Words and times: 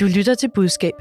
Du 0.00 0.06
lytter 0.06 0.34
til 0.34 0.50
budskab. 0.54 0.92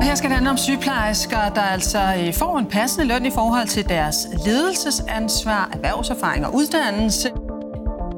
Her 0.00 0.14
skal 0.14 0.30
det 0.30 0.34
handle 0.34 0.50
om 0.50 0.56
sygeplejersker, 0.56 1.48
der 1.54 1.60
altså 1.60 1.98
øh, 1.98 2.34
får 2.34 2.58
en 2.58 2.66
passende 2.66 3.06
løn 3.06 3.26
i 3.26 3.30
forhold 3.30 3.68
til 3.68 3.88
deres 3.88 4.16
ledelsesansvar, 4.46 5.70
erhvervserfaring 5.72 6.46
og 6.46 6.54
uddannelse. 6.54 7.28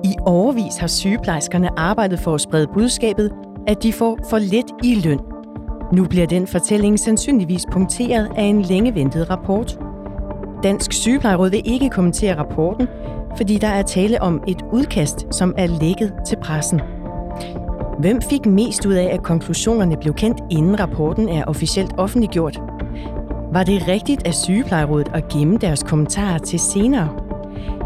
I 0.04 0.14
overvis 0.26 0.76
har 0.76 0.86
sygeplejerskerne 0.86 1.78
arbejdet 1.78 2.20
for 2.20 2.34
at 2.34 2.40
sprede 2.40 2.66
budskabet, 2.74 3.32
at 3.66 3.82
de 3.82 3.92
får 3.92 4.18
for 4.30 4.38
lidt 4.38 4.66
i 4.84 4.94
løn. 4.94 5.20
Nu 5.92 6.04
bliver 6.04 6.26
den 6.26 6.46
fortælling 6.46 6.98
sandsynligvis 6.98 7.62
punkteret 7.72 8.30
af 8.36 8.42
en 8.44 8.62
længe 8.62 8.94
ventet 8.94 9.30
rapport. 9.30 9.78
Dansk 10.62 10.92
Sygeplejeråd 10.92 11.50
vil 11.50 11.62
ikke 11.64 11.90
kommentere 11.90 12.38
rapporten, 12.38 12.88
fordi 13.36 13.58
der 13.58 13.68
er 13.68 13.82
tale 13.82 14.22
om 14.22 14.42
et 14.48 14.62
udkast, 14.72 15.26
som 15.30 15.54
er 15.58 15.66
lækket 15.66 16.12
til 16.26 16.36
pressen. 16.42 16.80
Hvem 17.98 18.22
fik 18.22 18.46
mest 18.46 18.86
ud 18.86 18.92
af, 18.94 19.08
at 19.12 19.22
konklusionerne 19.22 19.96
blev 19.96 20.14
kendt, 20.14 20.38
inden 20.50 20.80
rapporten 20.80 21.28
er 21.28 21.44
officielt 21.44 21.92
offentliggjort? 21.96 22.60
Var 23.52 23.62
det 23.62 23.88
rigtigt 23.88 24.26
af 24.26 24.34
Sygeplejerådet 24.34 25.08
at 25.14 25.28
gemme 25.28 25.58
deres 25.58 25.82
kommentarer 25.82 26.38
til 26.38 26.58
senere? 26.58 27.08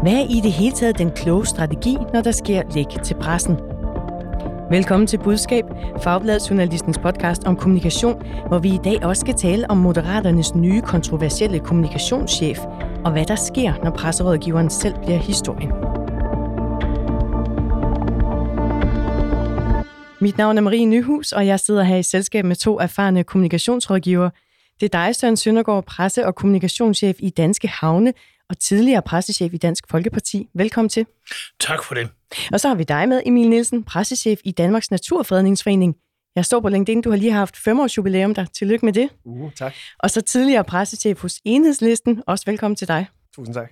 Hvad 0.01 0.13
er 0.13 0.25
i 0.29 0.39
det 0.43 0.51
hele 0.51 0.75
taget 0.75 0.97
den 0.97 1.11
kloge 1.11 1.45
strategi, 1.45 1.97
når 2.13 2.21
der 2.21 2.31
sker 2.31 2.61
læk 2.75 3.03
til 3.03 3.13
pressen? 3.13 3.57
Velkommen 4.71 5.07
til 5.07 5.17
Budskab, 5.17 5.65
Fagbladet 6.03 6.49
Journalistens 6.49 6.97
podcast 6.97 7.43
om 7.43 7.55
kommunikation, 7.55 8.21
hvor 8.47 8.59
vi 8.59 8.69
i 8.69 8.79
dag 8.83 9.05
også 9.05 9.19
skal 9.19 9.33
tale 9.33 9.69
om 9.71 9.77
Moderaternes 9.77 10.55
nye 10.55 10.81
kontroversielle 10.81 11.59
kommunikationschef, 11.59 12.59
og 13.05 13.11
hvad 13.11 13.25
der 13.25 13.35
sker, 13.35 13.73
når 13.83 13.91
presserådgiveren 13.91 14.69
selv 14.69 14.95
bliver 15.03 15.17
historien. 15.17 15.92
Mit 20.23 20.37
navn 20.37 20.57
er 20.57 20.61
Marie 20.61 20.85
Nyhus, 20.85 21.31
og 21.31 21.47
jeg 21.47 21.59
sidder 21.59 21.83
her 21.83 21.97
i 21.97 22.03
selskab 22.03 22.45
med 22.45 22.55
to 22.55 22.79
erfarne 22.79 23.23
kommunikationsrådgivere. 23.23 24.31
Det 24.79 24.95
er 24.95 25.05
dig, 25.05 25.15
Søren 25.15 25.37
Søndergaard, 25.37 25.85
presse- 25.85 26.25
og 26.25 26.35
kommunikationschef 26.35 27.15
i 27.19 27.29
Danske 27.29 27.67
Havne, 27.67 28.13
og 28.49 28.59
tidligere 28.59 29.01
pressechef 29.01 29.53
i 29.53 29.57
Dansk 29.57 29.83
Folkeparti. 29.89 30.47
Velkommen 30.53 30.89
til. 30.89 31.05
Tak 31.59 31.83
for 31.83 31.95
det. 31.95 32.09
Og 32.53 32.59
så 32.59 32.67
har 32.67 32.75
vi 32.75 32.83
dig 32.83 33.09
med, 33.09 33.21
Emil 33.25 33.49
Nielsen, 33.49 33.83
pressechef 33.83 34.39
i 34.43 34.51
Danmarks 34.51 34.91
Naturfredningsforening. 34.91 35.95
Jeg 36.35 36.45
står 36.45 36.59
på 36.59 36.69
LinkedIn, 36.69 37.01
du 37.01 37.09
har 37.09 37.17
lige 37.17 37.31
haft 37.31 37.57
fem 37.57 37.79
års 37.79 37.97
jubilæum 37.97 38.33
der. 38.33 38.45
Tillykke 38.45 38.85
med 38.85 38.93
det. 38.93 39.09
Uh, 39.25 39.51
tak. 39.53 39.73
Og 39.99 40.09
så 40.09 40.21
tidligere 40.21 40.63
pressechef 40.63 41.21
hos 41.21 41.39
Enhedslisten. 41.45 42.23
Også 42.27 42.43
velkommen 42.47 42.75
til 42.75 42.87
dig. 42.87 43.07
Tusind 43.35 43.55
tak. 43.55 43.71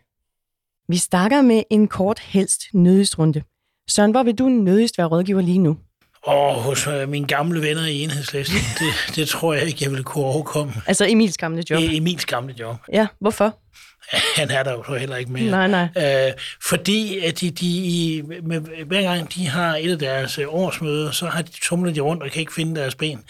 Vi 0.88 0.98
starter 0.98 1.42
med 1.42 1.64
en 1.70 1.88
kort 1.88 2.20
helst 2.20 2.62
nødigstrunde. 2.74 3.44
Søren, 3.88 4.12
hvor 4.12 4.24
vil 4.24 4.36
du 4.36 4.50
nødigst 4.50 4.98
være 4.98 5.08
rådgiver 5.08 5.42
lige 5.42 5.60
nu? 5.60 5.78
Og 6.24 6.56
hos 6.56 6.88
øh, 6.88 7.10
mine 7.10 7.28
gamle 7.28 7.62
venner 7.62 7.86
i 7.86 8.00
enhedslisten, 8.04 8.60
det, 8.80 9.16
det 9.16 9.28
tror 9.28 9.54
jeg 9.54 9.64
ikke, 9.64 9.78
jeg 9.82 9.92
ville 9.92 10.04
kunne 10.04 10.26
overkomme. 10.26 10.74
Altså 10.88 11.06
Emils 11.10 11.38
gamle 11.38 11.64
job? 11.70 11.80
E- 11.80 11.96
Emils 11.98 12.26
gamle 12.26 12.56
job. 12.60 12.76
Ja, 12.94 13.08
hvorfor? 13.20 13.56
Han 14.38 14.52
er 14.52 14.64
der 14.64 14.72
jo 14.72 14.84
så 14.84 14.96
heller 14.96 15.16
ikke 15.16 15.32
mere. 15.32 15.52
Nej, 15.52 15.68
nej. 15.68 16.28
Øh, 16.28 16.34
fordi 16.62 17.20
at 17.20 17.40
de, 17.40 17.52
de 17.52 17.66
i, 17.68 18.22
med, 18.44 18.86
hver 18.86 19.02
gang 19.02 19.34
de 19.34 19.48
har 19.48 19.76
et 19.76 19.92
af 19.92 20.00
deres 20.00 20.40
øh, 20.40 20.46
årsmøder, 20.50 21.12
så 21.12 21.26
har 21.26 21.42
de 21.42 21.52
tumlet 21.62 21.96
de 21.96 22.00
rundt 22.00 22.24
og 22.24 22.32
kan 22.32 22.40
ikke 22.40 22.54
finde 22.54 22.80
deres 22.80 22.96
ben. 22.96 23.24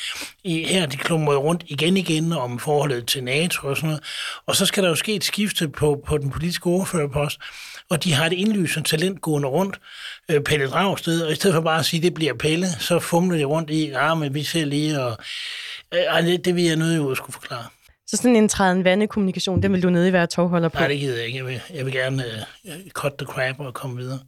I, 0.44 0.64
her 0.64 0.86
de 0.86 0.98
klummer 0.98 1.36
rundt 1.36 1.64
igen 1.68 1.98
igen 1.98 2.34
om 2.34 2.60
forholdet 2.60 3.08
til 3.08 3.24
NATO 3.24 3.68
og 3.68 3.76
sådan 3.76 3.88
noget. 3.88 4.04
Og 4.46 4.56
så 4.56 4.66
skal 4.66 4.84
der 4.84 4.90
jo 4.90 4.96
ske 4.96 5.14
et 5.14 5.24
skifte 5.24 5.68
på, 5.68 6.04
på 6.08 6.18
den 6.18 6.32
politiske 6.32 6.68
ordførerpost 6.68 7.40
og 7.92 8.04
de 8.04 8.14
har 8.14 8.26
et 8.26 8.34
indlysende 8.34 8.90
talent 8.90 9.22
gående 9.22 9.48
rundt, 9.48 9.80
øh, 10.30 10.42
Pelle 10.42 10.68
Dragsted, 10.68 11.22
og 11.22 11.32
i 11.32 11.36
stedet 11.36 11.54
for 11.54 11.62
bare 11.62 11.80
at 11.80 11.86
sige, 11.86 12.02
det 12.02 12.14
bliver 12.14 12.34
Pelle, 12.34 12.68
så 12.80 13.00
fumler 13.00 13.38
de 13.38 13.44
rundt 13.44 13.70
i, 13.70 13.90
ja, 13.90 14.14
men 14.14 14.34
vi 14.34 14.44
ser 14.44 14.66
lige, 14.66 15.02
og 15.02 15.18
øh, 15.94 16.26
det, 16.46 16.56
vil 16.56 16.64
jeg 16.64 16.76
nødt 16.76 17.12
at 17.12 17.18
skulle 17.18 17.34
forklare. 17.34 17.66
Så 18.12 18.18
sådan 18.18 18.36
en 18.36 18.50
træden 18.50 18.84
vande 18.84 19.08
kommunikation, 19.08 19.64
den 19.64 19.74
vil 19.74 19.84
du 19.84 19.90
nødig 19.90 20.14
være 20.14 20.28
tovholder 20.28 20.70
på? 20.70 20.80
Nej, 20.80 20.88
det 20.88 21.00
gider 21.00 21.18
jeg 21.18 21.26
ikke. 21.26 21.38
Jeg 21.38 21.46
vil, 21.46 21.62
jeg 21.74 21.86
vil 21.86 21.94
gerne 21.94 22.24
uh, 22.64 22.72
cut 22.90 23.14
the 23.18 23.26
crap 23.26 23.60
og 23.60 23.74
komme 23.74 23.98
videre. 23.98 24.20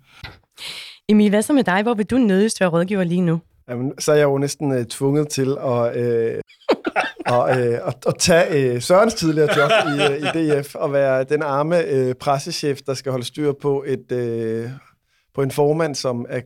Emil, 1.10 1.30
hvad 1.30 1.42
så 1.42 1.54
med 1.54 1.64
dig? 1.64 1.84
Hvor 1.84 1.94
vil 1.94 2.06
du 2.06 2.18
nødigst 2.18 2.60
være 2.60 2.70
rådgiver 2.70 3.04
lige 3.04 3.22
nu? 3.22 3.42
Jamen, 3.70 3.94
så 4.00 4.12
er 4.12 4.16
jeg 4.16 4.24
jo 4.24 4.38
næsten 4.38 4.72
uh, 4.72 4.84
tvunget 4.84 5.30
til 5.30 5.52
at, 5.52 5.98
uh, 6.36 6.40
og, 7.26 7.44
uh, 7.44 7.88
at, 7.88 7.96
at 8.08 8.16
tage 8.20 8.76
uh, 8.76 8.82
Sørens 8.82 9.14
tidligere 9.14 9.58
job 9.58 9.72
i, 9.88 10.14
uh, 10.14 10.18
i 10.18 10.62
DF 10.62 10.76
og 10.76 10.94
være 10.94 11.24
den 11.24 11.42
arme 11.42 11.84
uh, 11.94 12.14
pressechef, 12.20 12.82
der 12.82 12.94
skal 12.94 13.12
holde 13.12 13.26
styr 13.26 13.54
på 13.62 13.84
et 13.88 14.12
uh, 14.12 14.72
på 15.34 15.42
en 15.42 15.52
formand, 15.52 15.96
som 15.96 16.26
er 16.30 16.42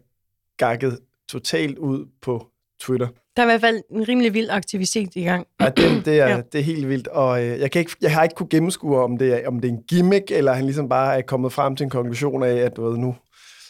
gakket 0.57 0.99
totalt 1.29 1.77
ud 1.77 2.05
på 2.21 2.47
Twitter. 2.81 3.07
Der 3.37 3.43
er 3.43 3.47
i 3.47 3.51
hvert 3.51 3.61
fald 3.61 3.81
en 3.91 4.07
rimelig 4.07 4.33
vild 4.33 4.49
aktivitet 4.49 5.09
i 5.15 5.23
gang. 5.23 5.47
Ja, 5.61 5.69
det, 5.69 6.05
det, 6.05 6.19
er, 6.19 6.27
ja. 6.27 6.41
det 6.51 6.59
er 6.59 6.63
helt 6.63 6.89
vildt, 6.89 7.07
og 7.07 7.43
øh, 7.43 7.59
jeg, 7.59 7.71
kan 7.71 7.79
ikke, 7.79 7.91
jeg 8.01 8.13
har 8.13 8.23
ikke 8.23 8.35
kunne 8.35 8.49
gennemskue, 8.49 8.97
om 8.97 9.17
det, 9.17 9.33
er, 9.33 9.47
om 9.47 9.59
det 9.59 9.67
er 9.67 9.73
en 9.73 9.83
gimmick, 9.89 10.31
eller 10.31 10.53
han 10.53 10.65
ligesom 10.65 10.89
bare 10.89 11.17
er 11.17 11.21
kommet 11.21 11.53
frem 11.53 11.75
til 11.75 11.83
en 11.83 11.89
konklusion 11.89 12.43
af, 12.43 12.55
at 12.55 12.75
du 12.75 12.89
ved, 12.89 12.97
nu 12.97 13.15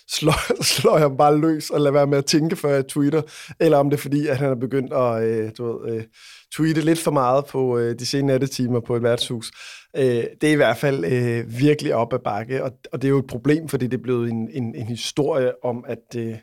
slår, 0.09 0.63
slår 0.81 0.97
jeg 0.97 1.11
bare 1.17 1.38
løs 1.38 1.69
og 1.69 1.79
lader 1.79 1.91
være 1.91 2.07
med 2.07 2.17
at 2.17 2.25
tænke, 2.25 2.55
før 2.55 2.69
jeg 2.69 2.88
tweeter, 2.88 3.22
eller 3.59 3.78
om 3.78 3.89
det 3.89 3.97
er 3.97 4.01
fordi, 4.01 4.28
at 4.28 4.38
han 4.38 4.50
er 4.50 4.55
begyndt 4.55 4.94
at 4.94 5.23
øh, 5.23 5.51
du 5.57 5.66
ved, 5.66 5.95
øh, 5.95 6.03
tweete 6.55 6.81
lidt 6.81 6.99
for 6.99 7.11
meget 7.11 7.45
på 7.45 7.78
øh, 7.78 7.99
de 7.99 8.05
sene 8.05 8.28
nattetimer 8.28 8.79
på 8.79 8.95
et 8.95 9.03
værtshus. 9.03 9.51
Øh, 9.97 10.23
det 10.41 10.44
er 10.44 10.53
i 10.53 10.55
hvert 10.55 10.78
fald 10.78 11.05
øh, 11.05 11.59
virkelig 11.59 11.95
op 11.95 12.13
ad 12.13 12.19
bakke, 12.19 12.63
og, 12.63 12.72
og 12.91 13.01
det 13.01 13.07
er 13.07 13.11
jo 13.11 13.19
et 13.19 13.28
problem, 13.28 13.67
fordi 13.67 13.88
det 13.88 13.97
er 13.97 14.03
blevet 14.03 14.29
en, 14.31 14.49
en, 14.53 14.75
en 14.75 14.88
historie 14.88 15.63
om, 15.63 15.85
at 15.88 16.16
øh, 16.17 16.35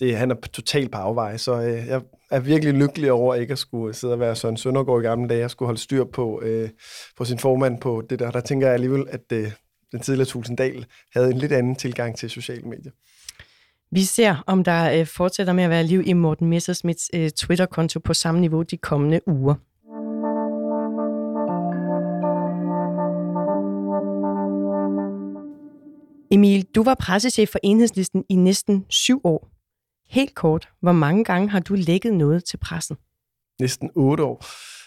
det, 0.00 0.16
han 0.16 0.30
er 0.30 0.34
totalt 0.52 0.92
på 0.92 0.98
afvej, 0.98 1.36
så 1.36 1.60
øh, 1.62 1.86
jeg 1.86 2.02
er 2.30 2.40
virkelig 2.40 2.74
lykkelig 2.74 3.12
over 3.12 3.34
ikke 3.34 3.52
at 3.52 3.58
skulle 3.58 3.94
sidde 3.94 4.14
og 4.14 4.20
være 4.20 4.36
Søren 4.36 4.56
Søndergaard 4.56 5.00
i 5.00 5.06
gamle 5.06 5.28
dage, 5.28 5.40
jeg 5.40 5.50
skulle 5.50 5.66
holde 5.66 5.80
styr 5.80 6.04
på, 6.04 6.40
øh, 6.42 6.68
på 7.16 7.24
sin 7.24 7.38
formand 7.38 7.80
på 7.80 8.02
det 8.10 8.18
der. 8.18 8.30
Der 8.30 8.40
tænker 8.40 8.66
jeg 8.66 8.74
alligevel, 8.74 9.04
at 9.10 9.32
øh, 9.32 9.52
den 9.92 10.00
tidligere 10.00 10.26
Tulsendal 10.26 10.86
havde 11.14 11.30
en 11.30 11.38
lidt 11.38 11.52
anden 11.52 11.76
tilgang 11.76 12.16
til 12.16 12.30
sociale 12.30 12.62
medier. 12.62 12.92
Vi 13.90 14.02
ser, 14.02 14.44
om 14.46 14.64
der 14.64 15.00
øh, 15.00 15.06
fortsætter 15.06 15.52
med 15.52 15.64
at 15.64 15.70
være 15.70 15.84
liv 15.84 16.02
i 16.06 16.12
Morten 16.12 16.46
Messersmiths 16.46 17.10
øh, 17.14 17.30
Twitter-konto 17.30 17.98
på 17.98 18.14
samme 18.14 18.40
niveau 18.40 18.62
de 18.62 18.76
kommende 18.76 19.20
uger. 19.28 19.54
Emil, 26.30 26.66
du 26.74 26.82
var 26.82 26.94
pressechef 26.94 27.48
for 27.48 27.58
enhedslisten 27.62 28.24
i 28.28 28.34
næsten 28.34 28.84
syv 28.88 29.20
år. 29.24 29.55
Helt 30.08 30.34
kort, 30.34 30.68
hvor 30.80 30.92
mange 30.92 31.24
gange 31.24 31.48
har 31.48 31.60
du 31.60 31.74
lægget 31.74 32.14
noget 32.14 32.44
til 32.44 32.56
pressen? 32.56 32.96
Næsten 33.60 33.90
otte 33.94 34.24
år. 34.24 34.44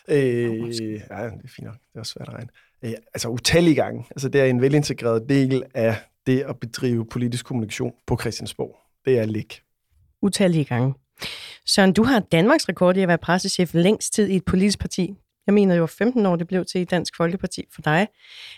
Øh, 0.08 0.18
ja, 0.18 0.60
det 0.60 1.02
er 1.10 1.30
fint 1.56 1.66
nok. 1.66 1.74
Det 1.74 1.96
er 1.96 2.00
også 2.00 2.12
svært 2.12 2.28
at 2.28 2.34
regne. 2.34 2.50
Øh, 2.84 2.92
altså 3.14 3.30
utallige 3.30 3.76
gange. 3.76 4.06
Altså 4.12 4.30
det 4.30 4.42
er 4.42 4.46
en 4.46 4.62
velintegreret 4.62 5.30
del 5.30 5.64
af 5.74 5.96
det 6.28 6.40
at 6.42 6.60
bedrive 6.60 7.06
politisk 7.06 7.46
kommunikation 7.46 7.94
på 8.08 8.18
Christiansborg. 8.18 8.78
Det 9.06 9.20
er 9.20 9.26
læg. 9.26 9.62
Utallige 10.22 10.66
gange. 10.66 10.94
Søren, 11.66 11.94
du 11.94 12.04
har 12.04 12.20
Danmarks 12.20 12.70
rekord 12.70 12.98
i 12.98 13.02
at 13.02 13.08
være 13.08 13.18
pressechef 13.18 13.74
længst 13.74 14.14
tid 14.14 14.28
i 14.28 14.36
et 14.36 14.46
politisk 14.46 14.80
parti. 14.80 15.14
Jeg 15.48 15.54
mener, 15.54 15.80
var 15.80 15.86
15 15.86 16.26
år, 16.26 16.36
det 16.36 16.48
blev 16.48 16.66
til 16.66 16.82
i 16.82 16.84
Dansk 16.84 17.18
Folkeparti 17.18 17.66
for 17.76 17.82
dig. 17.82 18.08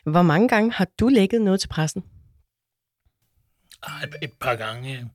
Hvor 0.05 0.21
mange 0.21 0.47
gange 0.47 0.71
har 0.71 0.87
du 0.99 1.07
lægget 1.07 1.41
noget 1.41 1.59
til 1.59 1.67
pressen? 1.67 2.03
Et, 4.03 4.15
et 4.21 4.31
par 4.41 4.55
gange. 4.55 5.09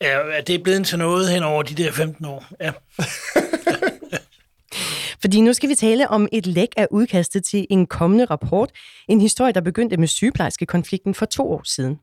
Ja, 0.00 0.40
det 0.46 0.54
er 0.54 0.62
blevet 0.62 0.86
til 0.86 0.98
noget 0.98 1.28
hen 1.30 1.42
over 1.42 1.62
de 1.62 1.74
der 1.74 1.92
15 1.92 2.24
år. 2.24 2.44
Ja. 2.60 2.72
Fordi 5.20 5.40
nu 5.40 5.52
skal 5.52 5.68
vi 5.68 5.74
tale 5.74 6.08
om 6.08 6.28
et 6.32 6.46
læk 6.46 6.68
af 6.76 6.86
udkastet 6.90 7.44
til 7.44 7.66
en 7.70 7.86
kommende 7.86 8.24
rapport. 8.24 8.70
En 9.08 9.20
historie, 9.20 9.52
der 9.52 9.60
begyndte 9.60 9.96
med 9.96 10.08
sygeplejerskekonflikten 10.08 11.14
for 11.14 11.26
to 11.26 11.52
år 11.52 11.62
siden. 11.64 11.98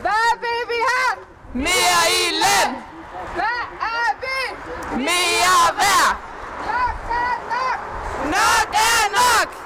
Hvad 0.00 0.40
vil 0.40 0.62
vi 0.72 0.78
have? 0.90 1.24
Mere 1.54 2.02
i 2.20 2.22
løn! 2.42 2.74
Hvad 3.34 3.60
er 3.80 4.20
vi? 4.22 4.40
Mere 4.96 5.64
værd! 5.80 6.12
Nok 6.70 6.98
er 7.22 7.34
nok! 7.54 7.78
Nok 8.24 8.74
er 8.74 9.02
nok! 9.20 9.59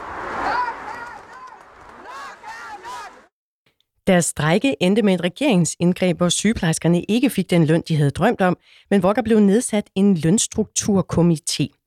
Deres 4.07 4.25
strække 4.25 4.77
endte 4.81 5.03
med 5.03 5.15
et 5.15 5.21
regeringsindgreb, 5.21 6.17
hvor 6.17 6.29
sygeplejerskerne 6.29 7.03
ikke 7.03 7.31
fik 7.31 7.51
den 7.51 7.67
løn, 7.67 7.83
de 7.89 7.97
havde 7.97 8.11
drømt 8.11 8.41
om, 8.41 8.57
men 8.91 9.01
hvor 9.01 9.13
der 9.13 9.23
blev 9.23 9.41
nedsat 9.41 9.85
en 9.95 10.17
lønstrukturkomité. 10.17 11.81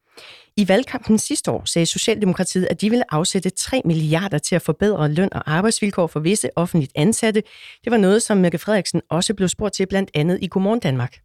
I 0.58 0.68
valgkampen 0.68 1.20
sidste 1.20 1.52
år 1.52 1.66
sagde 1.66 1.86
Socialdemokratiet, 1.86 2.66
at 2.66 2.82
de 2.82 2.90
ville 2.90 3.14
afsætte 3.14 3.50
3 3.50 3.82
milliarder 3.86 4.38
til 4.38 4.56
at 4.56 4.62
forbedre 4.62 5.10
løn 5.10 5.30
og 5.32 5.52
arbejdsvilkår 5.52 6.08
for 6.08 6.20
visse 6.20 6.50
offentligt 6.56 6.92
ansatte. 6.96 7.44
Det 7.84 7.92
var 7.92 7.98
noget, 7.98 8.24
som 8.24 8.38
Mette 8.38 8.58
Frederiksen 8.58 9.02
også 9.10 9.34
blev 9.34 9.48
spurgt 9.48 9.74
til 9.74 9.88
blandt 9.88 10.12
andet 10.14 10.40
i 10.42 10.48
Godmorgen 10.48 10.80
Danmark. 10.80 11.18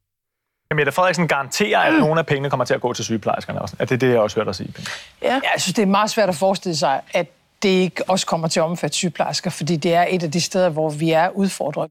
Mette 0.74 0.92
Frederiksen 0.92 1.28
garanterer, 1.28 1.78
at 1.78 1.94
nogle 2.00 2.20
af 2.20 2.26
pengene 2.26 2.50
kommer 2.50 2.64
til 2.64 2.74
at 2.74 2.80
gå 2.80 2.92
til 2.92 3.04
sygeplejerskerne 3.04 3.62
også. 3.62 3.76
Er 3.78 3.84
det 3.84 4.00
det, 4.00 4.08
jeg 4.08 4.18
også 4.18 4.36
hørte 4.36 4.48
dig 4.48 4.54
sige? 4.54 4.74
Ja. 5.22 5.32
Jeg 5.32 5.60
synes, 5.60 5.74
det 5.74 5.82
er 5.82 5.86
meget 5.86 6.10
svært 6.10 6.28
at 6.28 6.34
forestille 6.34 6.76
sig, 6.76 7.00
at 7.12 7.26
det 7.62 7.68
ikke 7.68 8.10
også 8.10 8.26
kommer 8.26 8.48
til 8.48 8.60
at 8.60 8.64
omfatte 8.64 8.96
sygeplejersker, 8.96 9.50
fordi 9.50 9.76
det 9.76 9.94
er 9.94 10.06
et 10.10 10.22
af 10.22 10.30
de 10.30 10.40
steder, 10.40 10.68
hvor 10.68 10.90
vi 10.90 11.10
er 11.10 11.28
udfordret. 11.30 11.90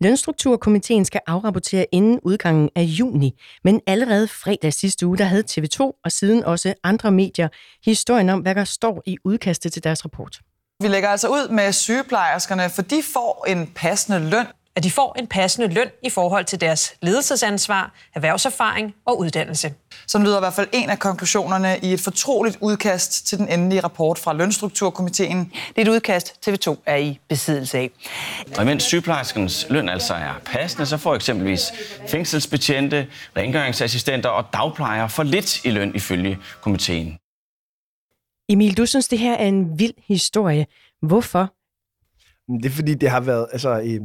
Lønstrukturkomiteen 0.00 1.04
skal 1.04 1.20
afrapportere 1.26 1.86
inden 1.92 2.20
udgangen 2.22 2.70
af 2.76 2.82
juni, 2.82 3.40
men 3.64 3.80
allerede 3.86 4.28
fredag 4.28 4.72
sidste 4.72 5.06
uge, 5.06 5.18
der 5.18 5.24
havde 5.24 5.44
TV2 5.50 6.00
og 6.04 6.12
siden 6.12 6.44
også 6.44 6.74
andre 6.84 7.12
medier 7.12 7.48
historien 7.84 8.28
om, 8.28 8.40
hvad 8.40 8.54
der 8.54 8.64
står 8.64 9.02
i 9.06 9.16
udkastet 9.24 9.72
til 9.72 9.84
deres 9.84 10.04
rapport. 10.04 10.40
Vi 10.82 10.88
lægger 10.88 11.08
altså 11.08 11.28
ud 11.28 11.48
med 11.48 11.72
sygeplejerskerne, 11.72 12.70
for 12.70 12.82
de 12.82 13.02
får 13.14 13.44
en 13.48 13.66
passende 13.66 14.30
løn. 14.30 14.46
At 14.80 14.84
de 14.84 14.90
får 14.90 15.16
en 15.18 15.26
passende 15.26 15.68
løn 15.74 15.90
i 16.02 16.10
forhold 16.10 16.44
til 16.44 16.60
deres 16.60 16.94
ledelsesansvar, 17.02 17.94
erhvervserfaring 18.14 18.94
og 19.06 19.18
uddannelse. 19.18 19.74
Som 20.06 20.22
lyder 20.22 20.36
i 20.36 20.40
hvert 20.40 20.54
fald 20.54 20.68
en 20.72 20.90
af 20.90 20.98
konklusionerne 20.98 21.78
i 21.82 21.92
et 21.92 22.00
fortroligt 22.00 22.58
udkast 22.60 23.26
til 23.26 23.38
den 23.38 23.48
endelige 23.48 23.80
rapport 23.80 24.18
fra 24.18 24.32
Lønstrukturkomiteen. 24.32 25.52
Det 25.68 25.78
er 25.78 25.82
et 25.82 25.88
udkast, 25.88 26.48
TV2 26.48 26.76
er 26.86 26.96
i 26.96 27.18
besiddelse 27.28 27.78
af. 27.78 27.90
Og 28.56 28.62
imens 28.62 28.82
sygeplejerskernes 28.82 29.66
løn 29.70 29.88
altså 29.88 30.14
er 30.14 30.40
passende, 30.44 30.86
så 30.86 30.96
får 30.96 31.14
eksempelvis 31.14 31.72
fængselsbetjente, 32.08 33.06
rengøringsassistenter 33.36 34.28
og 34.28 34.44
dagplejere 34.52 35.08
for 35.08 35.22
lidt 35.22 35.64
i 35.64 35.70
løn 35.70 35.94
ifølge 35.94 36.38
komiteen. 36.60 37.18
Emil, 38.48 38.76
du 38.76 38.86
synes, 38.86 39.08
det 39.08 39.18
her 39.18 39.34
er 39.34 39.46
en 39.46 39.78
vild 39.78 39.94
historie. 40.08 40.66
Hvorfor? 41.02 41.59
Det 42.58 42.66
er 42.66 42.70
fordi, 42.70 42.94
det 42.94 43.10
har 43.10 43.20
været, 43.20 43.46
altså 43.52 43.80
øh, 43.80 44.00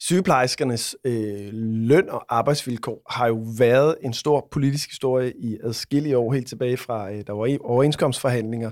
sygeplejerskernes 0.00 0.96
øh, 1.04 1.48
løn 1.52 2.08
og 2.08 2.24
arbejdsvilkår 2.28 3.02
har 3.10 3.26
jo 3.26 3.44
været 3.58 3.96
en 4.02 4.12
stor 4.12 4.48
politisk 4.50 4.88
historie 4.88 5.32
i 5.38 5.58
adskillige 5.64 6.18
år, 6.18 6.32
helt 6.32 6.48
tilbage 6.48 6.76
fra, 6.76 7.12
øh, 7.12 7.24
der 7.26 7.32
var 7.32 7.58
overenskomstforhandlinger 7.60 8.70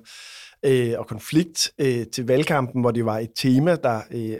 øh, 0.64 0.94
og 0.98 1.06
konflikt 1.06 1.72
øh, 1.78 2.06
til 2.06 2.26
valgkampen, 2.26 2.80
hvor 2.80 2.90
det 2.90 3.04
var 3.04 3.18
et 3.18 3.30
tema, 3.36 3.76
der 3.76 4.00
øh, 4.10 4.36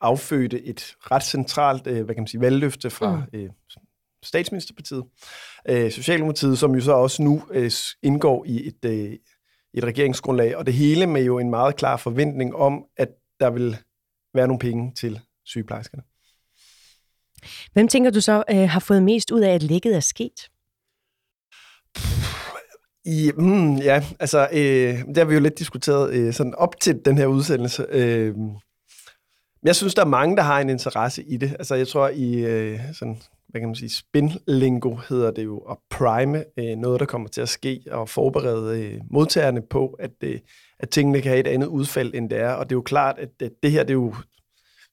affødte 0.00 0.64
et 0.64 0.96
ret 1.00 1.24
centralt, 1.24 1.86
øh, 1.86 2.04
hvad 2.04 2.14
kan 2.14 2.22
man 2.22 2.28
sige, 2.28 2.40
valgløfte 2.40 2.90
fra 2.90 3.16
mm. 3.32 3.38
øh, 3.38 3.50
statsministerpartiet, 4.24 5.04
øh, 5.68 5.90
Socialdemokratiet, 5.90 6.58
som 6.58 6.74
jo 6.74 6.80
så 6.80 6.92
også 6.92 7.22
nu 7.22 7.42
øh, 7.50 7.70
indgår 8.02 8.44
i 8.46 8.66
et, 8.66 8.84
øh, 8.84 9.12
et 9.74 9.84
regeringsgrundlag, 9.84 10.56
og 10.56 10.66
det 10.66 10.74
hele 10.74 11.06
med 11.06 11.24
jo 11.24 11.38
en 11.38 11.50
meget 11.50 11.76
klar 11.76 11.96
forventning 11.96 12.56
om, 12.56 12.84
at 12.96 13.08
der 13.40 13.50
vil 13.50 13.76
være 14.34 14.46
nogle 14.46 14.58
penge 14.58 14.92
til 14.94 15.20
sygeplejerskerne. 15.44 16.02
Hvem 17.72 17.88
tænker 17.88 18.10
du 18.10 18.20
så 18.20 18.44
øh, 18.50 18.68
har 18.68 18.80
fået 18.80 19.02
mest 19.02 19.30
ud 19.30 19.40
af, 19.40 19.54
at 19.54 19.62
lægget 19.62 19.96
er 19.96 20.00
sket? 20.00 20.50
I, 23.04 23.32
mm, 23.36 23.76
ja, 23.76 24.04
altså, 24.20 24.48
øh, 24.52 25.04
det 25.08 25.16
har 25.16 25.24
vi 25.24 25.34
jo 25.34 25.40
lidt 25.40 25.58
diskuteret 25.58 26.14
øh, 26.14 26.32
sådan 26.32 26.54
op 26.54 26.80
til 26.80 27.04
den 27.04 27.18
her 27.18 27.26
udsendelse. 27.26 27.86
Øh, 27.90 28.34
jeg 29.62 29.76
synes, 29.76 29.94
der 29.94 30.02
er 30.02 30.06
mange, 30.06 30.36
der 30.36 30.42
har 30.42 30.60
en 30.60 30.70
interesse 30.70 31.22
i 31.22 31.36
det. 31.36 31.50
Altså, 31.58 31.74
jeg 31.74 31.88
tror, 31.88 32.08
i 32.08 32.34
øh, 32.34 32.80
sådan, 32.92 33.22
hvad 33.50 33.60
kan 33.60 33.68
man 33.68 33.74
sige, 33.74 33.90
spinlingo 33.90 34.96
hedder 35.08 35.30
det 35.30 35.44
jo, 35.44 35.58
at 35.58 35.76
prime 35.90 36.44
øh, 36.58 36.76
noget, 36.76 37.00
der 37.00 37.06
kommer 37.06 37.28
til 37.28 37.40
at 37.40 37.48
ske, 37.48 37.82
og 37.90 38.08
forberede 38.08 38.84
øh, 38.84 39.00
modtagerne 39.10 39.62
på, 39.62 39.96
at, 39.98 40.10
øh, 40.24 40.38
at 40.78 40.90
tingene 40.90 41.20
kan 41.20 41.30
have 41.30 41.40
et 41.40 41.46
andet 41.46 41.66
udfald, 41.66 42.14
end 42.14 42.30
det 42.30 42.38
er. 42.38 42.52
Og 42.52 42.64
det 42.70 42.74
er 42.74 42.76
jo 42.76 42.82
klart, 42.82 43.18
at 43.18 43.28
det, 43.40 43.52
det 43.62 43.70
her 43.70 43.82
det 43.82 43.90
er 43.90 43.94
jo 43.94 44.14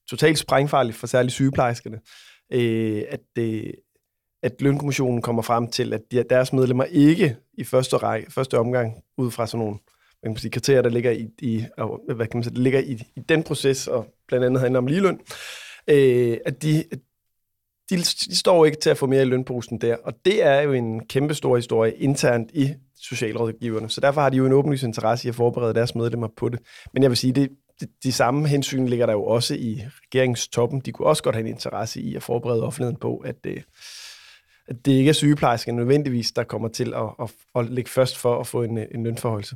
totalt 0.09 0.37
sprængfarligt 0.37 0.97
for 0.97 1.07
særligt 1.07 1.33
sygeplejerskerne, 1.33 1.99
øh, 2.53 3.03
at, 3.09 3.43
øh, 3.43 3.73
at 4.43 4.61
lønkommissionen 4.61 5.21
kommer 5.21 5.41
frem 5.41 5.67
til, 5.67 5.93
at 5.93 6.01
de, 6.11 6.23
deres 6.29 6.53
medlemmer 6.53 6.83
ikke 6.83 7.35
i 7.53 7.63
første, 7.63 7.97
række, 7.97 8.31
første 8.31 8.59
omgang, 8.59 8.93
ud 9.17 9.31
fra 9.31 9.47
sådan 9.47 9.65
nogle 9.65 9.77
man 10.23 10.33
kan 10.35 10.41
sige, 10.41 10.51
kriterier, 10.51 10.81
der 10.81 10.89
ligger 10.89 11.11
i, 11.11 11.27
i, 11.39 11.65
hvad 12.15 12.27
kan 12.27 12.37
man 12.37 12.43
sige, 12.43 12.55
der 12.55 12.61
ligger 12.61 12.79
i, 12.79 13.03
i 13.15 13.19
den 13.29 13.43
proces, 13.43 13.87
og 13.87 14.07
blandt 14.27 14.45
andet 14.45 14.61
handler 14.61 14.77
om 14.77 14.87
ligeløn, 14.87 15.19
øh, 15.87 16.37
at 16.45 16.61
de, 16.63 16.83
de, 17.89 17.97
de 17.97 18.35
står 18.35 18.65
ikke 18.65 18.77
til 18.77 18.89
at 18.89 18.97
få 18.97 19.05
mere 19.05 19.21
i 19.21 19.25
lønposen 19.25 19.81
der, 19.81 19.95
og 20.03 20.13
det 20.25 20.43
er 20.43 20.61
jo 20.61 20.73
en 20.73 21.05
kæmpe 21.05 21.33
stor 21.33 21.55
historie 21.55 21.93
internt 21.93 22.51
i 22.53 22.73
socialrådgiverne, 23.01 23.89
så 23.89 24.01
derfor 24.01 24.21
har 24.21 24.29
de 24.29 24.37
jo 24.37 24.45
en 24.45 24.53
åbenlyst 24.53 24.83
interesse 24.83 25.27
i 25.27 25.29
at 25.29 25.35
forberede 25.35 25.73
deres 25.73 25.95
medlemmer 25.95 26.27
på 26.37 26.49
det. 26.49 26.59
Men 26.93 27.03
jeg 27.03 27.11
vil 27.11 27.17
sige, 27.17 27.33
det, 27.33 27.49
de, 27.81 27.87
de 28.03 28.11
samme 28.11 28.47
hensyn 28.47 28.85
ligger 28.85 29.05
der 29.05 29.13
jo 29.13 29.23
også 29.23 29.55
i 29.55 29.81
regeringstoppen. 30.05 30.79
De 30.79 30.91
kunne 30.91 31.07
også 31.07 31.23
godt 31.23 31.35
have 31.35 31.47
en 31.47 31.53
interesse 31.53 32.01
i 32.01 32.15
at 32.15 32.23
forberede 32.23 32.63
offentligheden 32.63 32.99
på, 32.99 33.17
at, 33.17 33.43
det, 33.43 33.63
at 34.67 34.85
det 34.85 34.91
ikke 34.91 35.09
er 35.09 35.13
sygeplejersken 35.13 35.75
nødvendigvis, 35.75 36.31
der 36.31 36.43
kommer 36.43 36.67
til 36.67 36.93
at, 36.93 37.09
at, 37.21 37.31
at 37.55 37.69
ligge 37.69 37.89
først 37.89 38.17
for 38.17 38.39
at 38.39 38.47
få 38.47 38.63
en, 38.63 38.77
øh, 38.77 38.85
en 38.91 39.03
lønforholdelse. 39.03 39.55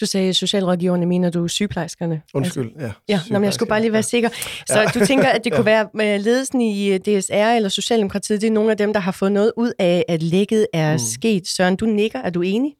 Du 0.00 0.06
sagde 0.06 0.34
socialrådgiverne, 0.34 1.06
mener 1.06 1.30
du 1.30 1.48
sygeplejerskerne? 1.48 2.22
Undskyld, 2.34 2.70
ja. 2.80 2.92
Ja, 3.08 3.20
nå, 3.30 3.38
men 3.38 3.44
jeg 3.44 3.54
skulle 3.54 3.68
bare 3.68 3.80
lige 3.80 3.92
være 3.92 4.02
sikker. 4.02 4.28
Så 4.66 4.80
ja. 4.80 4.86
du 4.94 5.06
tænker, 5.06 5.28
at 5.28 5.44
det 5.44 5.52
kunne 5.56 5.64
være 5.64 5.88
med 5.94 6.18
ledelsen 6.18 6.60
i 6.60 6.88
øh, 6.88 7.00
DSR 7.00 7.32
eller 7.34 7.68
Socialdemokratiet, 7.68 8.40
det 8.40 8.46
er 8.46 8.52
nogle 8.52 8.70
af 8.70 8.76
dem, 8.76 8.92
der 8.92 9.00
har 9.00 9.12
fået 9.12 9.32
noget 9.32 9.52
ud 9.56 9.72
af, 9.78 10.04
at 10.08 10.22
lægget 10.22 10.66
er 10.72 10.92
mm. 10.92 10.98
sket. 10.98 11.48
Søren, 11.48 11.76
du 11.76 11.86
nikker. 11.86 12.18
Er 12.18 12.30
du 12.30 12.42
enig? 12.42 12.74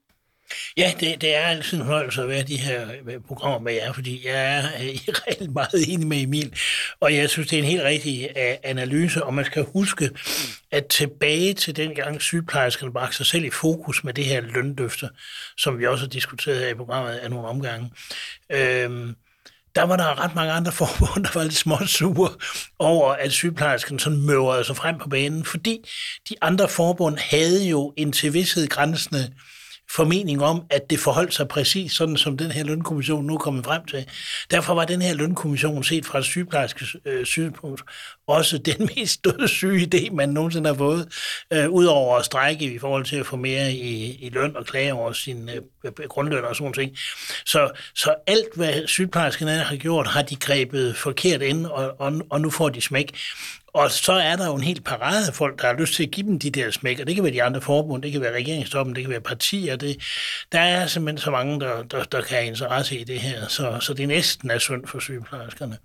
Ja, 0.77 0.93
det, 1.01 1.21
det 1.21 1.37
er 1.37 1.41
altid 1.41 1.79
en 1.79 1.85
fornøjelse 1.85 2.23
at 2.23 2.29
være 2.29 2.43
de 2.43 2.57
her 2.57 2.89
øh, 3.07 3.21
programmer 3.29 3.59
med 3.59 3.73
jer, 3.73 3.93
fordi 3.93 4.27
jeg 4.27 4.57
er 4.57 4.65
øh, 4.65 4.89
rigtig 5.29 5.53
meget 5.53 5.89
enig 5.89 6.07
med 6.07 6.23
Emil, 6.23 6.55
og 7.01 7.15
jeg 7.15 7.31
synes, 7.31 7.49
det 7.49 7.59
er 7.59 7.63
en 7.63 7.69
helt 7.69 7.83
rigtig 7.83 8.29
øh, 8.37 8.55
analyse, 8.63 9.25
og 9.25 9.35
man 9.35 9.45
skal 9.45 9.67
huske, 9.73 10.11
at 10.71 10.87
tilbage 10.87 11.55
til 11.55 11.77
den 11.77 11.95
gang 11.95 12.23
sygeplejerskerne 12.23 12.93
bragte 12.93 13.17
sig 13.17 13.27
selv 13.27 13.45
i 13.45 13.51
fokus 13.51 14.05
med 14.05 14.15
det 14.15 14.25
her 14.25 14.41
løndøfte, 14.41 15.09
som 15.57 15.79
vi 15.79 15.87
også 15.87 16.05
har 16.05 16.11
diskuteret 16.11 16.59
her 16.59 16.69
i 16.69 16.75
programmet 16.75 17.13
af 17.13 17.31
nogle 17.31 17.49
omgange, 17.49 17.91
øhm, 18.53 19.15
der 19.75 19.83
var 19.83 19.97
der 19.97 20.25
ret 20.25 20.35
mange 20.35 20.53
andre 20.53 20.73
forbund, 20.81 21.25
der 21.25 21.31
var 21.35 21.43
lidt 21.43 21.57
småsure 21.57 22.31
over, 22.79 23.13
at 23.13 23.33
sygeplejerskerne 23.33 24.01
sådan 24.01 24.27
møvrede 24.27 24.65
sig 24.65 24.77
frem 24.77 24.99
på 24.99 25.09
banen, 25.09 25.45
fordi 25.45 25.85
de 26.29 26.35
andre 26.41 26.69
forbund 26.69 27.19
havde 27.19 27.69
jo 27.69 27.95
en 27.97 28.13
til 28.13 28.33
vidshed 28.33 28.69
grænsende 28.69 29.33
formening 29.91 30.43
om, 30.43 30.63
at 30.71 30.91
det 30.91 30.99
forholdt 30.99 31.35
sig 31.35 31.49
præcis 31.49 31.93
sådan, 31.93 32.17
som 32.17 32.37
den 32.37 32.51
her 32.51 32.65
lønkommission 32.65 33.25
nu 33.25 33.35
er 33.35 33.39
kommet 33.39 33.65
frem 33.65 33.85
til. 33.85 34.07
Derfor 34.51 34.75
var 34.75 34.85
den 34.85 35.03
her 35.03 35.15
lønkommission 35.15 35.85
set 35.85 36.07
fra 36.07 36.19
et 36.19 36.25
sygeplejerske 36.25 36.87
øh, 37.05 37.25
synspunkt 37.25 37.83
også 38.27 38.59
den 38.79 38.91
mest 38.97 39.25
dødssyge 39.25 39.89
idé, 39.95 40.15
man 40.15 40.29
nogensinde 40.29 40.69
har 40.69 40.77
fået, 40.77 41.09
øh, 41.53 41.71
udover 41.71 42.17
at 42.17 42.25
strække 42.25 42.75
i 42.75 42.79
forhold 42.79 43.05
til 43.05 43.17
at 43.17 43.27
få 43.27 43.37
mere 43.37 43.73
i, 43.73 44.15
i 44.15 44.29
løn 44.29 44.57
og 44.57 44.67
klage 44.67 44.95
over 44.95 45.13
sin 45.13 45.51
øh, 45.85 45.93
grundløn 46.09 46.45
og 46.45 46.57
sådan 46.57 46.73
ting. 46.73 46.97
Så, 47.47 47.71
så 47.95 48.15
alt, 48.27 48.55
hvad 48.57 48.87
sygeplejerskerne 48.87 49.53
har 49.53 49.77
gjort, 49.77 50.07
har 50.07 50.23
de 50.23 50.37
grebet 50.37 50.97
forkert 50.97 51.43
ind, 51.43 51.67
og, 51.67 52.01
og, 52.01 52.13
og 52.31 52.41
nu 52.41 52.51
får 52.51 52.69
de 52.69 52.81
smæk. 52.81 53.19
Og 53.77 53.91
så 53.91 54.13
er 54.13 54.37
der 54.37 54.47
jo 54.47 54.55
en 54.55 54.63
helt 54.63 54.85
parade 54.85 55.27
af 55.29 55.35
folk, 55.35 55.63
der 55.63 55.67
har 55.67 55.75
lyst 55.75 55.95
til 55.95 56.03
at 56.03 56.11
give 56.11 56.27
dem 56.27 56.39
de 56.39 56.51
der 56.51 56.71
smæk, 56.71 57.01
og 57.01 57.07
det 57.07 57.15
kan 57.15 57.25
være 57.25 57.33
de 57.33 57.43
andre 57.43 57.61
forbund, 57.61 58.03
det 58.03 58.13
kan 58.13 58.21
være 58.21 58.35
regeringstoppen, 58.35 58.95
det 58.95 59.05
kan 59.05 59.11
være 59.11 59.21
partier. 59.21 59.77
Det, 59.77 59.97
der 60.53 60.61
er 60.61 60.87
simpelthen 60.87 61.19
så 61.19 61.31
mange, 61.31 61.61
der, 61.61 61.83
der, 61.83 62.05
der 62.05 62.23
kan 62.23 62.37
have 62.37 62.47
interesse 62.47 62.99
i 62.99 63.05
det 63.05 63.21
her, 63.21 63.49
så, 63.49 63.79
så 63.81 63.95
det 63.95 64.09
næsten 64.09 64.51
er 64.51 64.59
synd 64.59 64.87
for 64.87 64.99
sygeplejerskerne. 64.99 65.79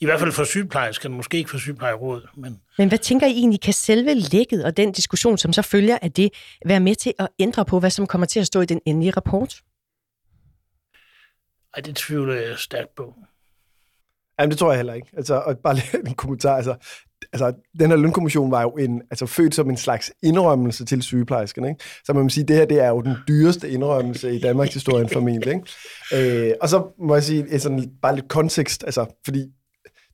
I 0.00 0.04
hvert 0.04 0.20
fald 0.20 0.32
for 0.32 0.44
sygeplejerskerne, 0.44 1.16
måske 1.16 1.38
ikke 1.38 1.50
for 1.50 1.58
sygeplejerådet. 1.58 2.24
Men... 2.36 2.60
men 2.78 2.88
hvad 2.88 2.98
tænker 2.98 3.26
I 3.26 3.30
egentlig, 3.30 3.60
kan 3.60 3.72
selve 3.72 4.14
lægget 4.14 4.64
og 4.64 4.76
den 4.76 4.92
diskussion, 4.92 5.38
som 5.38 5.52
så 5.52 5.62
følger 5.62 5.98
af 6.02 6.12
det, 6.12 6.30
være 6.66 6.80
med 6.80 6.94
til 6.94 7.12
at 7.18 7.28
ændre 7.38 7.64
på, 7.64 7.80
hvad 7.80 7.90
som 7.90 8.06
kommer 8.06 8.26
til 8.26 8.40
at 8.40 8.46
stå 8.46 8.60
i 8.60 8.66
den 8.66 8.80
endelige 8.86 9.10
rapport? 9.10 9.60
Ej, 11.76 11.82
det 11.82 11.96
tvivler 11.96 12.34
jeg 12.34 12.58
stærkt 12.58 12.94
på. 12.96 13.14
Jamen, 14.38 14.50
det 14.50 14.58
tror 14.58 14.70
jeg 14.70 14.78
heller 14.78 14.94
ikke. 14.94 15.08
Altså, 15.16 15.34
og 15.34 15.58
bare 15.58 15.74
lige 15.74 15.98
en 16.08 16.14
kommentar. 16.14 16.56
Altså, 16.56 16.74
altså, 17.32 17.52
den 17.80 17.90
her 17.90 17.96
lønkommission 17.96 18.50
var 18.50 18.62
jo 18.62 18.70
en, 18.70 19.02
altså, 19.10 19.26
født 19.26 19.54
som 19.54 19.70
en 19.70 19.76
slags 19.76 20.12
indrømmelse 20.22 20.84
til 20.84 21.02
sygeplejerskerne. 21.02 21.68
Ikke? 21.68 21.84
Så 22.04 22.12
man 22.12 22.22
må 22.22 22.28
sige, 22.28 22.44
det 22.44 22.56
her 22.56 22.64
det 22.64 22.80
er 22.80 22.88
jo 22.88 23.00
den 23.00 23.16
dyreste 23.28 23.70
indrømmelse 23.70 24.34
i 24.34 24.40
Danmarks 24.40 24.74
historie 24.74 25.08
formentlig. 25.08 25.54
Ikke? 25.54 26.48
Øh, 26.48 26.54
og 26.60 26.68
så 26.68 26.86
må 26.98 27.14
jeg 27.14 27.22
sige, 27.22 27.60
sådan, 27.60 27.90
bare 28.02 28.14
lidt 28.14 28.28
kontekst, 28.28 28.84
altså, 28.84 29.06
fordi 29.24 29.46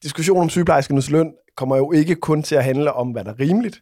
diskussionen 0.02 0.42
om 0.42 0.49
sygeplejerskernes 0.49 1.11
løn 1.11 1.32
kommer 1.56 1.76
jo 1.76 1.92
ikke 1.92 2.14
kun 2.14 2.42
til 2.42 2.54
at 2.54 2.64
handle 2.64 2.92
om, 2.92 3.11
hvad 3.11 3.25
der 3.25 3.30
er 3.30 3.40
rimeligt. 3.40 3.80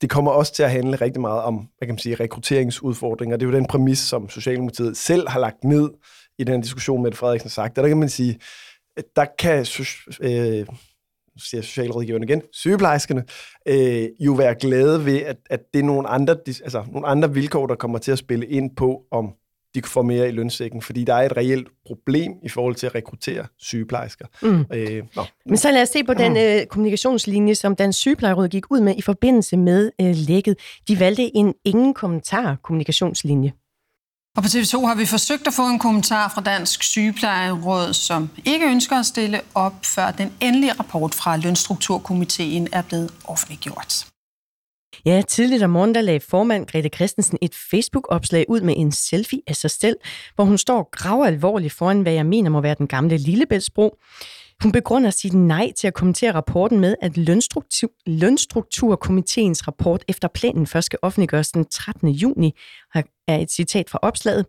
Det 0.00 0.10
kommer 0.10 0.30
også 0.30 0.54
til 0.54 0.62
at 0.62 0.70
handle 0.70 0.96
rigtig 0.96 1.20
meget 1.20 1.42
om, 1.42 1.54
hvad 1.54 1.86
kan 1.86 1.94
man 1.94 1.98
sige, 1.98 2.14
rekrutteringsudfordringer. 2.14 3.36
Det 3.36 3.46
er 3.46 3.50
jo 3.50 3.56
den 3.56 3.66
præmis, 3.66 3.98
som 3.98 4.28
Socialdemokratiet 4.28 4.96
selv 4.96 5.28
har 5.28 5.40
lagt 5.40 5.64
ned 5.64 5.90
i 6.38 6.44
den 6.44 6.60
diskussion, 6.60 7.02
med 7.02 7.12
Frederiksen 7.12 7.48
har 7.48 7.50
sagt. 7.50 7.76
Der 7.76 7.88
kan 7.88 7.96
man 7.96 8.08
sige, 8.08 8.38
der 9.16 9.26
kan 9.38 9.66
øh, 10.20 10.66
siger 11.40 11.62
socialrådgiverne 11.62 12.24
igen, 12.24 12.42
sygeplejerskerne, 12.52 13.24
øh, 13.68 14.08
jo 14.20 14.32
være 14.32 14.54
glade 14.54 15.04
ved, 15.04 15.18
at, 15.18 15.36
at 15.50 15.60
det 15.74 15.80
er 15.80 15.84
nogle 15.84 16.08
andre, 16.08 16.36
altså, 16.48 16.84
nogle 16.92 17.06
andre 17.06 17.34
vilkår, 17.34 17.66
der 17.66 17.74
kommer 17.74 17.98
til 17.98 18.12
at 18.12 18.18
spille 18.18 18.46
ind 18.46 18.76
på, 18.76 19.02
om 19.10 19.34
de 19.74 19.82
får 19.84 20.02
mere 20.02 20.28
i 20.28 20.32
lønsækken, 20.32 20.82
fordi 20.82 21.04
der 21.04 21.14
er 21.14 21.26
et 21.26 21.36
reelt 21.36 21.68
problem 21.86 22.32
i 22.42 22.48
forhold 22.48 22.74
til 22.74 22.86
at 22.86 22.94
rekruttere 22.94 23.46
sygeplejersker. 23.58 24.26
Mm. 24.42 24.64
Øh, 24.72 25.02
nå. 25.16 25.22
Men 25.46 25.56
så 25.56 25.70
lad 25.70 25.82
os 25.82 25.88
se 25.88 26.04
på 26.04 26.14
den 26.14 26.36
øh, 26.60 26.66
kommunikationslinje, 26.66 27.54
som 27.54 27.76
Dansk 27.76 27.98
Sygeplejeråd 27.98 28.48
gik 28.48 28.70
ud 28.70 28.80
med 28.80 28.94
i 28.96 29.02
forbindelse 29.02 29.56
med 29.56 29.90
øh, 30.00 30.14
lægget. 30.28 30.58
De 30.88 31.00
valgte 31.00 31.36
en 31.36 31.54
ingen 31.64 31.94
kommentar 31.94 32.56
kommunikationslinje. 32.62 33.52
Og 34.36 34.42
på 34.42 34.46
TV2 34.46 34.86
har 34.86 34.94
vi 34.94 35.06
forsøgt 35.06 35.46
at 35.46 35.52
få 35.52 35.66
en 35.68 35.78
kommentar 35.78 36.28
fra 36.34 36.40
Dansk 36.40 36.82
Sygeplejeråd, 36.82 37.92
som 37.92 38.30
ikke 38.44 38.66
ønsker 38.66 38.96
at 38.96 39.06
stille 39.06 39.40
op, 39.54 39.74
før 39.84 40.10
den 40.10 40.32
endelige 40.40 40.72
rapport 40.72 41.14
fra 41.14 41.36
Lønstrukturkomiteen 41.36 42.68
er 42.72 42.82
blevet 42.82 43.10
offentliggjort. 43.24 44.06
Ja, 45.04 45.22
tidligt 45.28 45.62
om 45.62 45.70
morgenen 45.70 45.94
der 45.94 46.00
lagde 46.00 46.20
formand 46.20 46.66
Grete 46.66 46.90
Christensen 46.94 47.38
et 47.42 47.54
Facebook-opslag 47.70 48.44
ud 48.48 48.60
med 48.60 48.74
en 48.76 48.92
selfie 48.92 49.40
af 49.46 49.56
sig 49.56 49.70
selv, 49.70 49.96
hvor 50.34 50.44
hun 50.44 50.58
står 50.58 50.88
grav 50.92 51.22
alvorligt 51.22 51.72
foran, 51.72 52.00
hvad 52.00 52.12
jeg 52.12 52.26
mener 52.26 52.50
må 52.50 52.60
være 52.60 52.74
den 52.78 52.86
gamle 52.86 53.16
Lillebæltsbro. 53.16 53.96
Hun 54.62 54.72
begrunder 54.72 55.10
sit 55.10 55.32
nej 55.32 55.72
til 55.76 55.86
at 55.86 55.94
kommentere 55.94 56.32
rapporten 56.32 56.80
med, 56.80 56.94
at 57.02 57.16
lønstruktur, 57.16 57.90
Lønstrukturkomiteens 58.06 59.68
rapport 59.68 60.04
efter 60.08 60.28
planen 60.28 60.66
først 60.66 60.86
skal 60.86 60.98
offentliggøres 61.02 61.50
den 61.50 61.64
13. 61.64 62.08
juni, 62.08 62.54
er 63.28 63.36
et 63.36 63.50
citat 63.50 63.90
fra 63.90 63.98
opslaget. 64.02 64.46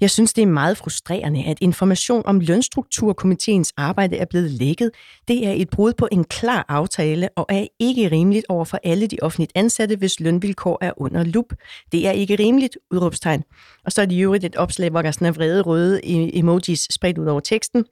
Jeg 0.00 0.10
synes, 0.10 0.32
det 0.32 0.42
er 0.42 0.46
meget 0.46 0.76
frustrerende, 0.76 1.44
at 1.44 1.58
information 1.60 2.22
om 2.26 2.40
lønstrukturkomiteens 2.40 3.72
arbejde 3.76 4.16
er 4.16 4.24
blevet 4.24 4.50
lækket. 4.50 4.90
Det 5.28 5.46
er 5.46 5.52
et 5.52 5.70
brud 5.70 5.92
på 5.92 6.08
en 6.12 6.24
klar 6.24 6.64
aftale 6.68 7.28
og 7.36 7.46
er 7.48 7.66
ikke 7.78 8.10
rimeligt 8.10 8.46
over 8.48 8.64
for 8.64 8.78
alle 8.84 9.06
de 9.06 9.18
offentligt 9.22 9.52
ansatte, 9.54 9.96
hvis 9.96 10.20
lønvilkår 10.20 10.78
er 10.80 10.92
under 10.96 11.24
lup. 11.24 11.52
Det 11.92 12.06
er 12.06 12.10
ikke 12.10 12.36
rimeligt, 12.36 12.78
udråbstegn. 12.90 13.42
Og 13.84 13.92
så 13.92 14.02
er 14.02 14.06
det 14.06 14.14
jo 14.16 14.34
et 14.34 14.56
opslag, 14.56 14.90
hvor 14.90 15.02
der 15.02 15.18
er 15.20 15.32
vrede 15.32 15.62
røde 15.62 16.00
e- 16.04 16.38
emojis 16.38 16.86
spredt 16.90 17.18
ud 17.18 17.26
over 17.26 17.40
teksten. 17.40 17.84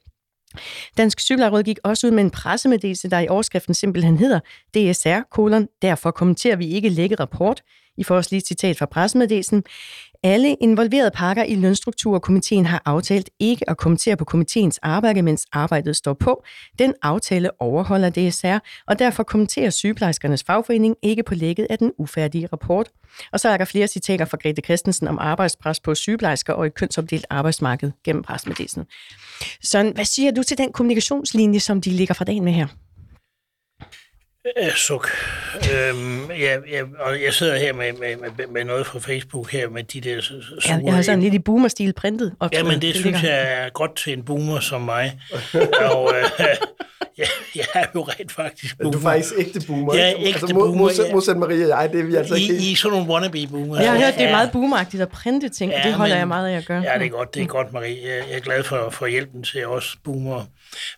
Dansk 0.99 1.20
Sygeplejeråd 1.20 1.62
gik 1.62 1.78
også 1.84 2.06
ud 2.06 2.11
med 2.11 2.25
en 2.25 2.30
pressemeddelelse, 2.30 3.11
der 3.11 3.18
i 3.18 3.28
overskriften 3.28 3.75
simpelthen 3.75 4.16
hedder 4.16 4.40
DSR, 4.75 5.20
kolon, 5.30 5.68
derfor 5.82 6.11
kommenterer 6.11 6.56
vi 6.56 6.68
ikke 6.68 6.88
lægget 6.88 7.20
rapport. 7.20 7.62
I 7.96 8.04
får 8.04 8.16
også 8.16 8.28
lige 8.32 8.38
et 8.38 8.46
citat 8.46 8.78
fra 8.78 8.86
pressemeddelelsen. 8.86 9.64
Alle 10.22 10.54
involverede 10.54 11.10
parter 11.10 11.44
i 11.44 11.54
lønstrukturkomiteen 11.54 12.66
har 12.66 12.82
aftalt 12.84 13.30
ikke 13.40 13.70
at 13.70 13.76
kommentere 13.76 14.16
på 14.16 14.24
komiteens 14.24 14.78
arbejde, 14.82 15.22
mens 15.22 15.46
arbejdet 15.52 15.96
står 15.96 16.14
på. 16.14 16.44
Den 16.78 16.94
aftale 17.02 17.60
overholder 17.60 18.10
DSR, 18.10 18.58
og 18.86 18.98
derfor 18.98 19.22
kommenterer 19.22 19.70
sygeplejerskernes 19.70 20.44
fagforening 20.44 20.96
ikke 21.02 21.22
på 21.22 21.34
lægget 21.34 21.66
af 21.70 21.78
den 21.78 21.92
ufærdige 21.98 22.46
rapport. 22.46 22.88
Og 23.32 23.40
så 23.40 23.48
er 23.48 23.56
der 23.56 23.64
flere 23.64 23.86
citater 23.86 24.24
fra 24.24 24.36
Grete 24.42 24.62
Christensen 24.62 25.08
om 25.08 25.18
arbejdspres 25.18 25.80
på 25.80 25.94
sygeplejersker 25.94 26.52
og 26.52 26.66
et 26.66 26.74
kønsopdelt 26.74 27.26
arbejdsmarked 27.30 27.92
gennem 28.04 28.22
pressemeddelelsen. 28.22 28.84
Så 29.62 29.92
hvad 29.94 30.04
siger 30.04 30.30
du 30.30 30.42
til 30.42 30.58
den 30.58 30.72
kommunikationslinje, 30.72 31.60
som 31.60 31.80
de 31.80 31.90
ligger 31.90 32.14
fra 32.14 32.24
dagen 32.24 32.44
med 32.44 32.52
her? 32.52 32.66
Øh, 34.46 34.72
suk. 34.74 35.08
Øhm, 35.54 36.30
ja, 36.30 36.56
ja, 36.70 36.82
og 37.00 37.22
jeg 37.22 37.34
sidder 37.34 37.56
her 37.56 37.72
med, 37.72 37.92
med, 37.92 38.16
med, 38.16 38.46
med 38.46 38.64
noget 38.64 38.86
fra 38.86 38.98
Facebook 38.98 39.52
her 39.52 39.68
med 39.68 39.84
de 39.84 40.00
der 40.00 40.20
sure... 40.20 40.40
Ja, 40.68 40.78
jeg 40.84 40.94
har 40.94 41.02
sådan 41.02 41.20
lidt 41.20 41.34
i 41.34 41.38
boomer-stil 41.38 41.92
printet. 41.92 42.34
Ja, 42.52 42.62
men 42.62 42.72
det, 42.72 42.82
det 42.82 42.94
synes 42.94 43.04
ligger. 43.04 43.36
jeg 43.36 43.64
er 43.64 43.68
godt 43.68 43.96
til 43.96 44.12
en 44.12 44.22
boomer 44.22 44.60
som 44.60 44.80
mig. 44.80 45.20
og 45.92 46.12
øh, 46.16 46.24
ja, 47.18 47.24
jeg 47.56 47.64
er 47.74 47.84
jo 47.94 48.02
rent 48.02 48.32
faktisk 48.32 48.78
boomer. 48.78 48.92
Du 48.92 48.98
er 48.98 49.02
faktisk 49.02 49.34
ægte 49.38 49.66
boomer. 49.66 49.94
Jeg 49.94 50.10
er 50.10 50.14
ægte 50.18 50.40
altså, 50.40 50.54
boomer. 50.54 50.76
Modsat, 50.78 51.12
modsat 51.12 51.36
Maria 51.36 51.64
og 51.64 51.82
jeg, 51.82 51.92
det 51.92 52.00
er 52.00 52.04
vi 52.04 52.14
altså 52.14 52.34
I, 52.34 52.42
ikke... 52.42 52.54
I 52.54 52.72
er 52.72 52.76
sådan 52.76 52.98
nogle 52.98 53.12
wannabe-boomer. 53.12 53.80
Jeg 53.80 53.92
har 53.92 53.98
hørt, 53.98 54.14
det 54.14 54.24
er 54.24 54.30
meget 54.30 54.50
boomeragtigt 54.52 55.02
at 55.02 55.08
printe 55.08 55.48
ting, 55.48 55.72
ja, 55.72 55.78
og 55.78 55.84
det 55.84 55.94
holder 55.94 56.14
men, 56.14 56.18
jeg 56.18 56.28
meget 56.28 56.48
af 56.48 56.56
at 56.56 56.66
gøre. 56.66 56.82
Ja, 56.82 56.98
det 56.98 57.06
er 57.06 57.10
godt, 57.10 57.34
det 57.34 57.42
er 57.42 57.46
godt, 57.46 57.72
Marie. 57.72 57.98
Jeg 58.06 58.36
er 58.36 58.40
glad 58.40 58.62
for, 58.62 58.90
for 58.90 59.06
hjælpen 59.06 59.42
til 59.42 59.66
os 59.66 59.96
boomer. 60.04 60.44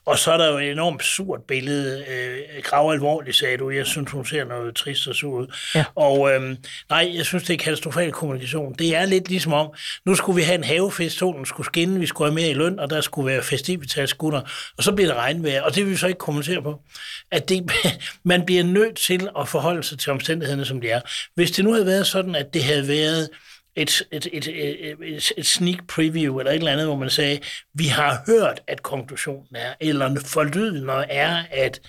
Og 0.06 0.18
så 0.18 0.32
er 0.32 0.36
der 0.36 0.50
jo 0.52 0.58
et 0.58 0.70
enormt 0.70 1.04
surt 1.04 1.42
billede. 1.42 2.04
Øh, 2.08 2.62
grav 2.62 2.92
alvorligt, 2.92 3.36
sagde 3.36 3.56
du. 3.56 3.70
Jeg 3.70 3.86
synes, 3.86 4.10
hun 4.10 4.26
ser 4.26 4.44
noget 4.44 4.74
trist 4.74 5.06
og 5.06 5.14
sur 5.14 5.40
ud. 5.40 5.46
Ja. 5.74 5.84
Og 5.94 6.32
øhm, 6.32 6.56
nej, 6.90 7.12
jeg 7.14 7.26
synes, 7.26 7.44
det 7.44 7.54
er 7.54 7.58
katastrofal 7.58 8.12
kommunikation. 8.12 8.74
Det 8.74 8.96
er 8.96 9.06
lidt 9.06 9.28
ligesom 9.28 9.52
om, 9.52 9.72
nu 10.04 10.14
skulle 10.14 10.36
vi 10.36 10.42
have 10.42 10.54
en 10.54 10.64
havefest, 10.64 11.18
solen 11.18 11.46
skulle 11.46 11.64
skinne, 11.64 12.00
vi 12.00 12.06
skulle 12.06 12.30
have 12.30 12.34
mere 12.34 12.50
i 12.50 12.54
løn, 12.54 12.78
og 12.78 12.90
der 12.90 13.00
skulle 13.00 13.32
være 13.32 13.42
festivitasgutter, 13.42 14.40
og 14.76 14.84
så 14.84 14.92
bliver 14.92 15.08
det 15.08 15.16
regnvejr, 15.16 15.62
og 15.62 15.74
det 15.74 15.84
vil 15.84 15.92
vi 15.92 15.96
så 15.96 16.06
ikke 16.06 16.18
kommentere 16.18 16.62
på. 16.62 16.80
At 17.30 17.48
det, 17.48 17.72
man 18.24 18.46
bliver 18.46 18.62
nødt 18.62 18.96
til 18.96 19.28
at 19.38 19.48
forholde 19.48 19.82
sig 19.82 19.98
til 19.98 20.12
omstændighederne, 20.12 20.64
som 20.64 20.80
de 20.80 20.90
er. 20.90 21.00
Hvis 21.34 21.50
det 21.50 21.64
nu 21.64 21.72
havde 21.72 21.86
været 21.86 22.06
sådan, 22.06 22.34
at 22.34 22.54
det 22.54 22.64
havde 22.64 22.88
været 22.88 23.28
et, 23.76 24.02
et, 24.12 24.26
et, 24.32 24.48
et, 25.02 25.32
et 25.36 25.46
sneak 25.46 25.86
preview 25.88 26.38
eller 26.38 26.52
et 26.52 26.56
eller 26.56 26.72
andet, 26.72 26.86
hvor 26.86 26.96
man 26.96 27.10
sagde, 27.10 27.38
vi 27.74 27.84
har 27.84 28.22
hørt, 28.26 28.60
at 28.66 28.82
konklusionen 28.82 29.56
er, 29.56 29.74
eller 29.80 30.20
forlydende 30.24 30.92
er, 30.92 31.42
at 31.50 31.80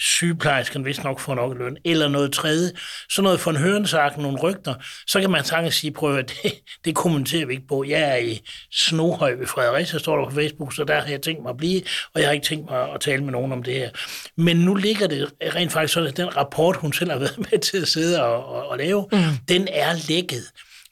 sygeplejersken 0.00 0.84
vist 0.84 1.04
nok 1.04 1.20
får 1.20 1.34
nok 1.34 1.58
løn, 1.58 1.76
eller 1.84 2.08
noget 2.08 2.32
tredje, 2.32 2.70
så 3.10 3.22
noget 3.22 3.40
for 3.40 3.50
en 3.50 3.56
hørensak, 3.56 4.18
nogle 4.18 4.38
rygter, 4.38 4.74
så 5.06 5.20
kan 5.20 5.30
man 5.30 5.44
sagtens 5.44 5.74
sige, 5.74 5.92
prøv 5.92 6.16
at 6.16 6.28
det, 6.42 6.52
det 6.84 6.94
kommenterer 6.94 7.46
vi 7.46 7.52
ikke 7.52 7.66
på. 7.68 7.84
Jeg 7.84 8.00
er 8.00 8.16
i 8.16 8.40
Snohøj 8.72 9.34
ved 9.34 9.46
Fredericia, 9.46 9.98
står 9.98 10.16
der 10.16 10.28
på 10.28 10.34
Facebook, 10.34 10.74
så 10.74 10.84
der 10.84 11.00
har 11.00 11.10
jeg 11.10 11.22
tænkt 11.22 11.42
mig 11.42 11.50
at 11.50 11.56
blive, 11.56 11.82
og 12.14 12.20
jeg 12.20 12.28
har 12.28 12.32
ikke 12.32 12.46
tænkt 12.46 12.70
mig 12.70 12.92
at 12.94 13.00
tale 13.00 13.24
med 13.24 13.32
nogen 13.32 13.52
om 13.52 13.62
det 13.62 13.74
her. 13.74 13.90
Men 14.36 14.56
nu 14.56 14.74
ligger 14.74 15.06
det 15.06 15.30
rent 15.54 15.72
faktisk 15.72 15.94
sådan, 15.94 16.08
at 16.08 16.16
den 16.16 16.36
rapport, 16.36 16.76
hun 16.76 16.92
selv 16.92 17.10
har 17.10 17.18
været 17.18 17.38
med 17.50 17.58
til 17.58 17.82
at 17.82 17.88
sidde 17.88 18.24
og, 18.24 18.46
og, 18.46 18.68
og 18.68 18.78
lave, 18.78 19.08
mm. 19.12 19.18
den 19.48 19.68
er 19.72 20.08
lækket. 20.08 20.42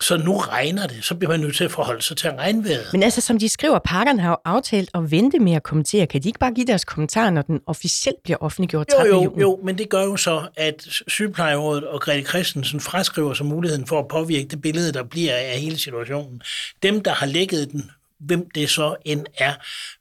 Så 0.03 0.17
nu 0.17 0.37
regner 0.37 0.87
det, 0.87 1.05
så 1.05 1.15
bliver 1.15 1.31
man 1.31 1.41
nødt 1.41 1.57
til 1.57 1.65
at 1.65 1.71
forholde 1.71 2.03
sig 2.03 2.17
til 2.17 2.31
regnvejret. 2.31 2.87
Men 2.93 3.03
altså, 3.03 3.21
som 3.21 3.39
de 3.39 3.49
skriver, 3.49 3.79
parkerne 3.79 4.23
har 4.23 4.31
jo 4.31 4.37
aftalt 4.45 4.91
at 4.95 5.11
vente 5.11 5.39
med 5.39 5.53
at 5.53 5.63
kommentere. 5.63 6.07
Kan 6.07 6.23
de 6.23 6.29
ikke 6.29 6.39
bare 6.39 6.55
give 6.55 6.67
deres 6.67 6.85
kommentarer, 6.85 7.31
når 7.31 7.43
den 7.43 7.61
officielt 7.67 8.17
bliver 8.25 8.37
offentliggjort 8.41 8.87
13. 8.89 9.07
Jo, 9.07 9.15
jo, 9.15 9.25
juni? 9.25 9.41
jo, 9.41 9.61
men 9.65 9.79
det 9.79 9.89
gør 9.89 10.03
jo 10.03 10.17
så, 10.17 10.43
at 10.57 10.87
sygeplejerådet 11.09 11.85
og 11.85 12.01
Grete 12.01 12.29
Christensen 12.29 12.81
fraskriver 12.81 13.35
sig 13.35 13.47
muligheden 13.47 13.87
for 13.87 13.99
at 13.99 14.09
påvirke 14.09 14.49
det 14.49 14.63
billede, 14.63 14.93
der 14.93 15.03
bliver 15.03 15.35
af 15.35 15.61
hele 15.61 15.79
situationen. 15.79 16.43
Dem, 16.83 17.01
der 17.01 17.13
har 17.13 17.27
lægget 17.27 17.73
den 17.73 17.91
hvem 18.21 18.51
det 18.55 18.71
så 18.71 18.97
end 19.05 19.27
er, 19.39 19.55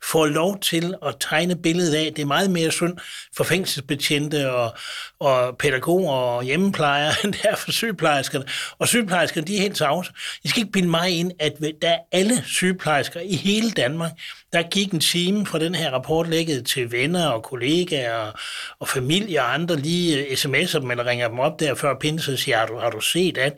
får 0.04 0.26
lov 0.26 0.60
til 0.60 0.96
at 1.06 1.16
tegne 1.20 1.56
billedet 1.56 1.96
af. 1.96 2.14
Det 2.16 2.22
er 2.22 2.26
meget 2.26 2.52
mere 2.52 2.72
synd 2.72 2.98
for 3.36 3.44
fængselsbetjente 3.44 4.52
og, 4.52 4.78
og 5.20 5.58
pædagoger 5.58 6.14
og 6.14 6.44
hjemmeplejere, 6.44 7.14
end 7.24 7.34
det 7.34 7.46
er 7.46 7.56
for 7.56 7.72
sygeplejerskerne. 7.72 8.46
Og 8.80 8.88
sygeplejerskerne, 8.88 9.48
de 9.48 9.58
er 9.58 9.62
helt 9.62 9.76
tavse. 9.76 10.12
I 10.44 10.48
skal 10.48 10.60
ikke 10.60 10.72
bilde 10.72 10.90
mig 10.90 11.20
ind, 11.20 11.32
at 11.40 11.54
der 11.82 11.90
er 11.90 12.00
alle 12.12 12.44
sygeplejersker 12.46 13.20
i 13.20 13.36
hele 13.36 13.72
Danmark, 13.72 14.12
der 14.54 14.64
gik 14.64 14.92
en 14.92 15.00
time 15.00 15.46
fra 15.46 15.60
den 15.60 15.76
her 15.76 15.92
rapport 15.92 16.30
lægget 16.30 16.66
til 16.66 16.92
venner 16.92 17.28
og 17.28 17.44
kollegaer 17.44 18.14
og, 18.14 18.34
og 18.80 18.88
familie 18.88 19.42
og 19.42 19.54
andre 19.54 19.76
lige 19.76 20.18
øh, 20.18 20.32
sms'er 20.32 20.80
dem 20.80 20.92
eller 20.92 21.06
ringer 21.06 21.28
dem 21.28 21.40
op 21.40 21.60
der 21.60 21.76
før 21.76 21.96
pinse 22.00 22.34
og 22.34 22.40
siger, 22.40 22.58
har 22.58 22.66
du, 22.66 22.78
har 22.78 22.90
du 22.90 23.02
set 23.02 23.38
at? 23.38 23.54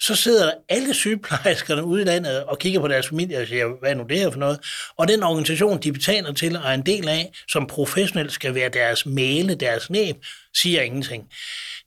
Så 0.00 0.14
sidder 0.14 0.50
alle 0.68 0.94
sygeplejerskerne 0.94 1.84
ude 1.84 2.02
i 2.02 2.04
landet 2.04 2.44
og 2.44 2.58
kigger 2.58 2.80
på 2.80 2.88
deres 2.88 3.08
familie 3.08 3.38
og 3.38 3.46
siger, 3.46 3.66
hvad 3.80 3.90
er 3.90 3.94
nu 3.94 4.04
det 4.08 4.18
her 4.18 4.30
for 4.30 4.38
noget? 4.38 4.60
Og 4.96 5.08
den 5.08 5.22
organisation, 5.22 5.78
de 5.78 5.92
betaler 5.92 6.32
til 6.32 6.56
og 6.56 6.62
er 6.64 6.74
en 6.74 6.86
del 6.86 7.08
af, 7.08 7.32
som 7.48 7.66
professionelt 7.66 8.32
skal 8.32 8.54
være 8.54 8.68
deres 8.68 9.06
male, 9.06 9.54
deres 9.54 9.90
næb, 9.90 10.16
siger 10.54 10.82
ingenting. 10.82 11.24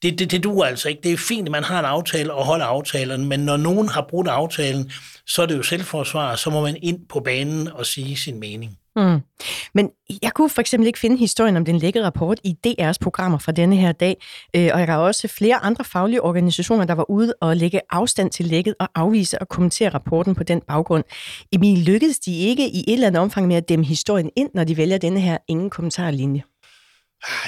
Det, 0.02 0.20
det, 0.20 0.32
det 0.32 0.44
duer 0.44 0.66
altså 0.66 0.90
ikke. 0.90 1.02
Det 1.04 1.14
er 1.14 1.18
fint, 1.18 1.48
at 1.48 1.52
man 1.52 1.64
har 1.64 1.80
en 1.80 1.86
aftale 1.86 2.34
og 2.34 2.46
holder 2.46 2.66
aftalerne, 2.66 3.26
men 3.26 3.40
når 3.40 3.58
nogen 3.58 3.90
har 3.90 4.06
brudt 4.10 4.28
aftalen, 4.28 4.92
så 5.28 5.42
er 5.42 5.46
det 5.46 5.58
jo 5.58 5.64
selvforsvar, 5.64 6.36
så 6.36 6.50
må 6.50 6.62
man 6.62 6.78
ind 6.82 7.00
på 7.10 7.20
banen 7.20 7.68
og 7.68 7.86
sige 7.86 8.18
sin 8.18 8.40
mening. 8.40 8.78
Mm. 8.98 9.20
Men 9.74 9.90
jeg 10.22 10.32
kunne 10.34 10.50
for 10.50 10.62
eksempel 10.62 10.88
ikke 10.88 11.00
finde 11.00 11.18
historien 11.18 11.58
om 11.58 11.66
den 11.66 11.78
lækre 11.78 12.04
rapport 12.04 12.40
i 12.44 12.58
DR's 12.68 12.94
programmer 13.02 13.38
fra 13.38 13.52
denne 13.52 13.76
her 13.76 13.92
dag, 13.92 14.18
øh, 14.56 14.70
og 14.74 14.80
jeg 14.80 14.88
har 14.88 14.98
også 14.98 15.28
flere 15.28 15.56
andre 15.56 15.84
faglige 15.84 16.24
organisationer, 16.24 16.86
der 16.86 16.94
var 16.94 17.10
ude 17.10 17.34
og 17.42 17.58
lægge 17.58 17.82
afstand 17.90 18.32
til 18.32 18.46
lækket 18.46 18.76
og 18.80 18.90
afvise 18.96 19.40
og 19.40 19.48
kommentere 19.48 19.90
rapporten 19.90 20.36
på 20.36 20.44
den 20.44 20.62
baggrund. 20.68 21.04
Emil, 21.52 21.80
lykkedes 21.80 22.20
de 22.20 22.40
ikke 22.40 22.70
i 22.70 22.80
et 22.88 22.94
eller 22.94 23.08
andet 23.08 23.22
omfang 23.22 23.48
med 23.48 23.56
at 23.56 23.70
dæmme 23.70 23.86
historien 23.86 24.30
ind, 24.36 24.50
når 24.54 24.64
de 24.64 24.78
vælger 24.78 24.98
denne 24.98 25.20
her 25.20 25.38
ingen 25.48 25.70
kommentarlinje? 25.70 26.44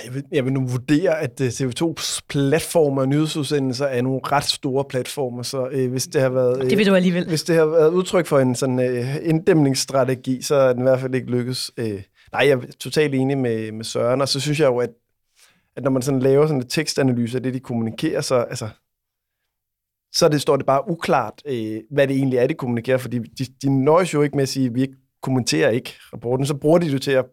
Jeg 0.06 0.14
vil, 0.14 0.24
jeg 0.32 0.46
vil 0.46 0.54
nu 0.54 0.68
vurdere, 0.68 1.20
at 1.20 1.42
øh, 1.42 1.48
TV2's 1.48 2.20
platformer 2.30 3.02
og 3.02 3.08
nyhedsudsendelser 3.08 3.86
er 3.86 4.02
nogle 4.02 4.20
ret 4.24 4.44
store 4.44 4.86
platformer, 4.90 5.44
så 5.44 5.68
øh, 5.72 5.92
hvis 5.92 6.08
det 6.08 6.22
har 6.22 6.30
været... 6.30 6.64
Øh, 6.64 6.70
det 6.70 6.78
vil 6.78 6.86
du 6.86 6.96
alligevel. 6.96 7.28
Hvis 7.28 7.44
det 7.44 7.56
har 7.56 7.66
været 7.66 7.90
udtryk 7.90 8.26
for 8.26 8.40
en 8.40 8.56
sådan 8.56 8.80
øh, 8.80 9.16
inddæmningsstrategi, 9.22 10.42
så 10.42 10.56
er 10.56 10.74
den 10.74 10.82
i 10.82 10.84
hvert 10.84 11.00
fald 11.00 11.16
ikke 11.16 11.32
lykkes. 11.32 11.72
Øh, 11.78 12.02
nej, 12.32 12.48
jeg 12.48 12.50
er 12.50 12.62
totalt 12.80 13.16
enig 13.16 13.38
med, 13.38 13.72
med 13.72 13.86
Søren, 13.86 14.22
og 14.22 14.30
så 14.30 14.40
synes 14.40 14.60
jeg 14.60 14.68
jo, 14.68 14.78
at, 14.78 14.90
at 15.76 15.84
når 15.84 15.92
man 15.92 16.02
sådan 16.02 16.20
laver 16.20 16.48
sådan 16.48 16.62
en 16.62 16.68
tekstanalyse 16.68 17.38
af 17.38 17.44
det, 17.44 17.54
de 17.54 17.60
kommunikerer, 17.60 18.22
så, 18.22 18.36
altså, 18.36 18.70
så 20.14 20.30
det, 20.30 20.42
står 20.42 20.58
det 20.58 20.66
bare 20.66 20.90
uklart, 20.90 21.42
øh, 21.46 21.80
hvad 21.92 22.08
det 22.08 22.16
egentlig 22.16 22.40
er, 22.40 22.48
de 22.48 22.54
kommunikerer, 22.54 22.98
fordi 22.98 23.20
de, 23.20 23.46
de 23.62 23.84
nøjes 23.84 24.14
jo 24.14 24.22
ikke 24.22 24.36
med 24.36 24.44
at 24.44 24.50
sige, 24.50 24.66
at 24.66 24.76
vi 24.76 24.82
ikke 24.82 24.98
kommenterer 25.22 25.70
ikke 25.70 25.96
rapporten, 26.14 26.46
så 26.46 26.54
bruger 26.54 26.78
de 26.80 26.92
det 26.92 27.02
til 27.02 27.12
at 27.12 27.26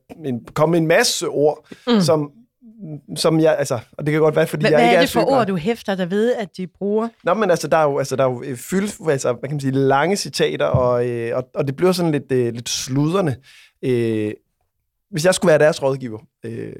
komme 0.55 0.71
med 0.71 0.81
en 0.81 0.87
masse 0.87 1.29
ord, 1.29 1.69
mm. 1.87 2.01
som 2.01 2.33
som 3.17 3.41
jeg, 3.41 3.57
altså, 3.59 3.79
og 3.93 4.07
det 4.07 4.13
kan 4.13 4.21
godt 4.21 4.37
være, 4.37 4.47
fordi 4.47 4.63
Hva, 4.63 4.71
jeg 4.71 4.81
ikke 4.81 4.87
er 4.87 4.91
Hvad 4.91 4.97
er 4.97 5.01
det 5.01 5.11
for 5.11 5.39
ord, 5.39 5.47
du 5.47 5.57
hæfter 5.57 5.95
der 5.95 6.07
ved, 6.07 6.35
at 6.35 6.57
de 6.57 6.67
bruger? 6.67 7.09
Nå, 7.25 7.35
men 7.35 7.51
altså, 7.51 7.69
der 7.69 7.77
er 7.77 7.83
jo, 7.83 7.99
altså, 7.99 8.17
der 8.17 8.25
er 8.25 8.31
jo 8.31 8.43
øh, 8.47 8.57
fyldt, 8.57 9.11
altså, 9.11 9.33
hvad 9.33 9.49
kan 9.49 9.55
man 9.55 9.61
sige, 9.61 9.73
lange 9.73 10.17
citater, 10.17 10.67
og, 10.67 11.09
øh, 11.09 11.37
og, 11.37 11.49
og 11.55 11.67
det 11.67 11.77
bliver 11.77 11.93
sådan 11.93 12.13
lidt, 12.13 12.33
øh, 12.33 12.55
lidt 12.55 12.69
sludrende. 12.69 13.37
Øh, 13.83 14.33
hvis 15.11 15.25
jeg 15.25 15.35
skulle 15.35 15.51
være 15.51 15.59
deres 15.59 15.83
rådgiver, 15.83 16.19
øh, 16.45 16.73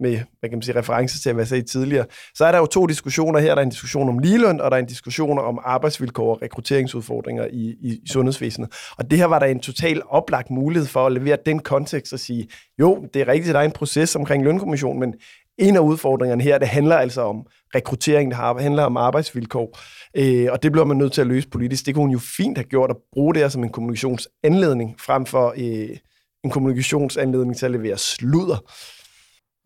med 0.00 0.20
hvad 0.40 0.50
kan 0.50 0.58
man 0.58 0.62
sige, 0.62 0.78
reference 0.78 1.20
til, 1.20 1.32
hvad 1.32 1.42
jeg 1.42 1.48
sagde 1.48 1.62
tidligere, 1.62 2.06
så 2.34 2.44
er 2.44 2.52
der 2.52 2.58
jo 2.58 2.66
to 2.66 2.86
diskussioner 2.86 3.40
her. 3.40 3.54
Der 3.54 3.62
er 3.62 3.64
en 3.64 3.70
diskussion 3.70 4.08
om 4.08 4.18
ligeløn, 4.18 4.60
og 4.60 4.70
der 4.70 4.76
er 4.76 4.80
en 4.80 4.86
diskussion 4.86 5.38
om 5.38 5.58
arbejdsvilkår 5.64 6.34
og 6.34 6.42
rekrutteringsudfordringer 6.42 7.46
i, 7.46 7.76
i, 7.80 7.88
i 7.88 8.08
sundhedsvæsenet. 8.08 8.72
Og 8.98 9.10
det 9.10 9.18
her 9.18 9.26
var 9.26 9.38
der 9.38 9.46
en 9.46 9.60
total 9.60 10.02
oplagt 10.08 10.50
mulighed 10.50 10.86
for 10.86 11.06
at 11.06 11.12
levere 11.12 11.36
den 11.46 11.58
kontekst 11.58 12.12
og 12.12 12.18
sige, 12.18 12.48
jo, 12.78 13.08
det 13.14 13.22
er 13.22 13.28
rigtigt, 13.28 13.48
at 13.48 13.54
der 13.54 13.60
er 13.60 13.64
en 13.64 13.72
proces 13.72 14.16
omkring 14.16 14.44
lønkommission, 14.44 15.00
men 15.00 15.14
en 15.58 15.76
af 15.76 15.80
udfordringerne 15.80 16.42
her, 16.42 16.58
det 16.58 16.68
handler 16.68 16.96
altså 16.96 17.20
om 17.20 17.46
rekruttering, 17.74 18.30
det 18.30 18.62
handler 18.62 18.82
om 18.82 18.96
arbejdsvilkår, 18.96 19.78
øh, 20.16 20.48
og 20.52 20.62
det 20.62 20.72
bliver 20.72 20.84
man 20.84 20.96
nødt 20.96 21.12
til 21.12 21.20
at 21.20 21.26
løse 21.26 21.48
politisk. 21.48 21.86
Det 21.86 21.94
kunne 21.94 22.02
hun 22.02 22.10
jo 22.10 22.18
fint 22.18 22.58
have 22.58 22.64
gjort 22.64 22.90
at 22.90 22.96
bruge 23.12 23.34
det 23.34 23.42
her 23.42 23.48
som 23.48 23.64
en 23.64 23.70
kommunikationsanledning, 23.70 25.00
frem 25.00 25.26
for 25.26 25.54
øh, 25.56 25.96
en 26.44 26.50
kommunikationsanledning 26.50 27.56
til 27.56 27.66
at 27.66 27.72
levere 27.72 27.98
sludder. 27.98 28.56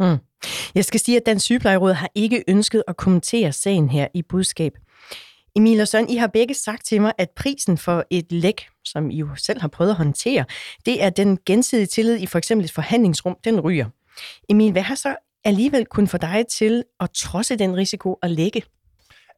Mm. 0.01 0.17
Jeg 0.75 0.85
skal 0.85 1.01
sige, 1.01 1.17
at 1.17 1.27
Dansk 1.27 1.45
Sygeplejeråd 1.45 1.93
har 1.93 2.11
ikke 2.15 2.45
ønsket 2.49 2.83
at 2.89 2.97
kommentere 2.97 3.53
sagen 3.53 3.89
her 3.89 4.09
i 4.15 4.23
budskab. 4.23 4.73
Emil 5.57 5.81
og 5.81 5.89
Søren, 5.89 6.11
I 6.11 6.17
har 6.17 6.27
begge 6.27 6.55
sagt 6.55 6.87
til 6.87 7.01
mig, 7.01 7.13
at 7.19 7.31
prisen 7.37 7.79
for 7.79 8.05
et 8.11 8.33
læk, 8.33 8.67
som 8.85 9.11
I 9.11 9.19
jo 9.19 9.29
selv 9.37 9.61
har 9.61 9.69
prøvet 9.69 9.91
at 9.91 9.97
håndtere, 9.97 10.45
det 10.87 11.03
er 11.03 11.11
den 11.11 11.39
gensidige 11.47 11.87
tillid 11.87 12.17
i 12.19 12.27
for 12.27 12.39
eksempel 12.39 12.65
et 12.65 12.73
forhandlingsrum, 12.73 13.37
den 13.45 13.61
ryger. 13.61 13.87
Emil, 14.49 14.73
hvad 14.73 14.83
har 14.83 14.95
så 14.95 15.17
alligevel 15.45 15.87
kun 15.87 16.09
få 16.09 16.19
dig 16.19 16.45
til 16.51 16.85
at 17.01 17.11
trodse 17.11 17.57
den 17.57 17.77
risiko 17.77 18.13
at 18.23 18.31
lægge? 18.31 18.63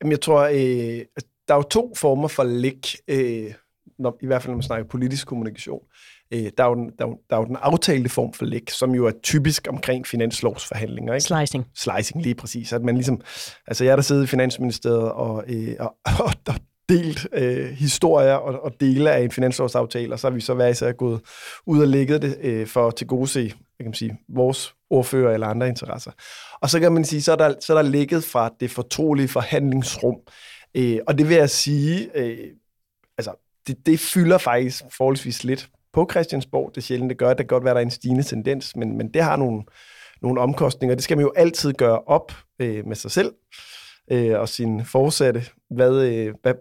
Jamen, 0.01 0.11
jeg 0.11 0.21
tror, 0.21 0.41
øh, 0.41 1.05
der 1.49 1.55
er 1.55 1.57
jo 1.57 1.63
to 1.63 1.95
former 1.97 2.29
for 2.29 2.45
læk, 2.45 2.97
øh, 3.09 3.55
når, 3.99 4.19
i 4.23 4.27
hvert 4.27 4.43
fald 4.43 4.51
når 4.51 4.57
man 4.57 4.63
snakker 4.63 4.89
politisk 4.89 5.27
kommunikation. 5.27 5.81
Øh, 6.35 6.51
der, 6.59 6.65
er 6.65 6.69
jo 6.69 6.75
den, 6.75 6.91
der, 6.99 7.05
er 7.05 7.09
jo, 7.09 7.19
der 7.31 7.37
er 7.37 7.41
jo 7.41 7.47
den 7.47 7.57
aftalte 7.61 8.09
form 8.09 8.33
for 8.33 8.45
læk, 8.45 8.71
som 8.71 8.95
jo 8.95 9.07
er 9.07 9.13
typisk 9.23 9.67
omkring 9.71 10.07
finanslovsforhandlinger. 10.07 11.15
Ikke? 11.15 11.25
Slicing. 11.25 11.67
Slicing, 11.75 12.23
lige 12.23 12.35
præcis. 12.35 12.73
At 12.73 12.83
man 12.83 12.95
ligesom, 12.95 13.21
altså 13.67 13.85
jeg 13.85 13.91
er 13.93 13.97
der 13.97 14.03
siddet 14.03 14.25
i 14.25 14.27
Finansministeriet 14.27 15.13
og, 15.13 15.45
øh, 15.49 15.77
og, 15.81 15.97
og, 16.25 16.33
og 16.49 16.55
delt 16.89 17.29
øh, 17.33 17.71
historier 17.71 18.35
og, 18.35 18.63
og 18.63 18.73
dele 18.81 19.11
af 19.11 19.21
en 19.23 19.31
finanslovsaftale, 19.31 20.13
og 20.13 20.19
så 20.19 20.27
har 20.29 20.35
vi 20.35 20.41
så 20.41 20.55
været 20.55 20.71
især 20.71 20.93
gået 20.93 21.21
ud 21.67 21.81
og 21.81 21.89
lægget 21.89 22.23
det 22.23 22.39
øh, 22.43 22.67
for 22.67 22.89
at 22.89 22.95
tilgodese 22.95 23.53
jeg 23.79 23.85
kan 23.85 23.95
sige, 23.95 24.19
vores 24.29 24.75
ordfører 24.91 25.35
eller 25.35 25.47
andre 25.47 25.69
interesser. 25.69 26.11
Og 26.61 26.71
så 26.71 26.81
kan 26.81 26.93
man 26.93 27.05
sige, 27.05 27.23
så 27.23 27.33
er 27.33 27.37
der, 27.37 27.55
så 27.61 27.73
er 27.77 27.83
der 27.83 27.91
ligget 27.91 28.25
fra 28.25 28.55
det 28.61 28.71
fortrolige 28.71 29.29
forhandlingsrum. 29.29 30.17
Øh, 30.75 30.99
og 31.07 31.19
det 31.19 31.29
vil 31.29 31.37
jeg 31.37 31.51
sige, 31.51 32.11
øh, 32.15 32.39
altså, 33.19 33.33
det, 33.67 33.87
det 33.87 34.01
fylder 34.01 34.39
faktisk 34.39 34.85
forholdsvis 34.97 35.45
lidt 35.45 35.69
på 35.93 36.09
Christiansborg. 36.11 36.71
Det 36.75 36.81
er 36.81 36.83
sjældent, 36.83 37.11
det 37.11 37.19
gør. 37.19 37.29
Det 37.29 37.37
kan 37.37 37.47
godt 37.47 37.65
være, 37.65 37.75
der 37.75 37.81
er 37.81 37.85
en 37.85 37.91
stigende 37.91 38.23
tendens, 38.23 38.77
men, 38.77 38.97
men 38.97 39.15
det 39.15 39.23
har 39.23 39.37
nogle, 39.37 39.63
nogle 40.23 40.41
omkostninger. 40.41 40.95
Det 40.95 41.05
skal 41.05 41.17
man 41.17 41.27
jo 41.27 41.33
altid 41.37 41.73
gøre 41.73 42.01
op 42.01 42.33
øh, 42.59 42.87
med 42.87 42.97
sig 42.97 43.11
selv 43.11 43.33
øh, 44.11 44.41
og 44.41 44.49
sin 44.49 44.85
forsatte. 44.85 45.43
Hvad, 45.71 46.03
øh, 46.03 46.35
hvad, 46.43 46.55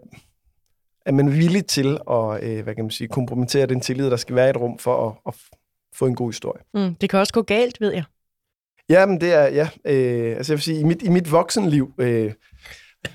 er 1.06 1.12
man 1.12 1.32
villig 1.32 1.66
til 1.66 1.98
at 2.10 2.44
øh, 2.44 2.64
hvad 2.64 2.74
kan 2.74 2.84
man 2.84 2.90
sige, 2.90 3.08
kompromittere 3.08 3.66
den 3.66 3.80
tillid, 3.80 4.10
der 4.10 4.16
skal 4.16 4.36
være 4.36 4.46
i 4.46 4.50
et 4.50 4.56
rum 4.56 4.78
for 4.78 5.08
at, 5.08 5.14
at 5.26 5.34
få 5.94 6.06
en 6.06 6.14
god 6.14 6.28
historie. 6.28 6.62
Mm, 6.74 6.94
det 6.94 7.10
kan 7.10 7.18
også 7.18 7.32
gå 7.32 7.42
galt, 7.42 7.80
ved 7.80 7.92
jeg. 7.92 8.04
Ja, 8.88 9.06
men 9.06 9.20
det 9.20 9.32
er, 9.32 9.48
ja. 9.48 9.68
Øh, 9.84 10.36
altså 10.36 10.52
jeg 10.52 10.56
vil 10.56 10.62
sige, 10.62 10.80
i 10.80 10.84
mit, 10.84 11.02
i 11.02 11.08
mit 11.08 11.32
voksenliv, 11.32 11.92
øh, 11.98 12.32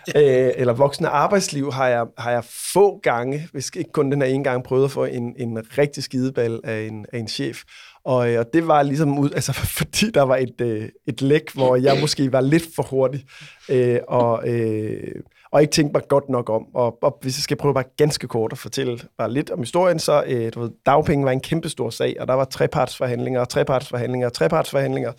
øh, 0.17 0.51
eller 0.55 0.73
voksne 0.73 1.07
arbejdsliv, 1.07 1.71
har 1.71 1.87
jeg, 1.87 2.05
har 2.17 2.31
jeg 2.31 2.43
få 2.73 2.99
gange, 3.03 3.47
hvis 3.51 3.71
ikke 3.75 3.91
kun 3.91 4.11
den 4.11 4.21
her 4.21 4.29
ene 4.29 4.43
gang, 4.43 4.63
prøvet 4.63 4.85
at 4.85 4.91
få 4.91 5.05
en, 5.05 5.35
en 5.37 5.77
rigtig 5.77 6.03
skideball 6.03 6.59
af 6.63 6.81
en, 6.81 7.05
af 7.13 7.19
en 7.19 7.27
chef. 7.27 7.63
Og, 8.05 8.31
øh, 8.31 8.39
og 8.39 8.45
det 8.53 8.67
var 8.67 8.83
ligesom 8.83 9.19
ud, 9.19 9.29
altså 9.35 9.53
fordi 9.53 10.11
der 10.11 10.21
var 10.21 10.35
et, 10.35 10.61
øh, 10.61 10.89
et 11.07 11.21
læk, 11.21 11.53
hvor 11.53 11.75
jeg 11.75 11.97
måske 12.01 12.31
var 12.31 12.41
lidt 12.41 12.63
for 12.75 12.83
hurtig, 12.83 13.25
øh, 13.69 13.99
og, 14.07 14.49
øh, 14.49 15.21
og 15.51 15.61
ikke 15.61 15.71
tænkte 15.71 15.93
mig 15.93 16.07
godt 16.07 16.29
nok 16.29 16.49
om. 16.49 16.65
Og, 16.75 17.03
og 17.03 17.17
hvis 17.21 17.37
jeg 17.37 17.43
skal 17.43 17.57
prøve 17.57 17.73
bare 17.73 17.83
ganske 17.97 18.27
kort 18.27 18.51
at 18.51 18.57
fortælle 18.57 18.99
bare 19.17 19.31
lidt 19.31 19.49
om 19.49 19.59
historien, 19.59 19.99
så 19.99 20.23
øh, 20.27 20.53
du 20.53 20.59
ved, 20.59 20.69
dagpenge 20.85 21.25
var 21.25 21.31
en 21.31 21.41
kæmpe 21.41 21.69
stor 21.69 21.89
sag, 21.89 22.15
og 22.19 22.27
der 22.27 22.33
var 22.33 22.45
trepartsforhandlinger, 22.45 23.41
og 23.41 23.49
trepartsforhandlinger, 23.49 24.27
og 24.27 24.33
trepartsforhandlinger. 24.33 25.11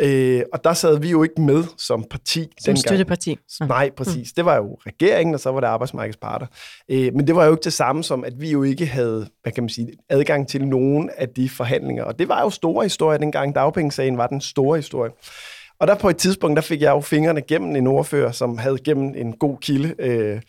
Øh, 0.00 0.42
og 0.52 0.64
der 0.64 0.72
sad 0.72 0.98
vi 0.98 1.10
jo 1.10 1.22
ikke 1.22 1.40
med 1.40 1.64
som 1.78 2.04
parti. 2.10 2.40
Som 2.40 2.50
dengang. 2.64 2.78
støtteparti. 2.78 3.38
Nej, 3.60 3.90
præcis. 3.96 4.32
Det 4.32 4.44
var 4.44 4.56
jo 4.56 4.78
regeringen, 4.86 5.34
og 5.34 5.40
så 5.40 5.50
var 5.50 5.60
det 5.60 5.66
arbejdsmarkedsparter. 5.66 6.46
Øh, 6.88 7.14
men 7.14 7.26
det 7.26 7.36
var 7.36 7.44
jo 7.44 7.50
ikke 7.50 7.64
det 7.64 7.72
samme 7.72 8.04
som, 8.04 8.24
at 8.24 8.40
vi 8.40 8.50
jo 8.50 8.62
ikke 8.62 8.86
havde, 8.86 9.26
hvad 9.42 9.52
kan 9.52 9.62
man 9.62 9.68
sige, 9.68 9.88
adgang 10.08 10.48
til 10.48 10.66
nogen 10.66 11.10
af 11.16 11.28
de 11.28 11.48
forhandlinger. 11.48 12.04
Og 12.04 12.18
det 12.18 12.28
var 12.28 12.40
jo 12.40 12.50
store 12.50 12.84
historier 12.84 13.18
dengang. 13.18 13.54
Dagpengesagen 13.54 14.18
var 14.18 14.26
den 14.26 14.40
store 14.40 14.76
historie. 14.76 15.10
Og 15.78 15.86
der 15.86 15.94
på 15.94 16.08
et 16.08 16.16
tidspunkt, 16.16 16.56
der 16.56 16.62
fik 16.62 16.82
jeg 16.82 16.90
jo 16.90 17.00
fingrene 17.00 17.42
gennem 17.42 17.76
en 17.76 17.86
ordfører, 17.86 18.32
som 18.32 18.58
havde 18.58 18.78
gennem 18.84 19.14
en 19.16 19.32
god 19.32 19.56
kilde, 19.60 19.94
øh, 19.98 20.40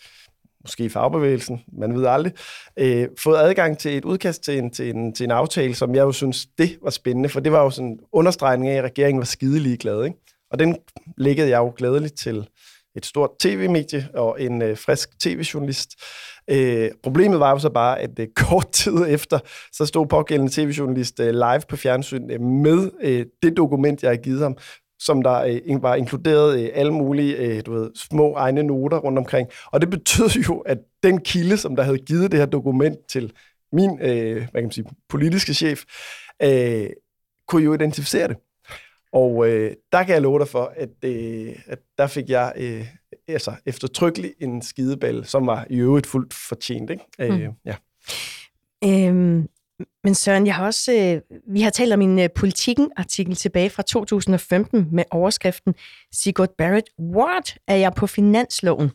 måske 0.65 0.85
i 0.85 0.89
fagbevægelsen, 0.89 1.61
man 1.79 1.99
ved 1.99 2.05
aldrig, 2.05 2.33
øh, 2.79 3.07
fået 3.19 3.37
adgang 3.37 3.77
til 3.77 3.97
et 3.97 4.05
udkast 4.05 4.43
til 4.43 4.57
en, 4.57 4.71
til, 4.71 4.95
en, 4.95 5.13
til 5.13 5.23
en 5.23 5.31
aftale, 5.31 5.75
som 5.75 5.95
jeg 5.95 6.01
jo 6.01 6.11
synes, 6.11 6.47
det 6.57 6.77
var 6.83 6.89
spændende, 6.89 7.29
for 7.29 7.39
det 7.39 7.51
var 7.51 7.63
jo 7.63 7.69
sådan 7.69 7.91
en 7.91 7.99
understregning 8.11 8.69
af, 8.69 8.77
at 8.77 8.83
regeringen 8.83 9.19
var 9.19 9.25
skidelig 9.25 9.79
glad. 9.79 10.05
Ikke? 10.05 10.17
Og 10.51 10.59
den 10.59 10.77
læggede 11.17 11.49
jeg 11.49 11.57
jo 11.57 11.73
glædeligt 11.77 12.19
til 12.19 12.47
et 12.95 13.05
stort 13.05 13.29
tv-medie 13.39 14.07
og 14.13 14.41
en 14.41 14.61
øh, 14.61 14.77
frisk 14.77 15.19
tv-journalist. 15.19 15.89
Øh, 16.49 16.91
problemet 17.03 17.39
var 17.39 17.51
jo 17.51 17.59
så 17.59 17.69
bare, 17.69 17.99
at 17.99 18.19
øh, 18.19 18.27
kort 18.35 18.67
tid 18.83 19.05
efter, 19.07 19.39
så 19.71 19.85
stod 19.85 20.05
pågældende 20.05 20.51
tv-journalist 20.53 21.19
øh, 21.19 21.33
live 21.33 21.61
på 21.69 21.75
fjernsyn 21.75 22.31
øh, 22.31 22.41
med 22.41 22.91
øh, 23.01 23.25
det 23.43 23.57
dokument, 23.57 24.03
jeg 24.03 24.09
havde 24.09 24.23
givet 24.23 24.41
ham, 24.41 24.57
som 24.99 25.21
der 25.21 25.59
øh, 25.65 25.83
var 25.83 25.95
inkluderet 25.95 26.59
øh, 26.59 26.69
alle 26.73 26.91
mulige 26.91 27.37
øh, 27.37 27.65
du 27.65 27.73
ved, 27.73 27.91
små 27.95 28.35
egne 28.35 28.63
noter 28.63 28.97
rundt 28.97 29.17
omkring. 29.17 29.49
Og 29.65 29.81
det 29.81 29.89
betød 29.89 30.29
jo, 30.29 30.59
at 30.59 30.77
den 31.03 31.21
kilde, 31.21 31.57
som 31.57 31.75
der 31.75 31.83
havde 31.83 31.97
givet 31.97 32.31
det 32.31 32.39
her 32.39 32.45
dokument 32.45 32.97
til 33.09 33.33
min 33.71 33.99
øh, 34.01 34.35
hvad 34.35 34.47
kan 34.53 34.63
man 34.63 34.71
sige, 34.71 34.87
politiske 35.09 35.53
chef, 35.53 35.83
øh, 36.43 36.89
kunne 37.47 37.63
jo 37.63 37.73
identificere 37.73 38.27
det. 38.27 38.37
Og 39.11 39.47
øh, 39.47 39.73
der 39.91 40.03
kan 40.03 40.13
jeg 40.13 40.21
love 40.21 40.39
dig 40.39 40.47
for, 40.47 40.73
at, 40.75 40.89
øh, 41.03 41.55
at 41.65 41.79
der 41.97 42.07
fik 42.07 42.29
jeg 42.29 42.53
øh, 42.57 42.87
altså, 43.27 43.51
eftertrykkeligt 43.65 44.33
en 44.39 44.61
skideball, 44.61 45.25
som 45.25 45.47
var 45.47 45.67
i 45.69 45.77
øvrigt 45.77 46.07
fuldt 46.07 46.33
fortjent. 46.33 46.89
Ikke? 46.89 47.03
Øh, 47.19 47.39
mm. 47.39 47.53
ja. 47.65 47.75
Øhm, 48.85 49.47
men 50.03 50.15
Søren, 50.15 50.47
jeg 50.47 50.55
har 50.55 50.65
også, 50.65 50.93
øh, 50.93 51.37
vi 51.53 51.61
har 51.61 51.69
talt 51.69 51.93
om 51.93 52.01
en 52.01 52.19
øh, 52.19 52.29
Politiken-artikel 52.35 53.35
tilbage 53.35 53.69
fra 53.69 53.83
2015 53.83 54.87
med 54.91 55.03
overskriften 55.11 55.75
Sigurd 56.13 56.49
Barrett, 56.57 56.89
what 56.99 57.57
er 57.67 57.75
jeg 57.75 57.93
på 57.93 58.07
finansloven? 58.07 58.91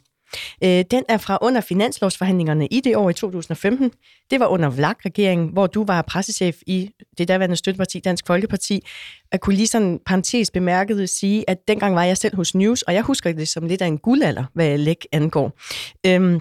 Øh, 0.64 0.84
den 0.90 1.04
er 1.08 1.16
fra 1.16 1.38
under 1.42 1.60
finanslovsforhandlingerne 1.60 2.66
i 2.66 2.80
det 2.80 2.96
år 2.96 3.10
i 3.10 3.12
2015. 3.12 3.92
Det 4.30 4.40
var 4.40 4.46
under 4.46 4.70
VLAG-regeringen, 4.70 5.48
hvor 5.48 5.66
du 5.66 5.84
var 5.84 6.02
pressechef 6.02 6.56
i 6.66 6.90
det 7.18 7.28
daværende 7.28 7.56
støtteparti 7.56 8.00
Dansk 8.00 8.26
Folkeparti. 8.26 8.86
Jeg 9.32 9.40
kunne 9.40 9.56
lige 9.56 9.66
sådan 9.66 10.00
parentes 10.06 10.50
bemærket 10.50 11.10
sige, 11.10 11.50
at 11.50 11.58
dengang 11.68 11.94
var 11.94 12.04
jeg 12.04 12.16
selv 12.16 12.36
hos 12.36 12.54
News, 12.54 12.82
og 12.82 12.94
jeg 12.94 13.02
husker 13.02 13.32
det 13.32 13.48
som 13.48 13.66
lidt 13.66 13.82
af 13.82 13.86
en 13.86 13.98
guldalder, 13.98 14.44
hvad 14.54 14.78
læg 14.78 15.04
angår. 15.12 15.52
Øhm, 16.06 16.40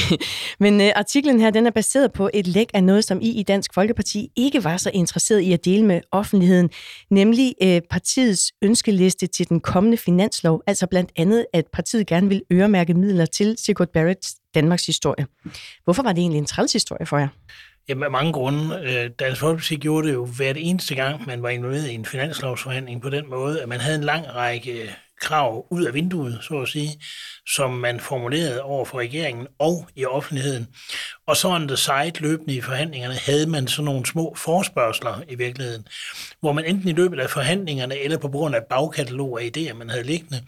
Men 0.64 0.80
øh, 0.80 0.90
artiklen 0.96 1.40
her, 1.40 1.50
den 1.50 1.66
er 1.66 1.70
baseret 1.70 2.12
på 2.12 2.30
et 2.34 2.46
læk 2.46 2.70
af 2.74 2.84
noget, 2.84 3.04
som 3.04 3.20
I 3.20 3.28
i 3.28 3.42
Dansk 3.42 3.74
Folkeparti 3.74 4.28
ikke 4.36 4.64
var 4.64 4.76
så 4.76 4.90
interesseret 4.94 5.40
i 5.40 5.52
at 5.52 5.64
dele 5.64 5.86
med 5.86 6.00
offentligheden, 6.12 6.70
nemlig 7.10 7.54
øh, 7.62 7.80
partiets 7.90 8.52
ønskeliste 8.62 9.26
til 9.26 9.48
den 9.48 9.60
kommende 9.60 9.96
finanslov, 9.96 10.62
altså 10.66 10.86
blandt 10.86 11.10
andet, 11.16 11.46
at 11.52 11.64
partiet 11.72 12.06
gerne 12.06 12.28
vil 12.28 12.42
øremærke 12.52 12.94
midler 12.94 13.26
til 13.26 13.56
Sigurd 13.58 13.88
Barretts 13.88 14.34
Danmarks 14.54 14.86
historie. 14.86 15.26
Hvorfor 15.84 16.02
var 16.02 16.12
det 16.12 16.20
egentlig 16.20 16.38
en 16.38 16.46
træls 16.46 16.72
historie 16.72 17.06
for 17.06 17.18
jer? 17.18 17.28
Jamen, 17.88 18.04
af 18.04 18.10
mange 18.10 18.32
grunde. 18.32 18.80
Øh, 18.84 19.10
Dansk 19.18 19.40
Folkeparti 19.40 19.76
gjorde 19.76 20.08
det 20.08 20.14
jo 20.14 20.24
hvert 20.24 20.56
eneste 20.58 20.94
gang, 20.94 21.26
man 21.26 21.42
var 21.42 21.48
involveret 21.48 21.88
i 21.88 21.94
en 21.94 22.04
finanslovsforhandling 22.04 23.02
på 23.02 23.10
den 23.10 23.30
måde, 23.30 23.62
at 23.62 23.68
man 23.68 23.80
havde 23.80 23.96
en 23.96 24.04
lang 24.04 24.34
række 24.34 24.96
krav 25.22 25.66
ud 25.70 25.84
af 25.84 25.94
vinduet, 25.94 26.38
så 26.42 26.60
at 26.60 26.68
sige, 26.68 27.00
som 27.46 27.70
man 27.70 28.00
formulerede 28.00 28.62
over 28.62 28.84
for 28.84 28.98
regeringen 28.98 29.46
og 29.58 29.88
i 29.96 30.04
offentligheden. 30.04 30.68
Og 31.26 31.36
så 31.36 31.48
on 31.48 31.68
the 31.68 31.76
side 31.76 32.20
løbende 32.20 32.54
i 32.54 32.60
forhandlingerne 32.60 33.14
havde 33.14 33.46
man 33.46 33.68
sådan 33.68 33.84
nogle 33.84 34.06
små 34.06 34.34
forspørgseler 34.36 35.22
i 35.28 35.34
virkeligheden, 35.34 35.86
hvor 36.40 36.52
man 36.52 36.64
enten 36.64 36.88
i 36.88 36.92
løbet 36.92 37.20
af 37.20 37.30
forhandlingerne 37.30 37.98
eller 37.98 38.18
på 38.18 38.28
grund 38.28 38.54
af 38.54 38.64
bagkatalog 38.70 39.42
af 39.42 39.50
idéer, 39.56 39.74
man 39.74 39.90
havde 39.90 40.04
liggende, 40.04 40.42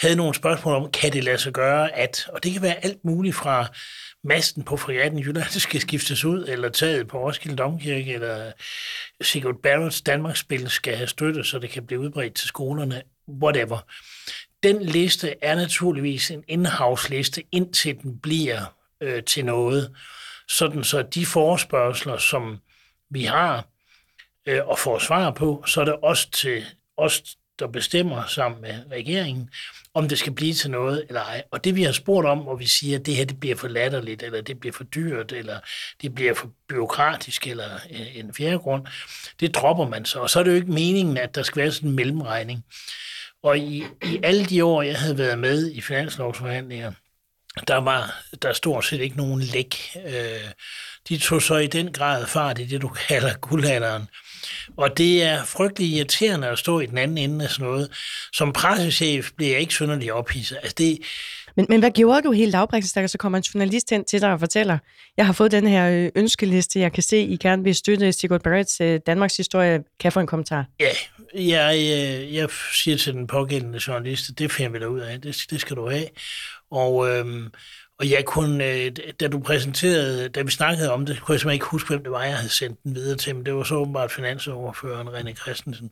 havde 0.00 0.16
nogle 0.16 0.34
spørgsmål 0.34 0.74
om, 0.74 0.90
kan 0.90 1.12
det 1.12 1.24
lade 1.24 1.38
sig 1.38 1.52
gøre, 1.52 1.96
at, 1.96 2.28
og 2.32 2.44
det 2.44 2.52
kan 2.52 2.62
være 2.62 2.84
alt 2.84 3.04
muligt 3.04 3.36
fra 3.36 3.66
masten 4.24 4.62
på 4.62 4.76
fregatten 4.76 5.18
i 5.18 5.22
Jylland 5.22 5.60
skal 5.60 5.80
skiftes 5.80 6.24
ud, 6.24 6.44
eller 6.48 6.68
taget 6.68 7.08
på 7.08 7.18
Roskilde 7.18 7.56
Domkirke, 7.56 8.14
eller 8.14 8.52
Sigurd 9.22 9.62
Barretts 9.62 10.02
Danmarksspil 10.02 10.68
skal 10.68 10.96
have 10.96 11.06
støtte, 11.06 11.44
så 11.44 11.58
det 11.58 11.70
kan 11.70 11.86
blive 11.86 12.00
udbredt 12.00 12.34
til 12.34 12.48
skolerne, 12.48 13.02
whatever. 13.42 13.78
Den 14.62 14.82
liste 14.82 15.34
er 15.42 15.54
naturligvis 15.54 16.30
en 16.30 16.44
in-house-liste, 16.48 17.42
indtil 17.52 17.98
den 18.02 18.18
bliver 18.18 18.76
øh, 19.00 19.22
til 19.24 19.44
noget. 19.44 19.96
Sådan 20.48 20.84
så 20.84 21.02
de 21.02 21.26
forespørgseler, 21.26 22.16
som 22.16 22.58
vi 23.10 23.24
har 23.24 23.64
øh, 24.46 24.66
og 24.66 24.78
får 24.78 24.98
svar 24.98 25.30
på, 25.30 25.64
så 25.66 25.80
er 25.80 25.84
det 25.84 25.96
os, 26.02 26.26
til 26.26 26.64
os, 26.96 27.22
der 27.58 27.66
bestemmer 27.66 28.26
sammen 28.26 28.60
med 28.60 28.74
regeringen, 28.90 29.50
om 29.94 30.08
det 30.08 30.18
skal 30.18 30.32
blive 30.32 30.54
til 30.54 30.70
noget 30.70 31.04
eller 31.08 31.20
ej. 31.20 31.42
Og 31.50 31.64
det 31.64 31.76
vi 31.76 31.82
har 31.82 31.92
spurgt 31.92 32.26
om, 32.26 32.38
hvor 32.38 32.56
vi 32.56 32.66
siger, 32.66 32.98
at 32.98 33.06
det 33.06 33.16
her 33.16 33.24
det 33.24 33.40
bliver 33.40 33.56
for 33.56 33.68
latterligt, 33.68 34.22
eller 34.22 34.40
det 34.40 34.60
bliver 34.60 34.72
for 34.72 34.84
dyrt, 34.84 35.32
eller 35.32 35.60
det 36.02 36.14
bliver 36.14 36.34
for 36.34 36.50
byråkratisk, 36.68 37.46
eller 37.46 37.74
øh, 37.90 38.16
en 38.16 38.34
fjerde 38.34 38.58
grund, 38.58 38.86
det 39.40 39.54
dropper 39.54 39.88
man 39.88 40.04
så. 40.04 40.18
Og 40.18 40.30
så 40.30 40.38
er 40.38 40.42
det 40.42 40.50
jo 40.50 40.56
ikke 40.56 40.72
meningen, 40.72 41.16
at 41.16 41.34
der 41.34 41.42
skal 41.42 41.62
være 41.62 41.72
sådan 41.72 41.88
en 41.88 41.96
mellemregning. 41.96 42.64
Og 43.42 43.58
i, 43.58 43.84
i 44.04 44.20
alle 44.22 44.44
de 44.44 44.64
år, 44.64 44.82
jeg 44.82 44.98
havde 44.98 45.18
været 45.18 45.38
med 45.38 45.70
i 45.70 45.80
finanslovsforhandlinger, 45.80 46.92
der 47.68 47.76
var 47.76 48.22
der 48.42 48.52
stort 48.52 48.84
set 48.84 49.00
ikke 49.00 49.16
nogen 49.16 49.40
læk. 49.40 49.96
Øh, 50.06 50.50
de 51.08 51.18
tog 51.18 51.42
så 51.42 51.56
i 51.56 51.66
den 51.66 51.92
grad 51.92 52.26
fart 52.26 52.58
i 52.58 52.64
det, 52.64 52.82
du 52.82 52.88
kalder 52.88 53.34
guldalderen. 53.34 54.08
Og 54.76 54.98
det 54.98 55.22
er 55.22 55.44
frygtelig 55.44 55.88
irriterende 55.88 56.48
at 56.48 56.58
stå 56.58 56.80
i 56.80 56.86
den 56.86 56.98
anden 56.98 57.18
ende 57.18 57.44
af 57.44 57.50
sådan 57.50 57.66
noget. 57.66 57.90
Som 58.32 58.52
pressechef 58.52 59.30
bliver 59.36 59.50
jeg 59.52 59.60
ikke 59.60 59.74
synderlig 59.74 60.12
ophidset. 60.12 60.56
Altså 60.56 60.74
det, 60.78 60.98
men, 61.56 61.66
men 61.68 61.80
hvad 61.80 61.90
gjorde 61.90 62.22
du 62.22 62.32
helt 62.32 62.52
lavpraktisk, 62.52 62.94
så 63.06 63.18
kommer 63.18 63.38
en 63.38 63.44
journalist 63.54 63.90
hen 63.90 64.04
til 64.04 64.20
dig 64.20 64.32
og 64.32 64.40
fortæller, 64.40 64.78
jeg 65.16 65.26
har 65.26 65.32
fået 65.32 65.52
den 65.52 65.66
her 65.66 65.90
øh, 65.90 66.10
ønskeliste, 66.14 66.80
jeg 66.80 66.92
kan 66.92 67.02
se, 67.02 67.22
I 67.22 67.36
gerne 67.36 67.64
vil 67.64 67.74
støtte 67.74 68.12
Sigurd 68.12 68.42
Barretts 68.42 68.80
øh, 68.80 69.00
Danmarks 69.06 69.36
historie. 69.36 69.72
Kan 69.72 69.84
jeg 70.04 70.12
få 70.12 70.20
en 70.20 70.26
kommentar? 70.26 70.64
Ja, 70.80 70.90
jeg, 71.34 71.78
jeg, 71.78 72.28
jeg 72.32 72.48
siger 72.84 72.96
til 72.96 73.12
den 73.12 73.26
pågældende 73.26 73.80
journalist, 73.88 74.38
det 74.38 74.52
finder 74.52 74.70
vi 74.70 74.78
da 74.78 74.86
ud 74.86 75.00
af, 75.00 75.20
det, 75.20 75.46
det 75.50 75.60
skal 75.60 75.76
du 75.76 75.90
have. 75.90 76.06
Og, 76.70 77.08
øhm, 77.08 77.48
og 78.00 78.10
jeg 78.10 78.24
kunne, 78.24 78.90
da 78.90 79.28
du 79.28 79.40
præsenterede, 79.40 80.28
da 80.28 80.42
vi 80.42 80.50
snakkede 80.50 80.92
om 80.92 81.06
det, 81.06 81.20
kunne 81.20 81.32
jeg 81.32 81.40
simpelthen 81.40 81.54
ikke 81.54 81.66
huske, 81.66 81.88
hvem 81.88 82.02
det 82.02 82.12
var, 82.12 82.24
jeg 82.24 82.36
havde 82.36 82.52
sendt 82.52 82.82
den 82.82 82.94
videre 82.94 83.16
til, 83.16 83.36
men 83.36 83.46
det 83.46 83.54
var 83.54 83.62
så 83.62 83.74
åbenbart 83.74 84.12
finansoverføreren 84.12 85.08
René 85.08 85.34
Christensen. 85.34 85.90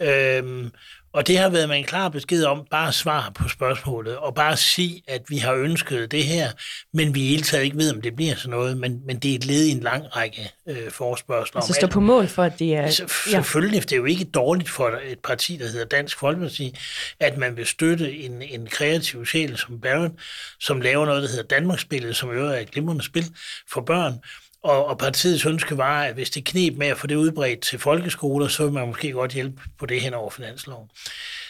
Øhm, 0.00 0.70
og 1.12 1.26
det 1.26 1.38
har 1.38 1.48
været 1.48 1.68
med 1.68 1.76
en 1.76 1.84
klar 1.84 2.08
besked 2.08 2.44
om 2.44 2.66
bare 2.70 2.92
svar 2.92 3.32
på 3.34 3.48
spørgsmålet, 3.48 4.16
og 4.16 4.34
bare 4.34 4.56
sige, 4.56 5.02
at 5.08 5.22
vi 5.28 5.38
har 5.38 5.54
ønsket 5.54 6.10
det 6.10 6.24
her, 6.24 6.50
men 6.92 7.14
vi 7.14 7.20
i 7.22 7.26
hele 7.26 7.42
taget 7.42 7.64
ikke 7.64 7.76
ved, 7.76 7.94
om 7.94 8.02
det 8.02 8.16
bliver 8.16 8.34
sådan 8.34 8.50
noget, 8.50 8.76
men, 8.76 9.06
men 9.06 9.18
det 9.18 9.30
er 9.30 9.34
et 9.34 9.44
led 9.44 9.64
i 9.64 9.70
en 9.70 9.80
lang 9.80 10.16
række 10.16 10.52
øh, 10.68 10.90
forspørgseler. 10.90 11.56
Altså 11.56 11.72
stå 11.72 11.86
på 11.86 12.00
mål 12.00 12.28
for, 12.28 12.42
at 12.42 12.58
det 12.58 12.74
er... 12.74 12.82
Altså, 12.82 13.04
selvfølgelig, 13.26 13.78
ja. 13.78 13.80
det 13.80 13.92
er 13.92 13.96
jo 13.96 14.04
ikke 14.04 14.24
dårligt 14.24 14.68
for 14.68 15.00
et 15.04 15.18
parti, 15.18 15.56
der 15.56 15.66
hedder 15.66 15.84
Dansk 15.84 16.18
Folkeparti, 16.18 16.76
at 17.20 17.36
man 17.36 17.56
vil 17.56 17.66
støtte 17.66 18.12
en, 18.16 18.42
en 18.42 18.66
kreativ 18.66 19.26
sjæl 19.26 19.56
som 19.56 19.80
Barron, 19.80 20.18
som 20.60 20.80
laver 20.80 21.06
noget, 21.06 21.22
der 21.22 21.28
hedder 21.28 21.42
Danmarksspillet, 21.42 22.16
som 22.16 22.30
jo 22.30 22.46
er 22.46 22.58
et 22.58 22.70
glimrende 22.70 23.04
spil 23.04 23.26
for 23.72 23.80
børn, 23.80 24.20
og, 24.62 24.86
og 24.86 24.98
partiets 24.98 25.46
ønske 25.46 25.76
var, 25.76 26.02
at 26.02 26.14
hvis 26.14 26.30
det 26.30 26.44
knep 26.44 26.76
med 26.76 26.86
at 26.86 26.98
få 26.98 27.06
det 27.06 27.16
udbredt 27.16 27.60
til 27.60 27.78
folkeskoler, 27.78 28.48
så 28.48 28.62
ville 28.62 28.74
man 28.74 28.88
måske 28.88 29.12
godt 29.12 29.32
hjælpe 29.32 29.62
på 29.78 29.86
det 29.86 30.00
hen 30.00 30.14
over 30.14 30.30
finansloven. 30.30 30.88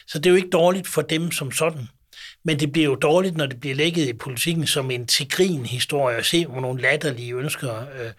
Så 0.06 0.18
det 0.18 0.26
er 0.26 0.30
jo 0.30 0.36
ikke 0.36 0.50
dårligt 0.50 0.88
for 0.88 1.02
dem 1.02 1.30
som 1.30 1.52
sådan. 1.52 1.88
Men 2.44 2.60
det 2.60 2.72
bliver 2.72 2.84
jo 2.84 2.94
dårligt, 2.94 3.36
når 3.36 3.46
det 3.46 3.60
bliver 3.60 3.76
lægget 3.76 4.08
i 4.08 4.12
politikken 4.12 4.66
som 4.66 4.90
en 4.90 5.06
tigrin 5.06 5.66
historie 5.66 6.18
og 6.18 6.24
se 6.24 6.46
hvor 6.46 6.60
nogle 6.60 6.82
latterlige 6.82 7.34
ønsker. 7.34 7.80
Øh, 7.80 8.10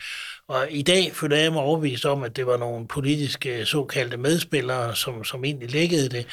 og 0.47 0.67
i 0.69 0.81
dag 0.81 1.11
føler 1.13 1.37
jeg 1.37 1.53
mig 1.53 1.61
overbevist 1.61 2.05
om, 2.05 2.23
at 2.23 2.35
det 2.35 2.47
var 2.47 2.57
nogle 2.57 2.87
politiske 2.87 3.59
øh, 3.59 3.65
såkaldte 3.65 4.17
medspillere, 4.17 4.95
som, 4.95 5.23
som 5.23 5.45
egentlig 5.45 5.71
læggede 5.71 6.09
det 6.09 6.27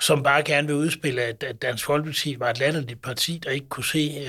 som 0.00 0.22
bare 0.22 0.42
gerne 0.42 0.66
vil 0.66 0.76
udspille, 0.76 1.22
at, 1.22 1.42
at 1.42 1.62
Dansk 1.62 1.84
Folkeparti 1.84 2.36
var 2.38 2.50
et 2.50 2.58
latterligt 2.58 3.02
parti, 3.02 3.40
der 3.44 3.50
ikke 3.50 3.68
kunne 3.68 3.84
se 3.84 4.26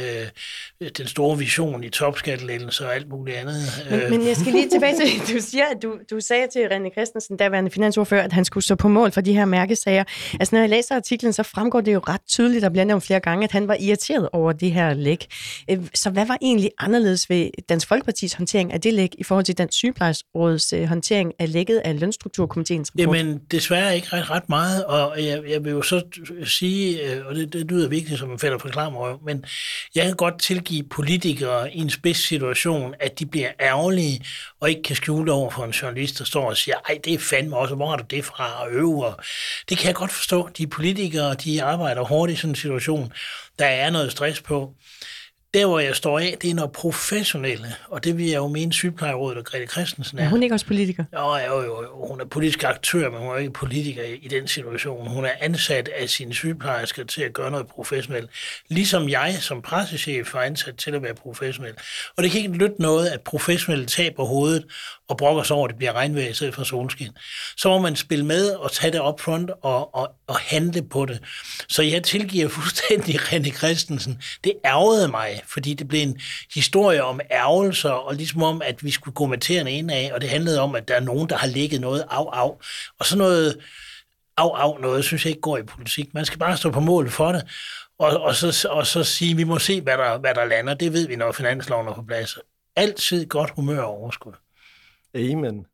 øh, 0.81 0.89
den 0.97 1.07
store 1.07 1.37
vision 1.37 1.83
i 1.83 1.89
topskattelændelse 1.89 2.85
og 2.85 2.95
alt 2.95 3.09
muligt 3.09 3.37
andet. 3.37 3.55
Men, 3.91 4.09
men 4.09 4.27
jeg 4.27 4.35
skal 4.35 4.51
lige 4.51 4.69
tilbage 4.75 4.95
til, 4.95 5.35
du 5.35 5.41
siger, 5.41 5.65
at 5.75 5.83
du, 5.83 5.97
du 6.11 6.19
sagde 6.19 6.47
til 6.53 6.59
René 6.59 6.91
Christensen, 6.91 7.37
daværende 7.37 7.71
finansordfører, 7.71 8.23
at 8.23 8.33
han 8.33 8.45
skulle 8.45 8.63
stå 8.63 8.75
på 8.75 8.87
mål 8.87 9.11
for 9.11 9.21
de 9.21 9.33
her 9.33 9.45
mærkesager. 9.45 10.03
Altså 10.39 10.55
når 10.55 10.59
jeg 10.59 10.69
læser 10.69 10.95
artiklen, 10.95 11.33
så 11.33 11.43
fremgår 11.43 11.81
det 11.81 11.93
jo 11.93 11.99
ret 11.99 12.21
tydeligt, 12.27 12.61
der 12.61 12.69
bliver 12.69 12.85
nævnt 12.85 13.03
flere 13.03 13.19
gange, 13.19 13.43
at 13.43 13.51
han 13.51 13.67
var 13.67 13.77
irriteret 13.79 14.29
over 14.33 14.51
det 14.51 14.71
her 14.71 14.93
læk. 14.93 15.27
Øh, 15.69 15.79
så 15.93 16.09
hvad 16.09 16.25
var 16.25 16.37
egentlig 16.41 16.71
anderledes 16.79 17.29
ved 17.29 17.49
Dansk 17.69 17.87
Folkepartis 17.87 18.33
håndtering 18.33 18.73
af 18.73 18.81
det 18.81 18.93
læk 18.93 19.15
i 19.17 19.23
forhold 19.23 19.45
til 19.45 19.57
Dansk 19.57 19.77
Sygeplejeråds 19.77 20.73
øh, 20.73 20.85
håndtering 20.85 21.33
af 21.39 21.51
lækket 21.51 21.77
af 21.77 21.99
Lønstrukturkomiteens 21.99 22.91
rapport? 22.91 23.17
Jamen 23.17 23.41
desværre 23.51 23.95
ikke 23.95 24.07
ret, 24.13 24.29
ret 24.29 24.49
meget, 24.49 24.85
og 24.85 25.23
jeg, 25.23 25.41
jeg 25.49 25.56
jeg 25.57 25.65
vil 25.65 25.71
jo 25.71 25.81
så 25.81 26.01
sige, 26.45 27.01
øh, 27.01 27.25
og 27.25 27.35
det, 27.35 27.53
det 27.53 27.71
lyder 27.71 27.89
vigtigt 27.89 28.19
som 28.19 28.31
en 28.31 28.39
fælder 28.39 28.57
forklarer 28.57 28.89
mig, 28.89 29.15
men 29.25 29.45
jeg 29.95 30.05
kan 30.05 30.15
godt 30.15 30.41
tilgive 30.41 30.83
politikere 30.83 31.73
i 31.73 31.77
en 31.77 31.89
spids 31.89 32.27
situation, 32.27 32.93
at 32.99 33.19
de 33.19 33.25
bliver 33.25 33.51
ærgerlige 33.59 34.25
og 34.59 34.69
ikke 34.69 34.83
kan 34.83 34.95
skjule 34.95 35.31
over 35.31 35.49
for 35.49 35.63
en 35.63 35.71
journalist, 35.71 36.19
der 36.19 36.25
står 36.25 36.49
og 36.49 36.57
siger, 36.57 36.75
ej, 36.89 36.99
det 37.05 37.13
er 37.13 37.19
fandme 37.19 37.57
også, 37.57 37.75
hvor 37.75 37.89
har 37.89 37.97
du 37.97 38.03
det 38.09 38.25
fra, 38.25 38.65
at 38.65 38.73
øve. 38.73 39.13
Det 39.69 39.77
kan 39.77 39.87
jeg 39.87 39.95
godt 39.95 40.11
forstå. 40.11 40.49
De 40.57 40.67
politikere, 40.67 41.33
de 41.33 41.63
arbejder 41.63 42.03
hårdt 42.03 42.31
i 42.31 42.35
sådan 42.35 42.49
en 42.49 42.55
situation. 42.55 43.13
Der 43.59 43.65
er 43.65 43.89
noget 43.89 44.11
stress 44.11 44.41
på. 44.41 44.73
Der, 45.53 45.65
hvor 45.65 45.79
jeg 45.79 45.95
står 45.95 46.19
af, 46.19 46.37
det 46.41 46.49
er 46.49 46.53
noget 46.53 46.71
professionelle, 46.71 47.67
og 47.87 48.03
det 48.03 48.17
vil 48.17 48.25
jeg 48.25 48.37
jo 48.37 48.47
mene 48.47 48.73
sygeplejerådet 48.73 49.37
og 49.37 49.45
Grete 49.45 49.67
Christensen 49.67 50.19
er. 50.19 50.23
Er 50.23 50.29
hun 50.29 50.43
ikke 50.43 50.55
også 50.55 50.65
politiker? 50.65 51.03
Jo, 51.13 51.35
jo, 51.35 51.61
jo, 51.61 51.83
jo. 51.83 52.07
Hun 52.07 52.21
er 52.21 52.25
politisk 52.25 52.63
aktør, 52.63 53.09
men 53.09 53.19
hun 53.19 53.29
er 53.29 53.37
ikke 53.37 53.53
politiker 53.53 54.03
i, 54.03 54.15
i 54.15 54.27
den 54.27 54.47
situation. 54.47 55.07
Hun 55.07 55.25
er 55.25 55.31
ansat 55.39 55.87
af 55.87 56.09
sine 56.09 56.33
sygeplejersker 56.33 57.03
til 57.03 57.21
at 57.21 57.33
gøre 57.33 57.51
noget 57.51 57.67
professionelt. 57.67 58.29
Ligesom 58.69 59.09
jeg 59.09 59.37
som 59.39 59.61
pressechef 59.61 60.35
er 60.35 60.39
ansat 60.39 60.77
til 60.77 60.95
at 60.95 61.03
være 61.03 61.15
professionel. 61.15 61.73
Og 62.17 62.23
det 62.23 62.31
kan 62.31 62.41
ikke 62.41 62.53
lytte 62.53 62.81
noget, 62.81 63.07
at 63.07 63.21
professionelle 63.21 63.85
taber 63.85 64.25
hovedet 64.25 64.65
og 65.07 65.17
brokker 65.17 65.43
sig 65.43 65.55
over, 65.55 65.67
at 65.67 65.69
det 65.69 65.77
bliver 65.77 65.93
regnvejr 65.93 66.29
i 66.29 66.33
stedet 66.33 66.55
for 66.55 66.63
solskin. 66.63 67.11
Så 67.57 67.69
må 67.69 67.79
man 67.79 67.95
spille 67.95 68.25
med 68.25 68.49
og 68.49 68.71
tage 68.71 68.91
det 68.91 69.01
op 69.01 69.19
front 69.19 69.51
og, 69.61 69.95
og, 69.95 70.11
og 70.27 70.37
handle 70.37 70.83
på 70.83 71.05
det. 71.05 71.23
Så 71.69 71.81
jeg 71.81 72.03
tilgiver 72.03 72.47
fuldstændig 72.47 73.15
René 73.31 73.57
Christensen. 73.57 74.21
Det 74.43 74.53
ærgede 74.65 75.07
mig, 75.07 75.41
fordi 75.47 75.73
det 75.73 75.87
blev 75.87 76.01
en 76.01 76.19
historie 76.53 77.03
om 77.03 77.19
ærgelser, 77.31 77.89
og 77.89 78.15
ligesom 78.15 78.43
om, 78.43 78.61
at 78.61 78.83
vi 78.83 78.91
skulle 78.91 79.15
gå 79.15 79.25
med 79.25 79.37
tæerne 79.37 79.71
ind 79.71 79.91
af, 79.91 80.11
og 80.13 80.21
det 80.21 80.29
handlede 80.29 80.59
om, 80.61 80.75
at 80.75 80.87
der 80.87 80.95
er 80.95 80.99
nogen, 80.99 81.29
der 81.29 81.37
har 81.37 81.47
ligget 81.47 81.81
noget 81.81 81.99
af, 82.11 82.25
af. 82.33 82.51
Og 82.99 83.05
sådan 83.05 83.17
noget 83.17 83.57
af, 84.37 84.65
af 84.65 84.81
noget, 84.81 85.05
synes 85.05 85.25
jeg 85.25 85.29
ikke 85.29 85.41
går 85.41 85.57
i 85.57 85.63
politik. 85.63 86.13
Man 86.13 86.25
skal 86.25 86.39
bare 86.39 86.57
stå 86.57 86.71
på 86.71 86.79
mål 86.79 87.09
for 87.09 87.31
det, 87.31 87.43
og, 87.99 88.21
og, 88.21 88.35
så, 88.35 88.67
og 88.71 88.87
så 88.87 89.03
sige, 89.03 89.35
vi 89.35 89.43
må 89.43 89.59
se, 89.59 89.81
hvad 89.81 89.97
der, 89.97 90.17
hvad 90.17 90.35
der 90.35 90.45
lander. 90.45 90.73
Det 90.73 90.93
ved 90.93 91.07
vi, 91.07 91.15
når 91.15 91.31
finansloven 91.31 91.87
er 91.87 91.93
på 91.93 92.01
plads. 92.01 92.37
Altid 92.75 93.25
godt 93.25 93.49
humør 93.55 93.81
og 93.81 93.97
overskud. 93.97 94.33
Amen. 95.15 95.65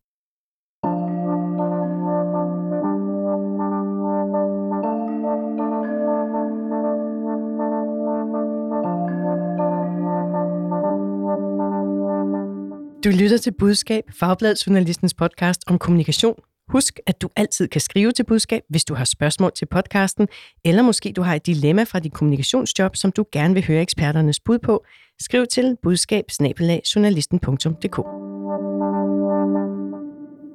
Du 13.03 13.09
lytter 13.09 13.37
til 13.37 13.51
Budskab, 13.51 14.03
Fagbladet 14.19 14.67
Journalistens 14.67 15.13
podcast 15.13 15.61
om 15.67 15.79
kommunikation. 15.79 16.35
Husk, 16.67 16.99
at 17.05 17.21
du 17.21 17.29
altid 17.35 17.67
kan 17.67 17.81
skrive 17.81 18.11
til 18.11 18.23
budskab, 18.23 18.63
hvis 18.69 18.85
du 18.85 18.93
har 18.93 19.05
spørgsmål 19.05 19.51
til 19.55 19.65
podcasten, 19.65 20.27
eller 20.65 20.81
måske 20.83 21.13
du 21.15 21.21
har 21.21 21.35
et 21.35 21.45
dilemma 21.45 21.83
fra 21.83 21.99
dit 21.99 22.13
kommunikationsjob, 22.13 22.95
som 22.95 23.11
du 23.11 23.25
gerne 23.31 23.53
vil 23.53 23.65
høre 23.65 23.81
eksperternes 23.81 24.39
bud 24.39 24.59
på. 24.59 24.85
Skriv 25.21 25.45
til 25.47 25.77
budskab 25.83 26.25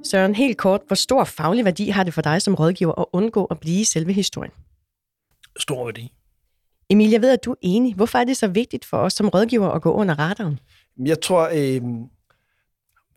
Søren, 0.04 0.34
helt 0.34 0.58
kort, 0.58 0.80
hvor 0.86 0.96
stor 0.96 1.24
faglig 1.24 1.64
værdi 1.64 1.88
har 1.88 2.04
det 2.04 2.14
for 2.14 2.22
dig 2.22 2.42
som 2.42 2.54
rådgiver 2.54 2.92
at 3.00 3.06
undgå 3.12 3.44
at 3.44 3.60
blive 3.60 3.84
selve 3.84 4.12
historien? 4.12 4.52
Stor 5.58 5.84
værdi. 5.84 6.12
Emil, 6.90 7.10
jeg 7.10 7.22
ved, 7.22 7.30
at 7.30 7.44
du 7.44 7.50
er 7.50 7.56
enig. 7.62 7.94
Hvorfor 7.94 8.18
er 8.18 8.24
det 8.24 8.36
så 8.36 8.48
vigtigt 8.48 8.84
for 8.84 8.96
os 8.96 9.12
som 9.12 9.28
rådgiver 9.28 9.68
at 9.68 9.82
gå 9.82 9.92
under 9.92 10.18
radaren? 10.18 10.58
Jeg 11.06 11.20
tror, 11.20 11.48
øh, 11.54 11.82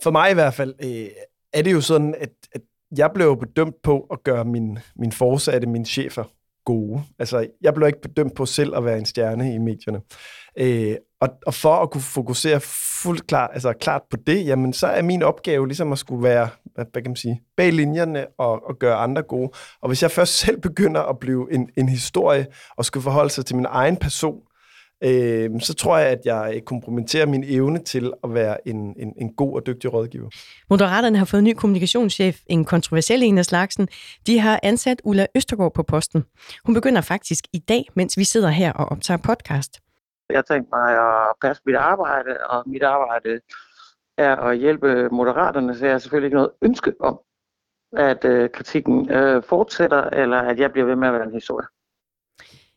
for 0.04 0.12
mig 0.12 0.32
i 0.32 0.34
hvert 0.34 0.54
fald, 0.54 0.74
øh, 0.84 1.08
er 1.54 1.62
det 1.62 1.74
jo 1.74 1.82
sådan, 1.82 2.16
at, 2.18 2.30
at 2.52 2.62
jeg 2.98 3.12
blev 3.14 3.40
bedømt 3.40 3.76
på 3.84 4.08
at 4.12 4.24
gøre 4.24 4.46
min, 4.46 4.80
min 4.96 5.12
forsatte, 5.12 5.68
mine 5.68 5.86
chefer, 5.86 6.24
gode. 6.66 7.02
Altså, 7.20 7.48
jeg 7.62 7.74
blev 7.74 7.88
ikke 7.88 8.02
bedømt 8.02 8.36
på 8.36 8.46
selv 8.46 8.76
at 8.76 8.86
være 8.86 8.98
en 8.98 9.06
stjerne 9.06 9.54
i 9.54 9.58
medierne. 9.58 10.02
Øh, 10.58 10.96
og, 11.22 11.30
og 11.46 11.54
for 11.54 11.76
at 11.76 11.92
kunne 11.92 12.02
fokusere 12.02 12.60
fuldt 13.04 13.28
klart, 13.28 13.50
altså 13.54 13.74
klart 13.74 14.02
på 14.10 14.18
det, 14.28 14.46
jamen 14.46 14.74
så 14.74 14.88
er 14.88 15.02
min 15.02 15.24
opgave 15.24 15.68
ligesom 15.68 15.92
at 15.92 15.98
skulle 15.98 16.24
være, 16.24 16.50
hvad, 16.76 16.86
hvad 16.92 17.02
kan 17.02 17.12
man 17.12 17.16
sige, 17.16 17.42
bag 17.58 17.74
linjerne 17.74 18.28
og, 18.38 18.68
og 18.70 18.80
gøre 18.80 18.96
andre 18.96 19.22
gode. 19.22 19.50
Og 19.82 19.88
hvis 19.88 20.04
jeg 20.04 20.12
først 20.12 20.38
selv 20.38 20.62
begynder 20.62 21.02
at 21.02 21.20
blive 21.20 21.54
en, 21.54 21.70
en 21.78 21.90
historie 21.90 22.48
og 22.78 22.86
skulle 22.86 23.04
forholde 23.04 23.30
sig 23.30 23.46
til 23.46 23.56
min 23.56 23.66
egen 23.70 23.98
person, 23.98 24.42
øh, 25.04 25.62
så 25.62 25.74
tror 25.74 25.98
jeg, 25.98 26.08
at 26.08 26.20
jeg 26.26 26.62
kompromitterer 26.66 27.26
min 27.26 27.44
evne 27.48 27.80
til 27.84 28.14
at 28.24 28.34
være 28.34 28.68
en, 28.68 28.78
en, 28.98 29.14
en 29.18 29.34
god 29.34 29.56
og 29.56 29.66
dygtig 29.68 29.94
rådgiver. 29.94 30.30
Moderaterne 30.70 31.18
har 31.18 31.26
fået 31.26 31.40
en 31.40 31.46
ny 31.46 31.54
kommunikationschef, 31.54 32.40
en 32.48 32.66
kontroversiel 32.66 33.24
en 33.24 33.38
af 33.38 33.46
slagsen. 33.46 33.88
De 34.28 34.40
har 34.40 34.60
ansat 34.64 35.02
Ulla 35.04 35.26
Østergaard 35.36 35.74
på 35.74 35.84
posten. 35.84 36.24
Hun 36.66 36.76
begynder 36.76 37.02
faktisk 37.02 37.46
i 37.54 37.60
dag, 37.60 37.84
mens 37.96 38.18
vi 38.18 38.24
sidder 38.24 38.50
her 38.50 38.74
og 38.74 38.86
optager 38.92 39.18
podcast. 39.18 39.80
Jeg 40.30 40.46
tænkte 40.46 40.70
mig 40.74 40.92
at 40.94 41.36
passe 41.42 41.62
mit 41.66 41.76
arbejde, 41.76 42.38
og 42.50 42.64
mit 42.66 42.84
arbejde 42.84 43.40
er 44.18 44.36
at 44.36 44.58
hjælpe 44.58 45.10
moderaterne, 45.12 45.78
så 45.78 45.86
jeg 45.86 45.94
har 45.94 46.00
selvfølgelig 46.00 46.28
ikke 46.28 46.36
noget 46.36 46.52
ønske 46.62 46.94
om 47.00 47.20
at 47.98 48.26
øh, 48.26 48.50
kritikken 48.50 49.12
øh, 49.12 49.44
fortsætter, 49.44 50.04
eller 50.04 50.38
at 50.38 50.60
jeg 50.60 50.72
bliver 50.72 50.86
ved 50.86 50.96
med 50.96 51.08
at 51.08 51.14
være 51.14 51.24
en 51.24 51.34
historie. 51.34 51.68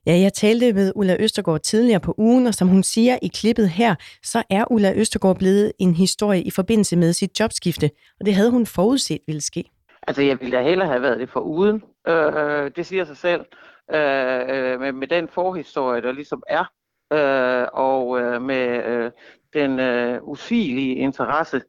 Ja, 0.07 0.19
jeg 0.19 0.33
talte 0.33 0.73
med 0.73 0.93
Ulla 0.97 1.17
Østergaard 1.21 1.61
tidligere 1.61 2.01
på 2.01 2.15
ugen, 2.19 2.47
og 2.47 2.55
som 2.55 2.69
hun 2.69 2.83
siger 2.83 3.19
i 3.23 3.29
klippet 3.29 3.69
her, 3.69 3.95
så 4.23 4.43
er 4.51 4.73
Ulla 4.73 4.93
Østergaard 4.97 5.39
blevet 5.39 5.73
en 5.79 5.95
historie 5.95 6.43
i 6.43 6.51
forbindelse 6.51 6.97
med 6.97 7.13
sit 7.13 7.41
jobskifte, 7.41 7.91
og 8.21 8.27
det 8.27 8.35
havde 8.35 8.51
hun 8.51 8.67
forudset 8.67 9.19
ville 9.27 9.41
ske. 9.41 9.65
Altså, 10.07 10.23
jeg 10.23 10.41
ville 10.41 10.57
da 10.57 10.63
hellere 10.63 10.89
have 10.89 11.03
været 11.03 11.21
det 11.21 11.31
for 11.31 11.41
uden. 11.41 11.83
Øh, 12.09 12.27
øh 12.27 12.71
det 12.77 12.87
siger 12.87 13.05
sig 13.05 13.17
selv. 13.17 13.41
Øh, 13.95 14.41
øh, 14.49 14.81
med, 14.81 14.93
med 14.93 15.09
den 15.09 15.29
forhistorie, 15.29 16.03
der 16.03 16.13
ligesom 16.13 16.43
er, 16.49 16.65
øh, 17.13 17.69
og 17.73 18.21
øh, 18.21 18.43
med 18.43 18.85
øh, 18.85 19.11
den 19.53 19.81
øh, 19.81 20.23
usigelige 20.23 20.95
interesse, 20.95 21.63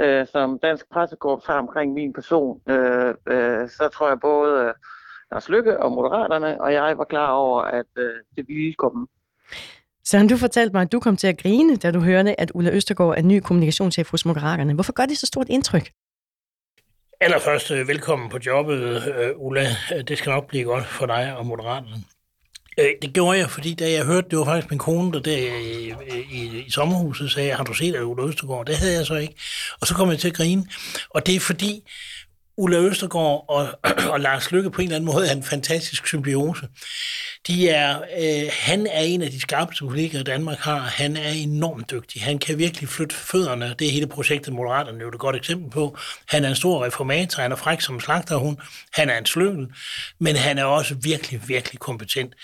øh, 0.00 0.26
som 0.26 0.58
Dansk 0.58 0.90
Pressekorps 0.92 1.46
har 1.46 1.58
omkring 1.58 1.92
min 1.92 2.12
person, 2.12 2.60
øh, 2.68 3.14
øh, 3.28 3.68
så 3.68 3.88
tror 3.92 4.08
jeg 4.08 4.20
både 4.20 4.64
øh, 4.64 4.74
Lars 5.32 5.48
Lykke 5.48 5.82
og 5.82 5.92
Moderaterne 5.92 6.60
og 6.60 6.72
jeg 6.72 6.98
var 6.98 7.04
klar 7.04 7.30
over, 7.30 7.62
at 7.62 7.86
øh, 7.96 8.10
det 8.36 8.48
ville 8.48 8.74
komme. 8.74 9.06
Så 10.04 10.26
du 10.30 10.36
fortalte 10.36 10.72
mig, 10.72 10.82
at 10.82 10.92
du 10.92 11.00
kom 11.00 11.16
til 11.16 11.26
at 11.26 11.38
grine, 11.38 11.76
da 11.76 11.90
du 11.90 12.00
hørte, 12.00 12.40
at 12.40 12.50
Ulla 12.54 12.70
Østergaard 12.70 13.14
er 13.18 13.22
ny 13.22 13.40
kommunikationschef 13.40 14.10
hos 14.10 14.24
Moderaterne. 14.26 14.74
Hvorfor 14.74 14.92
gør 14.92 15.06
det 15.06 15.18
så 15.18 15.26
stort 15.26 15.48
indtryk? 15.48 15.90
Allerførst 17.20 17.70
øh, 17.70 17.88
velkommen 17.88 18.28
på 18.28 18.38
jobbet, 18.46 19.02
øh, 19.18 19.30
Ulla. 19.36 19.66
Det 20.08 20.18
skal 20.18 20.30
nok 20.30 20.46
blive 20.46 20.64
godt 20.64 20.86
for 20.86 21.06
dig 21.06 21.36
og 21.36 21.46
Moderaterne. 21.46 21.96
Øh, 22.78 22.90
det 23.02 23.12
gjorde 23.12 23.38
jeg, 23.38 23.50
fordi 23.50 23.74
da 23.74 23.90
jeg 23.90 24.04
hørte, 24.04 24.28
det 24.30 24.38
var 24.38 24.44
faktisk 24.44 24.70
min 24.70 24.78
kone, 24.78 25.12
der 25.12 25.20
der 25.20 25.36
i, 25.36 25.94
i, 26.30 26.64
i 26.66 26.70
sommerhuset 26.70 27.30
sagde, 27.30 27.52
har 27.52 27.64
du 27.64 27.74
set 27.74 27.94
at 27.94 28.02
Ulla 28.02 28.24
Østergaard? 28.24 28.66
Det 28.66 28.76
havde 28.76 28.94
jeg 28.94 29.06
så 29.06 29.14
ikke. 29.14 29.34
Og 29.80 29.86
så 29.86 29.94
kom 29.94 30.10
jeg 30.10 30.18
til 30.18 30.28
at 30.28 30.34
grine. 30.34 30.66
Og 31.10 31.26
det 31.26 31.36
er 31.36 31.40
fordi, 31.40 31.82
Ulla 32.58 32.78
Østergaard 32.78 33.44
og, 33.48 33.68
og 34.12 34.20
Lars 34.20 34.52
Lykke 34.52 34.70
på 34.70 34.80
en 34.80 34.88
eller 34.88 34.96
anden 34.96 35.12
måde 35.14 35.28
er 35.28 35.32
en 35.32 35.42
fantastisk 35.42 36.06
symbiose. 36.06 36.68
De 37.46 37.68
er, 37.68 37.98
øh, 37.98 38.50
han 38.52 38.86
er 38.86 39.00
en 39.00 39.22
af 39.22 39.30
de 39.30 39.40
skarpeste 39.40 39.84
kollegaer, 39.84 40.22
Danmark 40.22 40.58
har. 40.58 40.78
Han 40.78 41.16
er 41.16 41.30
enormt 41.30 41.90
dygtig. 41.90 42.22
Han 42.22 42.38
kan 42.38 42.58
virkelig 42.58 42.88
flytte 42.88 43.14
fødderne. 43.14 43.74
Det 43.78 43.86
er 43.86 43.92
hele 43.92 44.06
projektet 44.06 44.54
Moderaterne 44.54 45.00
jo 45.00 45.08
et 45.08 45.18
godt 45.18 45.36
eksempel 45.36 45.70
på. 45.70 45.98
Han 46.26 46.44
er 46.44 46.48
en 46.48 46.56
stor 46.56 46.84
reformator. 46.84 47.42
Han 47.42 47.52
er 47.52 47.56
fræk 47.56 47.80
som 47.80 48.00
slagterhund. 48.00 48.56
Han 48.92 49.10
er 49.10 49.18
en 49.18 49.26
slyngel. 49.26 49.66
Men 50.18 50.36
han 50.36 50.58
er 50.58 50.64
også 50.64 50.94
virkelig, 50.94 51.40
virkelig 51.48 51.78
kompetent. 51.80 52.34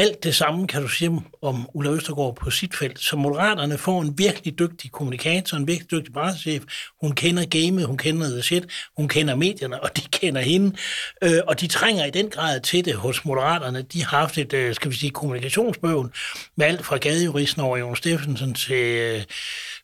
Alt 0.00 0.24
det 0.24 0.34
samme 0.34 0.66
kan 0.66 0.82
du 0.82 0.88
sige 0.88 1.22
om 1.42 1.68
Ulla 1.74 1.90
Østergaard 1.90 2.36
på 2.36 2.50
sit 2.50 2.76
felt. 2.76 3.00
Så 3.00 3.16
Moderaterne 3.16 3.78
får 3.78 4.02
en 4.02 4.18
virkelig 4.18 4.58
dygtig 4.58 4.92
kommunikator, 4.92 5.56
en 5.56 5.66
virkelig 5.66 5.90
dygtig 5.90 6.12
pressechef. 6.12 6.62
Hun 7.00 7.12
kender 7.12 7.44
gamet, 7.44 7.86
hun 7.86 7.96
kender 7.96 8.28
the 8.28 8.42
shit, 8.42 8.66
hun 8.96 9.08
kender 9.08 9.34
medierne, 9.34 9.82
og 9.82 9.96
de 9.96 10.02
kender 10.12 10.40
hende. 10.40 10.76
Øh, 11.24 11.40
og 11.46 11.60
de 11.60 11.66
trænger 11.66 12.04
i 12.04 12.10
den 12.10 12.30
grad 12.30 12.60
til 12.60 12.84
det 12.84 12.94
hos 12.94 13.24
Moderaterne. 13.24 13.82
De 13.82 14.04
har 14.04 14.18
haft 14.18 14.38
et, 14.38 14.52
øh, 14.52 14.74
skal 14.74 14.90
vi 14.90 14.96
sige, 14.96 15.10
kommunikationsbøvn 15.10 16.12
med 16.56 16.66
alt 16.66 16.84
fra 16.84 16.96
gadejuristen 16.96 17.62
over 17.62 17.76
Jon 17.76 17.96
Steffensen 17.96 18.54
til 18.54 18.84
øh, 18.84 19.22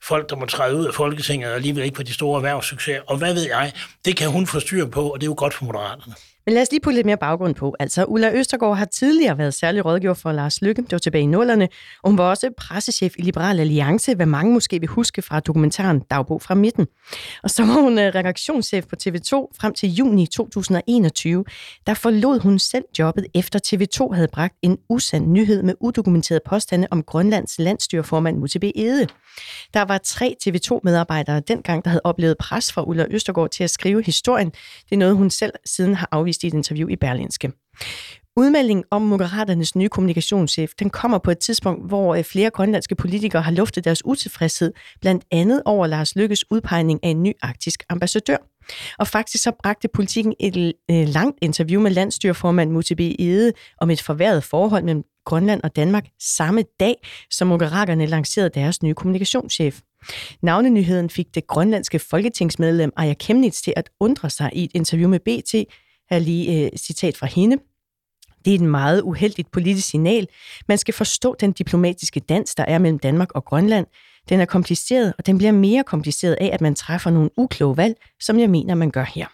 folk, 0.02 0.30
der 0.30 0.36
må 0.36 0.46
træde 0.46 0.76
ud 0.76 0.86
af 0.86 0.94
Folketinget 0.94 1.50
og 1.50 1.56
alligevel 1.56 1.84
ikke 1.84 1.96
på 1.96 2.02
de 2.02 2.14
store 2.14 2.36
erhvervssucceser. 2.36 3.00
Og 3.06 3.16
hvad 3.16 3.34
ved 3.34 3.46
jeg, 3.46 3.72
det 4.04 4.16
kan 4.16 4.30
hun 4.30 4.46
få 4.46 4.60
styr 4.60 4.86
på, 4.86 5.08
og 5.08 5.20
det 5.20 5.26
er 5.26 5.30
jo 5.30 5.34
godt 5.38 5.54
for 5.54 5.64
Moderaterne. 5.64 6.14
Men 6.46 6.54
lad 6.54 6.62
os 6.62 6.70
lige 6.70 6.80
putte 6.80 6.94
lidt 6.94 7.06
mere 7.06 7.16
baggrund 7.16 7.54
på. 7.54 7.74
Altså, 7.78 8.04
Ulla 8.04 8.32
Østergaard 8.32 8.76
har 8.76 8.84
tidligere 8.84 9.38
været 9.38 9.54
særlig 9.54 9.84
rådgiver 9.84 10.14
for 10.14 10.32
Lars 10.32 10.62
Lykke, 10.62 10.82
det 10.82 10.92
var 10.92 10.98
tilbage 10.98 11.22
i 11.22 11.26
nullerne, 11.26 11.68
og 12.02 12.10
hun 12.10 12.18
var 12.18 12.24
også 12.24 12.50
pressechef 12.56 13.14
i 13.18 13.22
Liberal 13.22 13.60
Alliance, 13.60 14.14
hvad 14.14 14.26
mange 14.26 14.52
måske 14.52 14.80
vil 14.80 14.88
huske 14.88 15.22
fra 15.22 15.40
dokumentaren 15.40 16.00
Dagbog 16.00 16.42
fra 16.42 16.54
midten. 16.54 16.86
Og 17.42 17.50
så 17.50 17.64
var 17.64 17.72
hun 17.72 17.98
øh, 17.98 18.14
redaktionschef 18.14 18.84
på 18.86 18.96
TV2 19.02 19.30
frem 19.60 19.74
til 19.74 19.94
juni 19.94 20.26
2021. 20.26 21.44
Der 21.86 21.94
forlod 21.94 22.40
hun 22.40 22.58
selv 22.58 22.84
jobbet, 22.98 23.26
efter 23.34 23.58
TV2 23.66 24.14
havde 24.14 24.28
bragt 24.32 24.54
en 24.62 24.78
usand 24.88 25.26
nyhed 25.26 25.62
med 25.62 25.74
udokumenterede 25.80 26.42
påstande 26.46 26.88
om 26.90 27.02
Grønlands 27.02 27.58
landstyrformand 27.58 28.38
Mutebe 28.38 28.78
Ede. 28.78 29.06
Der 29.74 29.82
var 29.82 29.98
tre 29.98 30.36
TV2-medarbejdere 30.46 31.40
dengang, 31.40 31.84
der 31.84 31.90
havde 31.90 32.02
oplevet 32.04 32.38
pres 32.38 32.72
fra 32.72 32.82
Ulla 32.88 33.06
Østergaard 33.10 33.50
til 33.50 33.64
at 33.64 33.70
skrive 33.70 34.02
historien. 34.02 34.50
Det 34.50 34.92
er 34.92 34.96
noget, 34.96 35.16
hun 35.16 35.30
selv 35.30 35.52
siden 35.64 35.94
har 35.94 36.08
afvist 36.12 36.35
i 36.44 36.46
et 36.46 36.54
interview 36.54 36.88
i 36.88 36.96
Berlinske. 36.96 37.52
Udmeldingen 38.38 38.84
om 38.90 39.02
Moderaternes 39.02 39.76
nye 39.76 39.88
kommunikationschef, 39.88 40.70
den 40.78 40.90
kommer 40.90 41.18
på 41.18 41.30
et 41.30 41.38
tidspunkt, 41.38 41.86
hvor 41.86 42.14
øh, 42.14 42.24
flere 42.24 42.50
grønlandske 42.50 42.94
politikere 42.94 43.42
har 43.42 43.52
luftet 43.52 43.84
deres 43.84 44.04
utilfredshed, 44.04 44.72
blandt 45.00 45.24
andet 45.30 45.62
over 45.64 45.86
Lars 45.86 46.16
Lykkes 46.16 46.50
udpegning 46.50 47.00
af 47.02 47.08
en 47.08 47.22
ny 47.22 47.32
arktisk 47.42 47.82
ambassadør. 47.88 48.36
Og 48.98 49.06
faktisk 49.06 49.44
så 49.44 49.52
bragte 49.62 49.88
politikken 49.88 50.34
et 50.40 50.72
øh, 50.90 51.08
langt 51.08 51.38
interview 51.42 51.80
med 51.80 51.90
landstyrformand 51.90 52.70
Mutibi 52.70 53.16
Ede 53.18 53.52
om 53.80 53.90
et 53.90 54.02
forværret 54.02 54.44
forhold 54.44 54.84
mellem 54.84 55.04
Grønland 55.24 55.60
og 55.64 55.76
Danmark 55.76 56.06
samme 56.20 56.64
dag, 56.80 56.94
som 57.30 57.48
Moderaterne 57.48 58.06
lancerede 58.06 58.50
deres 58.54 58.82
nye 58.82 58.94
kommunikationschef. 58.94 59.80
Navnenyheden 60.42 61.10
fik 61.10 61.34
det 61.34 61.46
grønlandske 61.46 61.98
folketingsmedlem 61.98 62.92
Aya 62.96 63.14
Kemnitz 63.14 63.62
til 63.62 63.72
at 63.76 63.90
undre 64.00 64.30
sig 64.30 64.50
i 64.52 64.64
et 64.64 64.70
interview 64.74 65.08
med 65.08 65.20
BT. 65.20 65.54
Her 66.10 66.18
lige 66.18 66.72
et 66.72 66.80
citat 66.80 67.16
fra 67.16 67.26
hende. 67.26 67.56
Det 68.44 68.50
er 68.50 68.54
et 68.54 68.64
meget 68.64 69.02
uheldigt 69.02 69.50
politisk 69.50 69.88
signal. 69.88 70.28
Man 70.68 70.78
skal 70.78 70.94
forstå 70.94 71.36
den 71.40 71.52
diplomatiske 71.52 72.20
dans, 72.20 72.54
der 72.54 72.64
er 72.64 72.78
mellem 72.78 72.98
Danmark 72.98 73.32
og 73.34 73.44
Grønland. 73.44 73.86
Den 74.28 74.40
er 74.40 74.44
kompliceret, 74.44 75.14
og 75.18 75.26
den 75.26 75.38
bliver 75.38 75.52
mere 75.52 75.84
kompliceret 75.84 76.34
af, 76.40 76.50
at 76.52 76.60
man 76.60 76.74
træffer 76.74 77.10
nogle 77.10 77.30
ukloge 77.36 77.76
valg, 77.76 77.96
som 78.20 78.38
jeg 78.38 78.50
mener, 78.50 78.74
man 78.74 78.90
gør 78.90 79.04
her. 79.14 79.26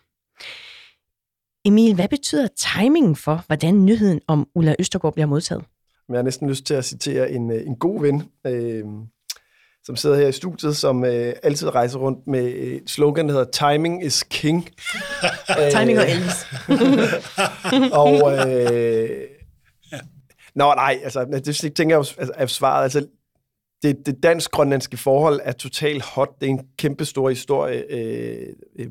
Emil, 1.64 1.94
hvad 1.94 2.08
betyder 2.08 2.48
timingen 2.56 3.16
for, 3.16 3.44
hvordan 3.46 3.84
nyheden 3.84 4.20
om 4.26 4.48
Ulla 4.54 4.74
Østergaard 4.78 5.14
bliver 5.14 5.26
modtaget? 5.26 5.64
Jeg 6.08 6.18
har 6.18 6.22
næsten 6.22 6.48
lyst 6.48 6.64
til 6.64 6.74
at 6.74 6.84
citere 6.84 7.30
en, 7.30 7.50
øh, 7.50 7.66
en 7.66 7.76
god 7.76 8.00
ven, 8.00 8.22
øh, 8.46 8.84
som 9.84 9.96
sidder 9.96 10.16
her 10.16 10.28
i 10.28 10.32
studiet, 10.32 10.76
som 10.76 11.04
øh, 11.04 11.34
altid 11.42 11.74
rejser 11.74 11.98
rundt 11.98 12.26
med 12.26 12.44
et 12.44 12.90
slogan, 12.90 13.28
der 13.28 13.32
hedder 13.32 13.70
Timing 13.72 14.04
is 14.04 14.22
King. 14.22 14.68
Timing 15.76 15.98
og 15.98 16.10
Elvis. 16.10 16.46
og... 18.02 18.48
Øh, 18.48 19.28
Nå, 20.54 20.74
nej, 20.74 21.00
altså, 21.02 21.24
det 21.24 21.74
tænker 21.74 21.96
jeg 21.96 22.18
jo 22.20 22.30
er 22.34 22.46
svaret. 22.46 22.82
Altså, 22.82 23.06
det, 23.82 24.06
det 24.06 24.22
dansk-grønlandske 24.22 24.96
forhold 24.96 25.40
er 25.42 25.52
totalt 25.52 26.02
hot. 26.02 26.40
Det 26.40 26.46
er 26.46 26.50
en 26.50 26.66
kæmpe 26.78 27.04
stor 27.04 27.28
historie. 27.28 27.84
Øh, 27.90 28.48
øh, 28.78 28.86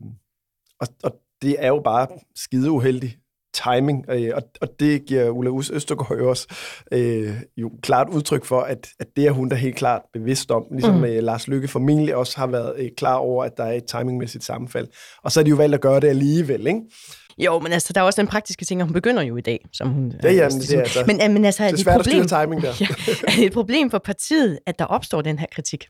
og, 0.80 0.88
og 1.04 1.12
det 1.42 1.56
er 1.60 1.68
jo 1.68 1.82
bare 1.84 2.08
skide 2.36 2.72
uheldigt 2.72 3.18
timing, 3.54 4.06
øh, 4.10 4.32
og, 4.36 4.42
og 4.62 4.68
det 4.80 5.06
giver 5.06 5.30
Ulla 5.30 5.52
Østergaard 5.74 6.18
jo 6.20 6.30
også 6.30 6.48
øh, 6.92 7.36
jo 7.58 7.72
klart 7.84 8.08
udtryk 8.10 8.46
for, 8.46 8.62
at, 8.62 8.88
at 9.00 9.08
det 9.16 9.28
er 9.28 9.32
hun 9.32 9.50
da 9.50 9.56
helt 9.56 9.76
klart 9.76 10.02
bevidst 10.14 10.52
om, 10.52 10.64
ligesom 10.72 10.96
mm. 10.96 11.04
øh, 11.04 11.24
Lars 11.24 11.48
Lykke 11.48 11.68
formentlig 11.68 12.16
også 12.16 12.38
har 12.38 12.48
været 12.48 12.74
øh, 12.78 12.90
klar 12.98 13.16
over, 13.16 13.44
at 13.44 13.58
der 13.58 13.64
er 13.64 13.74
et 13.74 13.86
timingmæssigt 13.86 14.44
sammenfald. 14.44 14.88
Og 15.24 15.32
så 15.32 15.40
er 15.40 15.44
de 15.44 15.50
jo 15.50 15.56
valgt 15.56 15.76
at 15.76 15.82
gøre 15.82 16.00
det 16.00 16.08
alligevel, 16.08 16.68
ikke? 16.68 16.82
Jo, 17.38 17.60
men 17.60 17.74
altså, 17.74 17.94
der 17.94 18.02
er 18.02 18.06
også 18.06 18.22
den 18.22 18.28
praktiske 18.28 18.66
ting, 18.66 18.82
at 18.82 18.88
hun 18.88 18.94
begynder 18.94 19.22
jo 19.22 19.38
i 19.38 19.42
dag, 19.42 19.66
som 19.74 19.90
hun... 19.90 20.14
Ja, 20.24 20.32
ja, 20.32 20.50
men 20.50 20.60
det 20.60 20.74
er, 20.74 20.80
altså, 20.80 21.04
men, 21.08 21.34
men 21.34 21.46
altså, 21.46 21.64
det 21.64 21.74
er 21.74 21.78
svært 21.78 21.98
problem, 21.98 22.22
at 22.22 22.30
timing 22.30 22.62
der. 22.62 22.74
ja, 22.82 22.86
er 23.28 23.32
det 23.36 23.46
et 23.46 23.54
problem 23.54 23.92
for 23.92 23.98
partiet, 23.98 24.60
at 24.66 24.80
der 24.80 24.86
opstår 24.86 25.22
den 25.22 25.40
her 25.40 25.48
kritik? 25.52 25.86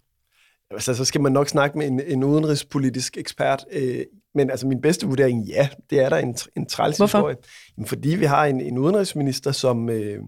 Altså, 0.71 0.93
så 0.93 1.05
skal 1.05 1.21
man 1.21 1.31
nok 1.31 1.47
snakke 1.47 1.77
med 1.77 1.87
en, 1.87 2.01
en 2.05 2.23
udenrigspolitisk 2.23 3.17
ekspert. 3.17 3.65
Øh, 3.71 4.05
men 4.35 4.49
altså, 4.49 4.67
min 4.67 4.81
bedste 4.81 5.07
vurdering, 5.07 5.45
ja, 5.45 5.69
det 5.89 5.99
er 5.99 6.09
der 6.09 6.17
en, 6.17 6.35
en 6.57 6.65
træls 6.65 6.97
Hvorfor? 6.97 7.17
historie. 7.17 7.35
Jamen, 7.77 7.87
fordi 7.87 8.09
vi 8.09 8.25
har 8.25 8.45
en, 8.45 8.61
en 8.61 8.77
udenrigsminister, 8.77 9.51
som, 9.51 9.89
øh, 9.89 10.19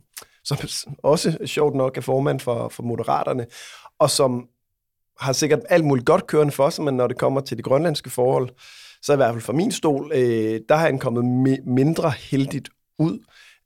som 0.43 0.57
også 1.03 1.37
sjovt 1.45 1.75
nok 1.75 1.97
er 1.97 2.01
formand 2.01 2.39
for, 2.39 2.69
for 2.69 2.83
Moderaterne, 2.83 3.45
og 3.99 4.09
som 4.09 4.47
har 5.19 5.33
sikkert 5.33 5.59
alt 5.69 5.85
muligt 5.85 6.05
godt 6.05 6.27
kørende 6.27 6.53
for 6.53 6.69
sig, 6.69 6.83
men 6.83 6.97
når 6.97 7.07
det 7.07 7.17
kommer 7.17 7.41
til 7.41 7.57
de 7.57 7.63
grønlandske 7.63 8.09
forhold, 8.09 8.49
så 9.01 9.13
i 9.13 9.15
hvert 9.15 9.33
fald 9.33 9.41
fra 9.41 9.53
min 9.53 9.71
stol, 9.71 10.11
øh, 10.15 10.59
der 10.69 10.75
har 10.75 10.85
han 10.85 10.99
kommet 10.99 11.21
mi- 11.23 11.69
mindre 11.69 12.13
heldigt 12.31 12.69
ud. 12.99 13.19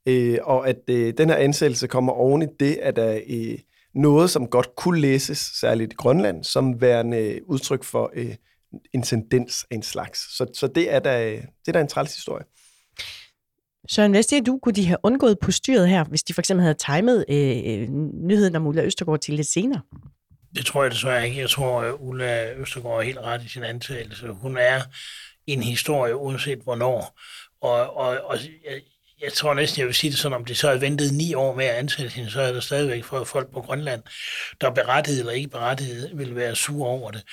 Øh, 0.06 0.38
og 0.42 0.68
at 0.68 0.80
øh, 0.90 1.14
den 1.18 1.28
her 1.28 1.36
ansættelse 1.36 1.86
kommer 1.86 2.12
oven 2.12 2.42
i 2.42 2.46
det, 2.60 2.78
at 2.82 2.96
der 2.96 3.20
øh, 3.28 3.58
noget, 3.98 4.30
som 4.30 4.46
godt 4.46 4.76
kunne 4.76 5.00
læses, 5.00 5.38
særligt 5.38 5.92
i 5.92 5.96
Grønland, 5.96 6.44
som 6.44 6.80
værende 6.80 7.40
udtryk 7.46 7.84
for 7.84 8.10
øh, 8.14 8.34
en 8.94 9.02
tendens 9.02 9.66
af 9.70 9.74
en 9.74 9.82
slags. 9.82 10.36
Så, 10.36 10.46
så 10.54 10.66
det, 10.66 10.92
er 10.94 10.98
da, 10.98 11.30
det 11.30 11.68
er 11.68 11.72
da 11.72 11.80
en 11.80 11.88
træls 11.88 12.14
historie. 12.14 12.44
Søren, 13.88 14.10
hvad 14.10 14.22
siger 14.22 14.42
du, 14.42 14.58
kunne 14.62 14.74
de 14.74 14.86
have 14.86 14.98
undgået 15.02 15.38
på 15.38 15.50
styret 15.50 15.88
her, 15.88 16.04
hvis 16.04 16.22
de 16.22 16.34
for 16.34 16.40
eksempel 16.40 16.62
havde 16.62 16.74
timet 16.74 17.24
øh, 17.28 17.88
nyheden 18.28 18.56
om 18.56 18.66
Ulla 18.66 18.82
Østergaard 18.82 19.20
til 19.20 19.34
lidt 19.34 19.46
senere? 19.46 19.80
Det 20.56 20.66
tror 20.66 20.82
jeg 20.82 20.90
desværre 20.90 21.28
ikke. 21.28 21.40
Jeg 21.40 21.50
tror, 21.50 21.80
at 21.80 21.94
Ulla 21.98 22.54
Østergaard 22.54 22.98
er 22.98 23.02
helt 23.02 23.18
ret 23.18 23.42
i 23.42 23.48
sin 23.48 23.62
antagelse. 23.62 24.28
Hun 24.28 24.56
er 24.56 24.80
en 25.46 25.62
historie, 25.62 26.16
uanset 26.16 26.58
hvornår. 26.58 27.18
Og, 27.60 27.96
og, 27.96 28.18
og 28.24 28.38
jeg, 29.22 29.32
tror 29.32 29.54
næsten, 29.54 29.78
jeg 29.78 29.86
vil 29.86 29.94
sige 29.94 30.10
det 30.10 30.18
sådan, 30.18 30.36
om 30.36 30.44
det 30.44 30.56
så 30.56 30.66
havde 30.66 30.80
ventet 30.80 31.14
ni 31.14 31.34
år 31.34 31.54
med 31.54 31.64
at 31.64 31.74
ansætte 31.74 32.14
hende, 32.14 32.30
så 32.30 32.40
er 32.40 32.52
der 32.52 32.60
stadigvæk 32.60 33.04
for 33.04 33.24
folk 33.24 33.52
på 33.52 33.60
Grønland, 33.60 34.02
der 34.60 34.70
berettiget 34.70 35.18
eller 35.20 35.32
ikke 35.32 35.48
berettiget, 35.48 36.10
vil 36.14 36.36
være 36.36 36.56
sure 36.56 36.88
over 36.88 37.10
det. 37.10 37.24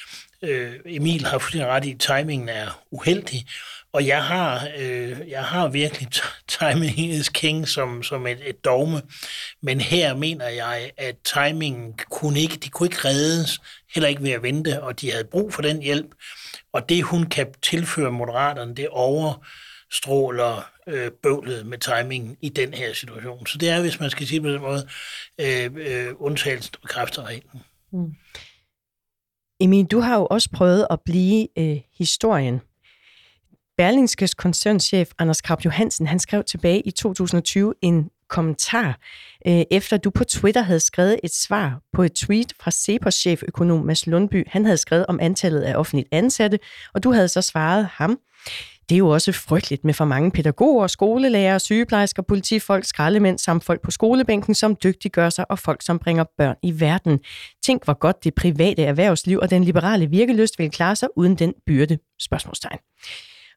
Øh, 0.41 0.73
Emil 0.85 1.25
har 1.25 1.37
fuldstændig 1.37 1.69
ret 1.69 1.85
i, 1.85 1.91
at 1.91 1.99
timingen 1.99 2.49
er 2.49 2.83
uheldig, 2.91 3.45
og 3.93 4.07
jeg 4.07 4.23
har, 4.23 4.67
øh, 4.77 5.17
jeg 5.27 5.43
har 5.43 5.67
virkelig 5.67 6.07
timing 6.47 6.99
is 6.99 7.29
king 7.29 7.67
som, 7.67 8.03
som 8.03 8.27
et, 8.27 8.49
et 8.49 8.65
dogme, 8.65 9.01
men 9.61 9.81
her 9.81 10.15
mener 10.15 10.47
jeg, 10.47 10.91
at 10.97 11.15
timingen 11.23 11.93
kunne 12.11 12.39
ikke, 12.39 12.55
de 12.55 12.69
kunne 12.69 12.87
ikke 12.87 13.07
reddes, 13.07 13.59
heller 13.93 14.09
ikke 14.09 14.23
ved 14.23 14.31
at 14.31 14.43
vente, 14.43 14.83
og 14.83 15.01
de 15.01 15.11
havde 15.11 15.27
brug 15.31 15.53
for 15.53 15.61
den 15.61 15.81
hjælp, 15.81 16.07
og 16.73 16.89
det 16.89 17.03
hun 17.03 17.25
kan 17.25 17.47
tilføre 17.61 18.11
moderaterne, 18.11 18.75
det 18.75 18.87
over 18.89 19.45
stråler 19.97 20.71
øh, 20.87 21.11
bøvlet 21.23 21.65
med 21.65 21.77
timingen 21.77 22.37
i 22.41 22.49
den 22.49 22.73
her 22.73 22.93
situation. 22.93 23.47
Så 23.47 23.57
det 23.57 23.69
er, 23.69 23.81
hvis 23.81 23.99
man 23.99 24.09
skal 24.09 24.27
sige 24.27 24.41
på 24.41 24.49
den 24.49 24.61
måde, 24.61 24.87
øh, 25.41 25.71
øh, 25.75 26.13
undtagelsen 26.17 26.75
bekræfter 26.81 27.23
reglen. 27.23 27.61
Mm. 27.93 28.13
Emil, 29.59 29.85
du 29.85 29.99
har 29.99 30.15
jo 30.17 30.25
også 30.25 30.49
prøvet 30.53 30.87
at 30.89 30.99
blive 31.05 31.47
øh, 31.57 31.81
historien. 31.97 32.61
Berlingskes 33.77 34.33
koncernchef 34.33 35.09
Anders 35.19 35.41
Krab 35.41 35.65
Johansen, 35.65 36.07
han 36.07 36.19
skrev 36.19 36.43
tilbage 36.43 36.81
i 36.81 36.91
2020 36.91 37.73
en 37.81 38.09
kommentar, 38.29 38.99
øh, 39.47 39.63
efter 39.71 39.97
du 39.97 40.09
på 40.09 40.23
Twitter 40.23 40.61
havde 40.61 40.79
skrevet 40.79 41.19
et 41.23 41.33
svar 41.33 41.81
på 41.93 42.03
et 42.03 42.13
tweet 42.13 42.53
fra 42.59 42.71
Cepos 42.71 43.13
cheføkonom 43.13 43.85
Mads 43.85 44.07
Lundby. 44.07 44.43
Han 44.47 44.65
havde 44.65 44.77
skrevet 44.77 45.05
om 45.05 45.19
antallet 45.21 45.61
af 45.61 45.75
offentligt 45.75 46.07
ansatte, 46.11 46.59
og 46.93 47.03
du 47.03 47.11
havde 47.11 47.27
så 47.27 47.41
svaret 47.41 47.85
ham. 47.85 48.19
Det 48.89 48.95
er 48.95 48.99
jo 48.99 49.09
også 49.09 49.31
frygteligt 49.31 49.83
med 49.83 49.93
for 49.93 50.05
mange 50.05 50.31
pædagoger, 50.31 50.87
skolelærer, 50.87 51.57
sygeplejersker, 51.57 52.21
politifolk, 52.21 52.85
skraldemænd 52.85 53.37
samt 53.39 53.63
folk 53.63 53.81
på 53.81 53.91
skolebænken, 53.91 54.55
som 54.55 54.77
dygtiggør 54.83 55.29
sig 55.29 55.51
og 55.51 55.59
folk, 55.59 55.81
som 55.81 55.99
bringer 55.99 56.23
børn 56.37 56.55
i 56.63 56.79
verden. 56.79 57.19
Tænk, 57.65 57.83
hvor 57.83 57.93
godt 57.93 58.23
det 58.23 58.35
private 58.35 58.83
erhvervsliv 58.83 59.39
og 59.39 59.49
den 59.49 59.63
liberale 59.63 60.07
virkeløst 60.09 60.59
vil 60.59 60.71
klare 60.71 60.95
sig 60.95 61.09
uden 61.17 61.35
den 61.35 61.53
byrde. 61.65 61.97
Spørgsmålstegn. 62.21 62.79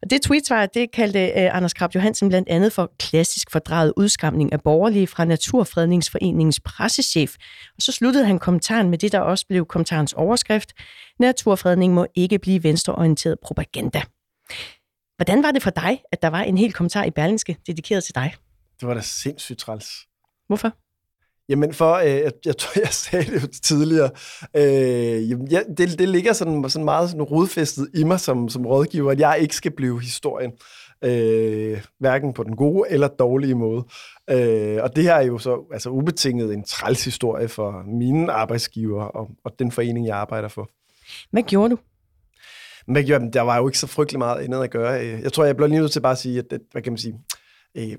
Og 0.02 0.10
det 0.10 0.22
tweetsvar, 0.22 0.66
det 0.66 0.92
kaldte 0.92 1.32
eh, 1.32 1.56
Anders 1.56 1.74
Krab 1.74 1.94
Johansen 1.94 2.28
blandt 2.28 2.48
andet 2.48 2.72
for 2.72 2.92
klassisk 2.98 3.50
fordrejet 3.52 3.92
udskamning 3.96 4.52
af 4.52 4.60
borgerlige 4.60 5.06
fra 5.06 5.24
Naturfredningsforeningens 5.24 6.60
pressechef. 6.60 7.34
Og 7.76 7.82
så 7.82 7.92
sluttede 7.92 8.24
han 8.24 8.38
kommentaren 8.38 8.90
med 8.90 8.98
det, 8.98 9.12
der 9.12 9.20
også 9.20 9.46
blev 9.48 9.66
kommentarens 9.66 10.12
overskrift. 10.12 10.72
Naturfredning 11.20 11.94
må 11.94 12.06
ikke 12.14 12.38
blive 12.38 12.62
venstreorienteret 12.62 13.36
propaganda. 13.42 14.02
Hvordan 15.18 15.42
var 15.42 15.50
det 15.50 15.62
for 15.62 15.70
dig, 15.70 16.02
at 16.12 16.22
der 16.22 16.28
var 16.28 16.42
en 16.42 16.58
hel 16.58 16.72
kommentar 16.72 17.04
i 17.04 17.10
Berlingske 17.10 17.56
dedikeret 17.66 18.04
til 18.04 18.14
dig? 18.14 18.34
Det 18.80 18.88
var 18.88 18.94
da 18.94 19.00
sindssygt 19.00 19.58
træls. 19.58 19.86
Hvorfor? 20.46 20.72
Jamen 21.48 21.74
for, 21.74 21.94
øh, 21.94 22.06
jeg, 22.06 22.32
jeg 22.46 22.56
tror, 22.56 22.80
jeg 22.80 22.88
sagde 23.04 23.40
det 23.40 23.62
tidligere, 23.62 24.10
øh, 24.56 25.30
jamen, 25.30 25.48
ja, 25.48 25.60
det, 25.76 25.98
det 25.98 26.08
ligger 26.08 26.32
sådan, 26.32 26.70
sådan 26.70 26.84
meget 26.84 27.10
sådan 27.10 27.22
rodfæstet 27.22 27.88
i 27.94 28.04
mig 28.04 28.20
som, 28.20 28.48
som 28.48 28.66
rådgiver, 28.66 29.10
at 29.10 29.20
jeg 29.20 29.38
ikke 29.40 29.56
skal 29.56 29.72
blive 29.76 30.00
historien. 30.00 30.52
Øh, 31.04 31.84
hverken 31.98 32.32
på 32.32 32.42
den 32.42 32.56
gode 32.56 32.90
eller 32.90 33.08
dårlige 33.08 33.54
måde. 33.54 33.84
Øh, 34.30 34.82
og 34.82 34.96
det 34.96 35.04
her 35.04 35.14
er 35.14 35.22
jo 35.22 35.38
så 35.38 35.64
altså 35.72 35.90
ubetinget 35.90 36.54
en 36.54 36.64
træls 36.64 37.04
historie 37.04 37.48
for 37.48 37.82
mine 37.86 38.32
arbejdsgiver 38.32 39.04
og, 39.04 39.28
og 39.44 39.58
den 39.58 39.72
forening, 39.72 40.06
jeg 40.06 40.16
arbejder 40.16 40.48
for. 40.48 40.68
Hvad 41.30 41.42
gjorde 41.42 41.70
du? 41.70 41.78
Men 42.88 43.06
gjorde? 43.06 43.30
Der 43.32 43.40
var 43.40 43.56
jo 43.56 43.68
ikke 43.68 43.78
så 43.78 43.86
frygtelig 43.86 44.18
meget 44.18 44.44
andet 44.44 44.62
at 44.62 44.70
gøre. 44.70 45.06
Øh. 45.06 45.20
Jeg 45.22 45.32
tror, 45.32 45.44
jeg 45.44 45.56
blev 45.56 45.68
lige 45.68 45.80
nødt 45.80 45.92
til 45.92 46.00
bare 46.00 46.12
at 46.12 46.18
sige, 46.18 46.38
at, 46.38 46.60
hvad 46.72 46.82
kan 46.82 46.92
man 46.92 46.98
sige, 46.98 47.20
øh, 47.74 47.96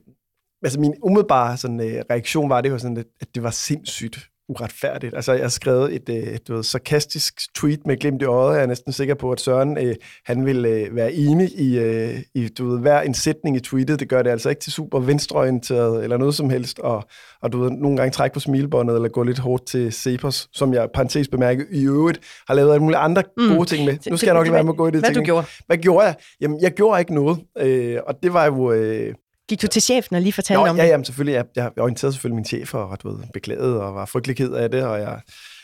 altså 0.64 0.80
min 0.80 0.94
umiddelbare 1.04 1.58
sådan, 1.58 1.80
øh, 1.80 2.04
reaktion 2.10 2.50
var 2.50 2.62
det 2.62 2.72
var 2.72 2.78
sådan, 2.78 2.98
at, 2.98 3.06
at 3.22 3.36
det 3.36 3.44
var 3.44 3.52
sindssygt 3.52 4.30
uretfærdigt. 4.50 5.16
Altså, 5.16 5.34
jeg 5.34 5.42
har 5.44 5.50
skrevet 5.50 5.96
et, 5.96 6.10
et, 6.10 6.34
et, 6.36 6.50
et 6.50 6.66
sarkastisk 6.66 7.34
tweet 7.56 7.88
med 7.88 7.98
glimt 7.98 8.22
i 8.22 8.26
øjet. 8.26 8.56
Jeg 8.56 8.64
er 8.64 8.68
næsten 8.68 8.94
sikker 8.94 9.16
på, 9.16 9.32
at 9.32 9.40
Søren 9.40 9.78
øh, 9.78 9.96
han 10.26 10.46
vil 10.46 10.66
øh, 10.66 10.96
være 10.96 11.14
enig 11.14 11.50
i, 11.60 11.80
øh, 11.80 12.18
i 12.36 12.48
du 12.48 12.70
ved, 12.70 12.80
hver 12.80 13.02
en 13.02 13.14
sætning 13.14 13.56
i 13.56 13.60
tweetet. 13.60 14.00
Det 14.00 14.10
gør 14.10 14.22
det 14.22 14.30
altså 14.30 14.50
ikke 14.50 14.62
til 14.62 14.72
super 14.72 15.00
venstreorienteret 15.00 16.04
eller 16.04 16.18
noget 16.18 16.36
som 16.36 16.50
helst. 16.50 16.80
Og, 16.80 17.04
og 17.42 17.52
du 17.52 17.60
ved, 17.60 17.72
nogle 17.72 17.98
gange 17.98 18.12
trække 18.12 18.34
på 18.34 18.40
smilbåndet 18.40 18.96
eller 18.96 19.10
gå 19.10 19.24
lidt 19.24 19.40
hårdt 19.40 19.66
til 19.66 19.94
Cepos, 19.94 20.50
som 20.54 20.74
jeg 20.74 20.88
parentes 20.94 21.28
bemærket 21.28 21.68
i 21.72 21.86
øvrigt 21.86 22.20
har 22.48 22.54
lavet 22.54 22.74
alle 22.74 22.84
mulige 22.84 22.98
andre 22.98 23.24
mm. 23.38 23.56
gode 23.56 23.66
ting 23.66 23.86
med. 23.86 23.98
Nu 24.10 24.18
skal 24.18 24.28
jeg 24.28 24.34
nok 24.34 24.46
lade 24.46 24.54
være 24.54 24.64
med 24.64 24.74
at 24.74 24.78
gå 24.78 24.88
i 24.88 24.92
det 24.92 25.00
Hvad 25.00 25.10
ting. 25.10 25.16
du 25.16 25.26
gjorde? 25.26 25.48
Hvad 25.68 25.78
gjorde 25.78 26.06
jeg? 26.06 26.16
Jamen, 26.42 26.62
jeg 26.62 26.72
gjorde 26.72 27.00
ikke 27.00 27.14
noget. 27.14 27.40
Øh, 27.58 27.98
og 28.08 28.16
det 28.24 28.34
var 28.34 28.46
jo... 28.46 28.72
Øh, 28.72 29.14
Gik 29.50 29.62
du 29.62 29.68
til 29.68 29.82
chefen 29.82 30.16
og 30.16 30.22
lige 30.22 30.34
fortalte 30.34 30.62
jo, 30.62 30.70
om 30.70 30.78
ja, 30.78 30.84
det? 30.84 30.90
Ja, 30.90 31.04
selvfølgelig. 31.04 31.34
Jeg, 31.34 31.46
jeg 31.56 31.72
orienterede 31.78 32.14
selvfølgelig 32.14 32.36
min 32.36 32.46
chef 32.46 32.74
og 32.74 33.04
du 33.04 33.10
ved, 33.10 33.24
beklaget 33.34 33.82
og 33.82 33.96
var 33.96 34.06
frygtelig 34.06 34.36
ked 34.38 34.52
af 34.52 34.72
det. 34.72 34.84
Og 34.84 35.00
jeg, 35.00 35.22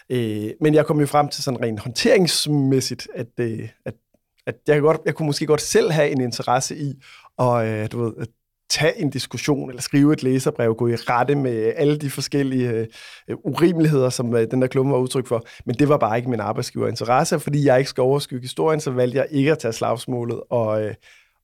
øh, 0.09 0.49
men 0.61 0.73
jeg 0.73 0.85
kom 0.85 0.99
jo 0.99 1.05
frem 1.05 1.27
til 1.27 1.43
sådan 1.43 1.61
rent 1.61 1.79
håndteringsmæssigt, 1.79 3.07
at, 3.15 3.27
øh, 3.39 3.69
at, 3.85 3.93
at 4.47 4.55
jeg, 4.67 4.81
godt, 4.81 4.97
jeg 5.05 5.15
kunne 5.15 5.25
måske 5.25 5.45
godt 5.45 5.61
selv 5.61 5.91
have 5.91 6.09
en 6.09 6.21
interesse 6.21 6.77
i 6.77 6.93
at, 7.39 7.65
øh, 7.65 7.91
du 7.91 8.03
ved, 8.03 8.13
at 8.19 8.27
tage 8.69 9.01
en 9.01 9.09
diskussion 9.09 9.69
eller 9.69 9.81
skrive 9.81 10.13
et 10.13 10.23
læserbrev, 10.23 10.75
gå 10.75 10.87
i 10.87 10.95
rette 10.95 11.35
med 11.35 11.73
alle 11.75 11.97
de 11.97 12.09
forskellige 12.09 12.69
øh, 12.69 13.37
urimeligheder, 13.43 14.09
som 14.09 14.35
øh, 14.35 14.51
den 14.51 14.61
der 14.61 14.67
klumme 14.67 14.91
var 14.91 14.97
udtryk 14.97 15.27
for. 15.27 15.43
Men 15.65 15.75
det 15.75 15.89
var 15.89 15.97
bare 15.97 16.17
ikke 16.17 16.29
min 16.29 16.39
arbejdsgiver 16.39 16.87
interesse, 16.87 17.39
fordi 17.39 17.65
jeg 17.65 17.77
ikke 17.77 17.89
skal 17.89 18.01
overskygge 18.01 18.41
historien, 18.41 18.79
så 18.79 18.91
valgte 18.91 19.17
jeg 19.17 19.27
ikke 19.31 19.51
at 19.51 19.59
tage 19.59 19.73
slagsmålet, 19.73 20.41
og, 20.49 20.83
øh, 20.83 20.93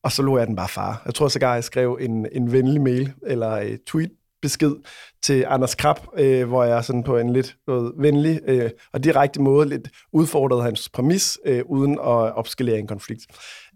og 0.04 0.12
så 0.12 0.22
lå 0.22 0.38
jeg 0.38 0.48
den 0.48 0.56
bare 0.56 0.70
far. 0.70 1.02
Jeg 1.06 1.14
tror 1.14 1.28
sågar, 1.28 1.54
jeg 1.54 1.64
skrev 1.64 1.98
en, 2.02 2.28
en 2.32 2.52
venlig 2.52 2.82
mail 2.82 3.14
eller 3.28 3.50
et 3.50 3.80
tweet 3.88 4.12
besked 4.42 4.76
til 5.24 5.46
Anders 5.48 5.76
Krab, 5.76 5.98
øh, 6.18 6.48
hvor 6.48 6.64
jeg 6.64 6.84
sådan 6.86 7.04
på 7.04 7.18
en 7.18 7.34
lidt 7.34 7.58
noget 7.68 7.94
venlig 7.98 8.40
øh, 8.48 8.70
og 8.94 9.04
direkte 9.04 9.42
måde 9.42 9.70
lidt 9.70 9.90
udfordrede 10.14 10.64
hans 10.64 10.90
præmis, 10.90 11.40
øh, 11.46 11.64
uden 11.66 11.92
at 11.94 12.36
opskalere 12.36 12.80
en 12.80 12.88
konflikt. 12.88 13.22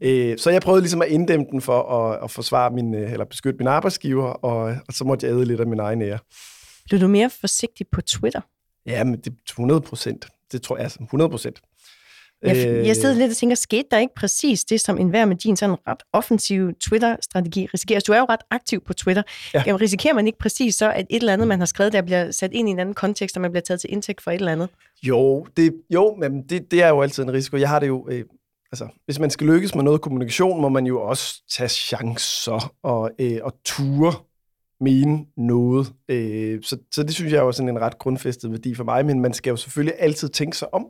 Øh, 0.02 0.38
så 0.38 0.50
jeg 0.50 0.62
prøvede 0.62 0.82
ligesom 0.82 1.02
at 1.02 1.08
inddæmme 1.08 1.46
den 1.52 1.62
for 1.62 1.92
at, 1.92 2.24
at 2.24 2.32
forsvare 2.32 2.72
min, 2.72 2.96
øh, 2.96 3.12
eller 3.12 3.26
beskytte 3.26 3.58
min 3.58 3.68
arbejdsgiver, 3.68 4.26
og, 4.26 4.76
og 4.88 4.94
så 4.94 5.04
måtte 5.04 5.28
jeg 5.28 5.34
æde 5.34 5.46
lidt 5.46 5.60
af 5.60 5.68
min 5.68 5.80
egen 5.80 6.02
ære. 6.02 6.20
Blev 6.86 7.02
du 7.02 7.08
mere 7.08 7.30
forsigtig 7.30 7.88
på 7.92 8.02
Twitter? 8.02 8.42
Ja, 8.86 9.04
men 9.04 9.18
det 9.18 9.28
er 9.28 9.36
100 9.50 9.82
procent. 9.82 10.28
Det 10.52 10.62
tror 10.62 10.76
jeg, 10.76 10.84
altså 10.84 11.00
100 11.04 11.30
procent. 11.30 11.62
Jeg, 12.42 12.68
Øh. 12.68 12.88
jeg 12.88 12.96
sidder 12.96 13.16
lidt 13.16 13.32
og 13.32 13.38
tænker, 13.38 13.56
skete 13.56 13.84
der 13.92 13.98
ikke 13.98 14.14
præcis 14.16 14.64
det, 14.64 14.82
som 14.82 14.98
enhver 14.98 15.26
med 15.26 15.36
din 15.36 15.56
sådan 15.56 15.76
ret 15.88 16.04
offensive 16.14 16.74
Twitter-strategi 16.84 17.68
risikerer? 17.74 17.98
Altså, 17.98 18.08
du 18.08 18.14
er 18.14 18.20
jo 18.20 18.26
ret 18.30 18.40
aktiv 18.52 18.84
på 18.84 18.94
Twitter. 18.94 19.24
Ja. 19.54 19.64
Ja. 19.68 19.76
Risikerer 19.76 20.14
man 20.14 20.28
ikke 20.28 20.40
præcis 20.40 20.76
så, 20.76 20.92
at 20.92 21.06
et 21.10 21.20
eller 21.20 21.34
andet, 21.34 21.48
man 21.48 21.60
har 21.60 21.66
skrevet, 21.66 21.94
der 21.94 22.02
bliver 22.02 22.32
sat 22.32 22.54
ind 22.54 22.70
i 22.70 22.72
en 22.72 22.80
anden 22.80 22.96
kontekst, 22.96 23.38
og 23.38 23.42
man 23.42 23.52
bliver 23.52 23.62
taget 23.62 23.82
til 23.82 23.92
indtægt 23.94 24.22
for 24.22 24.32
et 24.32 24.36
eller 24.36 24.52
andet? 24.52 24.70
Jo, 25.04 25.48
det, 25.58 25.74
jo 25.90 26.16
men 26.20 26.44
det, 26.44 26.72
det 26.72 26.84
er 26.84 26.90
jo 26.90 27.02
altid 27.02 27.24
en 27.24 27.34
risiko. 27.34 27.58
Jeg 27.58 27.70
har 27.70 27.80
det 27.80 27.88
jo... 27.88 28.08
Øh, 28.12 28.24
altså, 28.72 28.88
hvis 29.06 29.20
man 29.20 29.30
skal 29.30 29.48
lykkes 29.48 29.76
med 29.76 29.84
noget 29.84 30.02
kommunikation, 30.02 30.62
må 30.62 30.70
man 30.70 30.86
jo 30.86 31.02
også 31.02 31.42
tage 31.52 31.70
chancer 31.70 32.74
og, 32.84 33.12
øh, 33.20 33.40
og 33.44 33.54
ture 33.66 34.14
mene 34.82 35.26
noget. 35.38 35.94
Øh, 36.10 36.60
så, 36.64 36.78
så 36.92 37.04
det 37.04 37.14
synes 37.14 37.32
jeg 37.34 37.40
er 37.40 37.44
jo 37.44 37.52
sådan 37.52 37.70
en 37.70 37.80
ret 37.82 38.00
grundfæstet 38.00 38.52
værdi 38.52 38.76
for 38.76 38.84
mig, 38.84 39.06
men 39.06 39.20
man 39.20 39.34
skal 39.34 39.50
jo 39.50 39.56
selvfølgelig 39.56 39.96
altid 40.00 40.30
tænke 40.30 40.58
sig 40.58 40.74
om. 40.74 40.86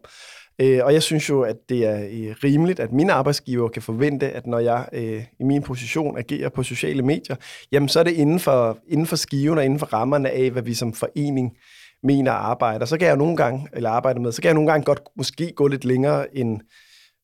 Øh, 0.61 0.79
og 0.83 0.93
jeg 0.93 1.03
synes 1.03 1.29
jo, 1.29 1.41
at 1.41 1.55
det 1.69 1.85
er 1.85 1.99
øh, 1.99 2.35
rimeligt, 2.43 2.79
at 2.79 2.91
mine 2.91 3.13
arbejdsgiver 3.13 3.69
kan 3.69 3.81
forvente, 3.81 4.29
at 4.31 4.47
når 4.47 4.59
jeg 4.59 4.89
øh, 4.93 5.23
i 5.39 5.43
min 5.43 5.61
position 5.61 6.17
agerer 6.17 6.49
på 6.49 6.63
sociale 6.63 7.01
medier, 7.01 7.35
jamen 7.71 7.89
så 7.89 7.99
er 7.99 8.03
det 8.03 8.11
inden 8.11 8.39
for, 8.39 8.77
inden 8.87 9.05
for 9.05 9.15
skiven 9.15 9.57
og 9.57 9.65
inden 9.65 9.79
for 9.79 9.85
rammerne 9.85 10.29
af, 10.29 10.51
hvad 10.51 10.61
vi 10.61 10.73
som 10.73 10.93
forening 10.93 11.57
mener 12.03 12.31
arbejder. 12.31 12.85
Så 12.85 12.97
kan 12.97 13.07
jeg 13.07 13.17
nogle 13.17 13.37
gange, 13.37 13.67
eller 13.73 13.89
arbejde 13.89 14.19
med, 14.21 14.31
så 14.31 14.41
kan 14.41 14.47
jeg 14.47 14.55
nogle 14.55 14.71
gange 14.71 14.85
godt 14.85 15.01
måske 15.17 15.51
gå 15.55 15.67
lidt 15.67 15.85
længere, 15.85 16.37
end 16.37 16.61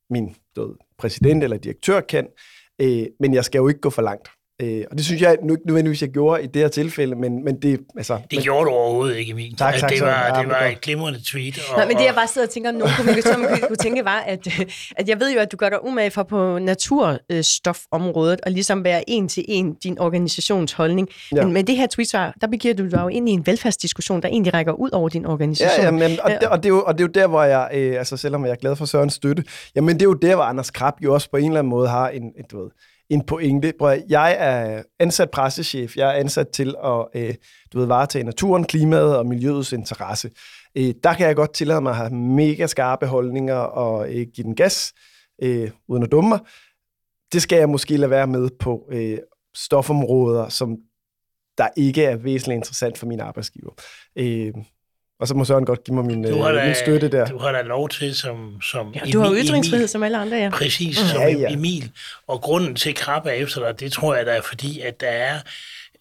min 0.09 0.35
du 0.55 0.67
ved, 0.67 0.75
præsident 0.97 1.43
eller 1.43 1.57
direktør 1.57 2.01
kan, 2.01 2.27
øh, 2.81 3.05
men 3.19 3.33
jeg 3.33 3.45
skal 3.45 3.59
jo 3.59 3.67
ikke 3.67 3.81
gå 3.81 3.89
for 3.89 4.01
langt. 4.01 4.29
Øh, 4.61 4.83
og 4.91 4.97
det 4.97 5.05
synes 5.05 5.21
jeg 5.21 5.37
nu 5.43 5.53
ikke 5.53 5.67
nødvendigvis, 5.67 6.01
jeg 6.01 6.09
gjorde 6.09 6.43
i 6.43 6.47
det 6.47 6.61
her 6.61 6.69
tilfælde, 6.69 7.15
men, 7.15 7.43
men 7.43 7.61
det... 7.61 7.79
Altså, 7.97 8.13
Det 8.13 8.23
men, 8.31 8.41
gjorde 8.41 8.65
du 8.65 8.71
overhovedet 8.71 9.17
ikke, 9.17 9.31
Emil. 9.31 9.55
Tak, 9.57 9.75
tak, 9.75 9.89
det 9.89 10.01
var, 10.01 10.25
ja, 10.25 10.39
det 10.39 10.47
men 10.47 10.49
var 10.49 10.65
et 10.65 10.81
glimrende 10.81 11.19
tweet. 11.25 11.59
Og, 11.71 11.77
Nej, 11.77 11.87
men 11.87 11.97
det 11.97 12.05
jeg 12.05 12.15
bare 12.15 12.27
sidder 12.27 12.47
og 12.47 12.53
tænker, 12.53 12.71
nogle 12.71 12.93
kommunikatorer, 12.97 13.37
man 13.37 13.49
kunne, 13.49 13.67
kunne 13.67 13.75
tænke, 13.75 14.05
var, 14.05 14.19
at, 14.19 14.47
at 14.95 15.09
jeg 15.09 15.19
ved 15.19 15.33
jo, 15.33 15.39
at 15.39 15.51
du 15.51 15.57
gør 15.57 15.69
dig 15.69 15.85
umage 15.85 16.11
for 16.11 16.23
på 16.23 16.59
naturstofområdet, 16.59 18.41
og 18.41 18.51
ligesom 18.51 18.83
være 18.83 19.09
en 19.09 19.29
til 19.29 19.45
en 19.47 19.73
din 19.73 19.99
organisationsholdning. 19.99 21.07
Ja. 21.31 21.37
Ja. 21.37 21.43
Men 21.43 21.53
med 21.53 21.63
det 21.63 21.75
her 21.77 21.87
tweetsvar, 21.87 22.33
der 22.41 22.47
begiver 22.47 22.73
du 22.73 22.85
dig 22.89 23.01
jo 23.01 23.07
ind 23.07 23.29
i 23.29 23.31
en 23.31 23.45
velfærdsdiskussion, 23.45 24.21
der 24.21 24.27
egentlig 24.27 24.53
rækker 24.53 24.73
ud 24.73 24.89
over 24.93 25.09
din 25.09 25.25
organisation. 25.25 25.79
Ja, 25.79 25.85
ja 25.85 25.91
men, 25.91 26.19
og, 26.23 26.31
Øh, 26.31 26.39
det, 26.39 26.47
og, 26.49 26.57
det 26.57 26.65
er 26.65 26.69
jo, 26.69 26.83
og 26.83 26.97
det 26.97 27.03
er 27.03 27.07
jo 27.07 27.11
der, 27.21 27.27
hvor 27.27 27.43
jeg, 27.43 27.69
øh, 27.73 27.97
altså 27.97 28.17
selvom 28.17 28.45
jeg 28.45 28.51
er 28.51 28.55
glad 28.55 28.75
for 28.75 28.85
Sørens 28.85 29.13
støtte, 29.13 29.43
jamen 29.75 29.95
det 29.95 30.01
er 30.01 30.05
jo 30.05 30.13
der, 30.13 30.35
hvor 30.35 30.43
Anders 30.43 30.71
Krab 30.71 30.93
jo 31.03 31.13
også 31.13 31.29
på 31.29 31.37
en 31.37 31.45
eller 31.45 31.59
anden 31.59 31.69
måde 31.69 31.87
har 31.89 32.09
en, 32.09 32.23
et, 32.23 32.51
du 32.51 32.61
ved, 32.61 32.69
en 33.11 33.25
pointe. 33.25 33.73
Prøv, 33.79 33.99
jeg 34.09 34.35
er 34.39 34.83
ansat 34.99 35.31
pressechef, 35.31 35.97
jeg 35.97 36.09
er 36.09 36.19
ansat 36.19 36.47
til 36.49 36.75
at 36.83 37.05
øh, 37.15 37.35
du 37.73 37.79
ved, 37.79 37.85
varetage 37.85 38.23
naturen, 38.23 38.63
klimaet 38.63 39.17
og 39.17 39.25
miljøets 39.25 39.71
interesse. 39.71 40.31
Øh, 40.75 40.93
der 41.03 41.13
kan 41.13 41.27
jeg 41.27 41.35
godt 41.35 41.53
tillade 41.53 41.81
mig 41.81 41.89
at 41.89 41.97
have 41.97 42.13
mega 42.13 42.67
skarpe 42.67 43.05
holdninger 43.05 43.55
og 43.55 44.13
øh, 44.13 44.27
give 44.33 44.45
den 44.45 44.55
gas, 44.55 44.93
øh, 45.43 45.71
uden 45.87 46.03
at 46.03 46.11
dumme 46.11 46.29
mig. 46.29 46.39
Det 47.33 47.41
skal 47.41 47.57
jeg 47.57 47.69
måske 47.69 47.97
lade 47.97 48.09
være 48.09 48.27
med 48.27 48.49
på 48.59 48.89
øh, 48.91 49.17
stofområder, 49.53 50.49
som 50.49 50.77
der 51.57 51.67
ikke 51.77 52.05
er 52.05 52.15
væsentligt 52.15 52.57
interessant 52.57 52.97
for 52.97 53.05
min 53.05 53.19
arbejdsgiver. 53.19 53.71
Øh, 54.15 54.53
og 55.21 55.27
så 55.27 55.33
må 55.35 55.45
Søren 55.45 55.65
godt 55.65 55.83
give 55.83 55.95
mig 55.95 56.05
min, 56.05 56.23
Du 56.23 56.41
har, 56.41 56.49
øh, 56.49 56.55
da, 56.55 56.65
min 56.65 56.75
støtte 56.75 57.07
der. 57.07 57.25
du 57.25 57.37
har 57.37 57.51
da 57.51 57.61
lov 57.61 57.89
til 57.89 58.15
som, 58.15 58.61
som 58.61 58.93
Ja, 58.95 58.99
du 59.13 59.19
har 59.19 59.27
jo 59.29 59.33
Emil- 59.35 59.45
ytringsfrihed 59.47 59.79
Emil. 59.83 59.89
som 59.89 60.03
alle 60.03 60.17
andre, 60.17 60.37
ja. 60.37 60.49
Præcis, 60.49 61.01
Mm. 61.01 61.07
som 61.07 61.21
Ja, 61.21 61.27
ja. 61.29 61.53
Emil. 61.53 61.91
Og 62.27 62.41
grunden 62.41 62.75
til, 62.75 62.89
at 62.89 62.95
Krab 62.95 63.25
er 63.25 63.31
efter 63.31 63.59
dig, 63.67 63.79
det 63.79 63.91
tror 63.91 64.15
jeg, 64.15 64.25
der 64.25 64.31
er 64.31 64.41
fordi, 64.41 64.79
at 64.79 65.01
der 65.01 65.07
er 65.07 65.39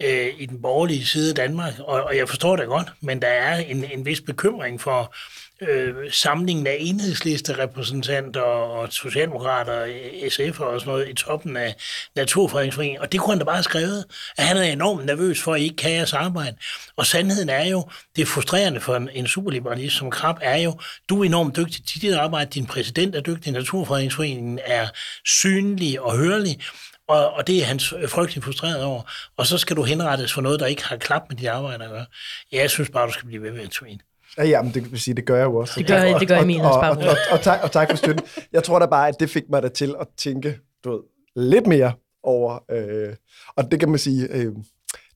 øh, 0.02 0.26
i 0.38 0.46
den 0.46 0.62
borgerlige 0.62 1.04
side 1.06 1.28
af 1.30 1.34
Danmark, 1.34 1.72
og, 1.78 2.02
og 2.02 2.16
jeg 2.16 2.28
forstår 2.28 2.56
det 2.56 2.66
godt, 2.66 2.88
men 3.00 3.22
der 3.22 3.28
er 3.28 3.56
en, 3.58 3.84
en 3.92 4.06
vis 4.06 4.20
bekymring 4.20 4.80
for 4.80 5.14
øh, 5.60 6.12
samlingen 6.12 6.66
af 6.66 6.76
enhedslisterepræsentanter 6.80 8.40
og 8.40 8.92
socialdemokrater, 8.92 9.86
SF 10.28 10.60
og 10.60 10.80
sådan 10.80 10.92
noget 10.92 11.08
i 11.08 11.14
toppen 11.14 11.56
af 11.56 11.74
Naturfredningsforeningen. 12.16 13.00
Og 13.00 13.12
det 13.12 13.20
kunne 13.20 13.32
han 13.32 13.38
da 13.38 13.44
bare 13.44 13.56
have 13.56 13.62
skrevet, 13.62 14.04
at 14.36 14.44
han 14.44 14.56
er 14.56 14.62
enormt 14.62 15.06
nervøs 15.06 15.42
for, 15.42 15.54
at 15.54 15.60
I 15.60 15.64
ikke 15.64 15.76
kan 15.76 15.92
jeres 15.92 16.12
arbejde. 16.12 16.56
Og 16.96 17.06
sandheden 17.06 17.48
er 17.48 17.66
jo, 17.66 17.88
det 18.16 18.22
er 18.22 18.26
frustrerende 18.26 18.80
for 18.80 18.96
en, 18.96 19.08
en 19.12 19.26
superliberalist 19.26 19.96
som 19.96 20.10
Krab, 20.10 20.36
er 20.40 20.56
jo, 20.56 20.80
du 21.08 21.20
er 21.20 21.24
enormt 21.24 21.56
dygtig 21.56 21.86
til 21.86 22.02
dit 22.02 22.14
arbejde, 22.14 22.50
din 22.50 22.66
præsident 22.66 23.14
er 23.14 23.20
dygtig, 23.20 23.52
Naturfredningsforeningen 23.52 24.58
er 24.64 24.88
synlig 25.24 26.00
og 26.00 26.16
hørlig, 26.16 26.60
og, 27.08 27.32
og 27.32 27.46
det 27.46 27.62
er 27.62 27.64
han 27.64 27.80
frygtelig 28.08 28.44
frustreret 28.44 28.82
over. 28.84 29.02
Og 29.36 29.46
så 29.46 29.58
skal 29.58 29.76
du 29.76 29.82
henrettes 29.82 30.32
for 30.32 30.40
noget, 30.40 30.60
der 30.60 30.66
ikke 30.66 30.84
har 30.84 30.96
klap 30.96 31.22
med 31.28 31.36
dit 31.36 31.48
arbejde 31.48 31.84
at 31.84 31.90
gøre. 31.90 32.06
Ja, 32.52 32.60
jeg 32.60 32.70
synes 32.70 32.90
bare, 32.90 33.06
du 33.06 33.12
skal 33.12 33.26
blive 33.26 33.42
ved 33.42 33.52
med 33.52 33.60
at 33.60 33.70
twine. 33.70 34.00
Ja, 34.40 34.48
ja, 34.48 34.62
men 34.62 34.74
det 34.74 34.90
vil 34.92 35.00
sige, 35.00 35.14
det 35.14 35.24
gør 35.26 35.36
jeg 35.36 35.44
jo 35.44 35.56
også. 35.56 35.74
Det 35.78 35.86
gør- 35.86 36.18
det 36.18 36.28
gør 36.28 36.36
og, 36.36 36.42
Emil, 36.42 36.60
og, 36.60 36.70
og, 36.70 36.80
og, 36.80 36.96
og, 36.96 37.16
og, 37.32 37.40
tak, 37.40 37.60
og 37.62 37.72
tak 37.72 37.90
for 37.90 37.96
støtten. 37.96 38.24
Jeg 38.52 38.62
tror 38.64 38.78
da 38.78 38.86
bare, 38.86 39.08
at 39.08 39.20
det 39.20 39.30
fik 39.30 39.42
mig 39.50 39.62
da 39.62 39.68
til 39.68 39.94
at 40.00 40.06
tænke 40.18 40.58
du 40.84 40.90
ved, 40.90 41.00
lidt 41.36 41.66
mere 41.66 41.92
over, 42.22 42.58
øh, 42.70 43.14
og 43.56 43.70
det 43.70 43.80
kan 43.80 43.88
man 43.88 43.98
sige, 43.98 44.28
øh, 44.30 44.52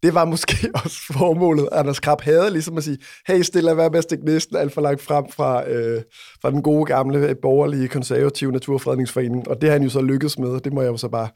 det 0.03 0.15
var 0.15 0.25
måske 0.25 0.57
også 0.85 0.97
formålet, 1.13 1.69
Anders 1.73 2.01
Krab 2.01 2.21
havde, 2.21 2.51
ligesom 2.51 2.77
at 2.77 2.85
sige, 2.85 2.99
hey, 3.27 3.41
stille 3.43 3.71
at 3.71 3.77
være 3.77 3.91
med 3.91 3.99
at 3.99 4.05
stikke 4.05 4.25
næsten 4.25 4.57
alt 4.57 4.73
for 4.73 4.81
langt 4.81 5.03
frem 5.03 5.25
fra, 5.31 5.69
øh, 5.71 6.03
fra 6.43 6.51
den 6.51 6.63
gode 6.63 6.85
gamle 6.87 7.19
øh, 7.19 7.37
borgerlige 7.43 7.89
konservative 7.89 8.53
naturfredningsforening, 8.53 9.49
og 9.49 9.61
det 9.61 9.69
har 9.69 9.73
han 9.75 9.83
jo 9.83 9.91
så 9.91 10.01
lykkedes 10.03 10.39
med, 10.39 10.49
og 10.49 10.65
det 10.65 10.73
må 10.73 10.83
jeg 10.83 10.89
jo 10.89 10.97
så 10.97 11.09
bare 11.09 11.29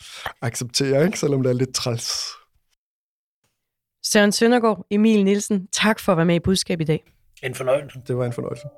acceptere, 0.43 1.05
ikke? 1.07 1.19
selvom 1.19 1.43
det 1.43 1.51
er 1.51 1.55
lidt 1.55 1.75
træls. 1.75 2.13
Søren 4.07 4.33
Søndergaard, 4.33 4.87
Emil 4.91 5.25
Nielsen, 5.25 5.67
tak 5.73 6.01
for 6.01 6.13
at 6.13 6.17
være 6.19 6.27
med 6.27 6.35
i 6.35 6.41
budskab 6.41 6.81
i 6.81 6.85
dag. 6.85 7.05
En 7.43 7.55
fornøjelse. 7.55 8.01
Det 8.09 8.17
var 8.17 8.25
en 8.25 8.33
fornøjelse. 8.33 8.69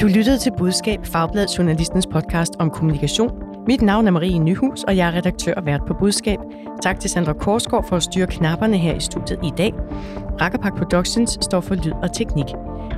Du 0.00 0.06
lyttede 0.06 0.38
til 0.38 0.52
Budskab, 0.58 1.06
Fagbladet 1.06 1.58
Journalistens 1.58 2.06
podcast 2.06 2.52
om 2.58 2.70
kommunikation. 2.70 3.42
Mit 3.66 3.82
navn 3.82 4.06
er 4.06 4.10
Marie 4.10 4.38
Nyhus, 4.38 4.84
og 4.84 4.96
jeg 4.96 5.08
er 5.08 5.12
redaktør 5.12 5.54
og 5.54 5.66
vært 5.66 5.80
på 5.86 5.94
Budskab. 5.94 6.38
Tak 6.82 7.00
til 7.00 7.10
Sandra 7.10 7.32
Korsgaard 7.32 7.88
for 7.88 7.96
at 7.96 8.02
styre 8.02 8.26
knapperne 8.26 8.78
her 8.78 8.94
i 8.94 9.00
studiet 9.00 9.38
i 9.44 9.52
dag. 9.58 9.72
Rakkerpak 10.40 10.76
Productions 10.76 11.38
står 11.40 11.60
for 11.60 11.74
lyd 11.74 11.92
og 11.92 12.12
teknik. 12.12 12.46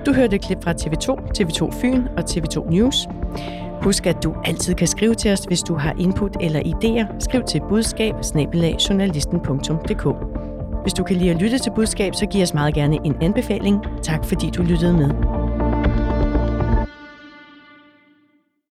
Du 0.06 0.12
hørte 0.12 0.36
et 0.36 0.42
klip 0.42 0.58
fra 0.64 0.72
TV2, 0.72 1.06
TV2 1.38 1.80
Fyn 1.80 2.06
og 2.16 2.24
TV2 2.30 2.70
News. 2.70 3.08
Husk, 3.82 4.06
at 4.06 4.24
du 4.24 4.34
altid 4.44 4.74
kan 4.74 4.86
skrive 4.86 5.14
til 5.14 5.32
os, 5.32 5.40
hvis 5.40 5.62
du 5.62 5.74
har 5.74 5.94
input 5.98 6.36
eller 6.40 6.60
idéer. 6.60 7.16
Skriv 7.18 7.42
til 7.42 7.60
budskab 7.68 8.14
Hvis 10.82 10.92
du 10.92 11.04
kan 11.04 11.16
lide 11.16 11.30
at 11.30 11.42
lytte 11.42 11.58
til 11.58 11.72
budskab, 11.74 12.14
så 12.14 12.26
giv 12.26 12.42
os 12.42 12.54
meget 12.54 12.74
gerne 12.74 12.98
en 13.04 13.14
anbefaling. 13.22 13.84
Tak 14.02 14.24
fordi 14.24 14.50
du 14.50 14.62
lyttede 14.62 14.92
med. 14.92 15.37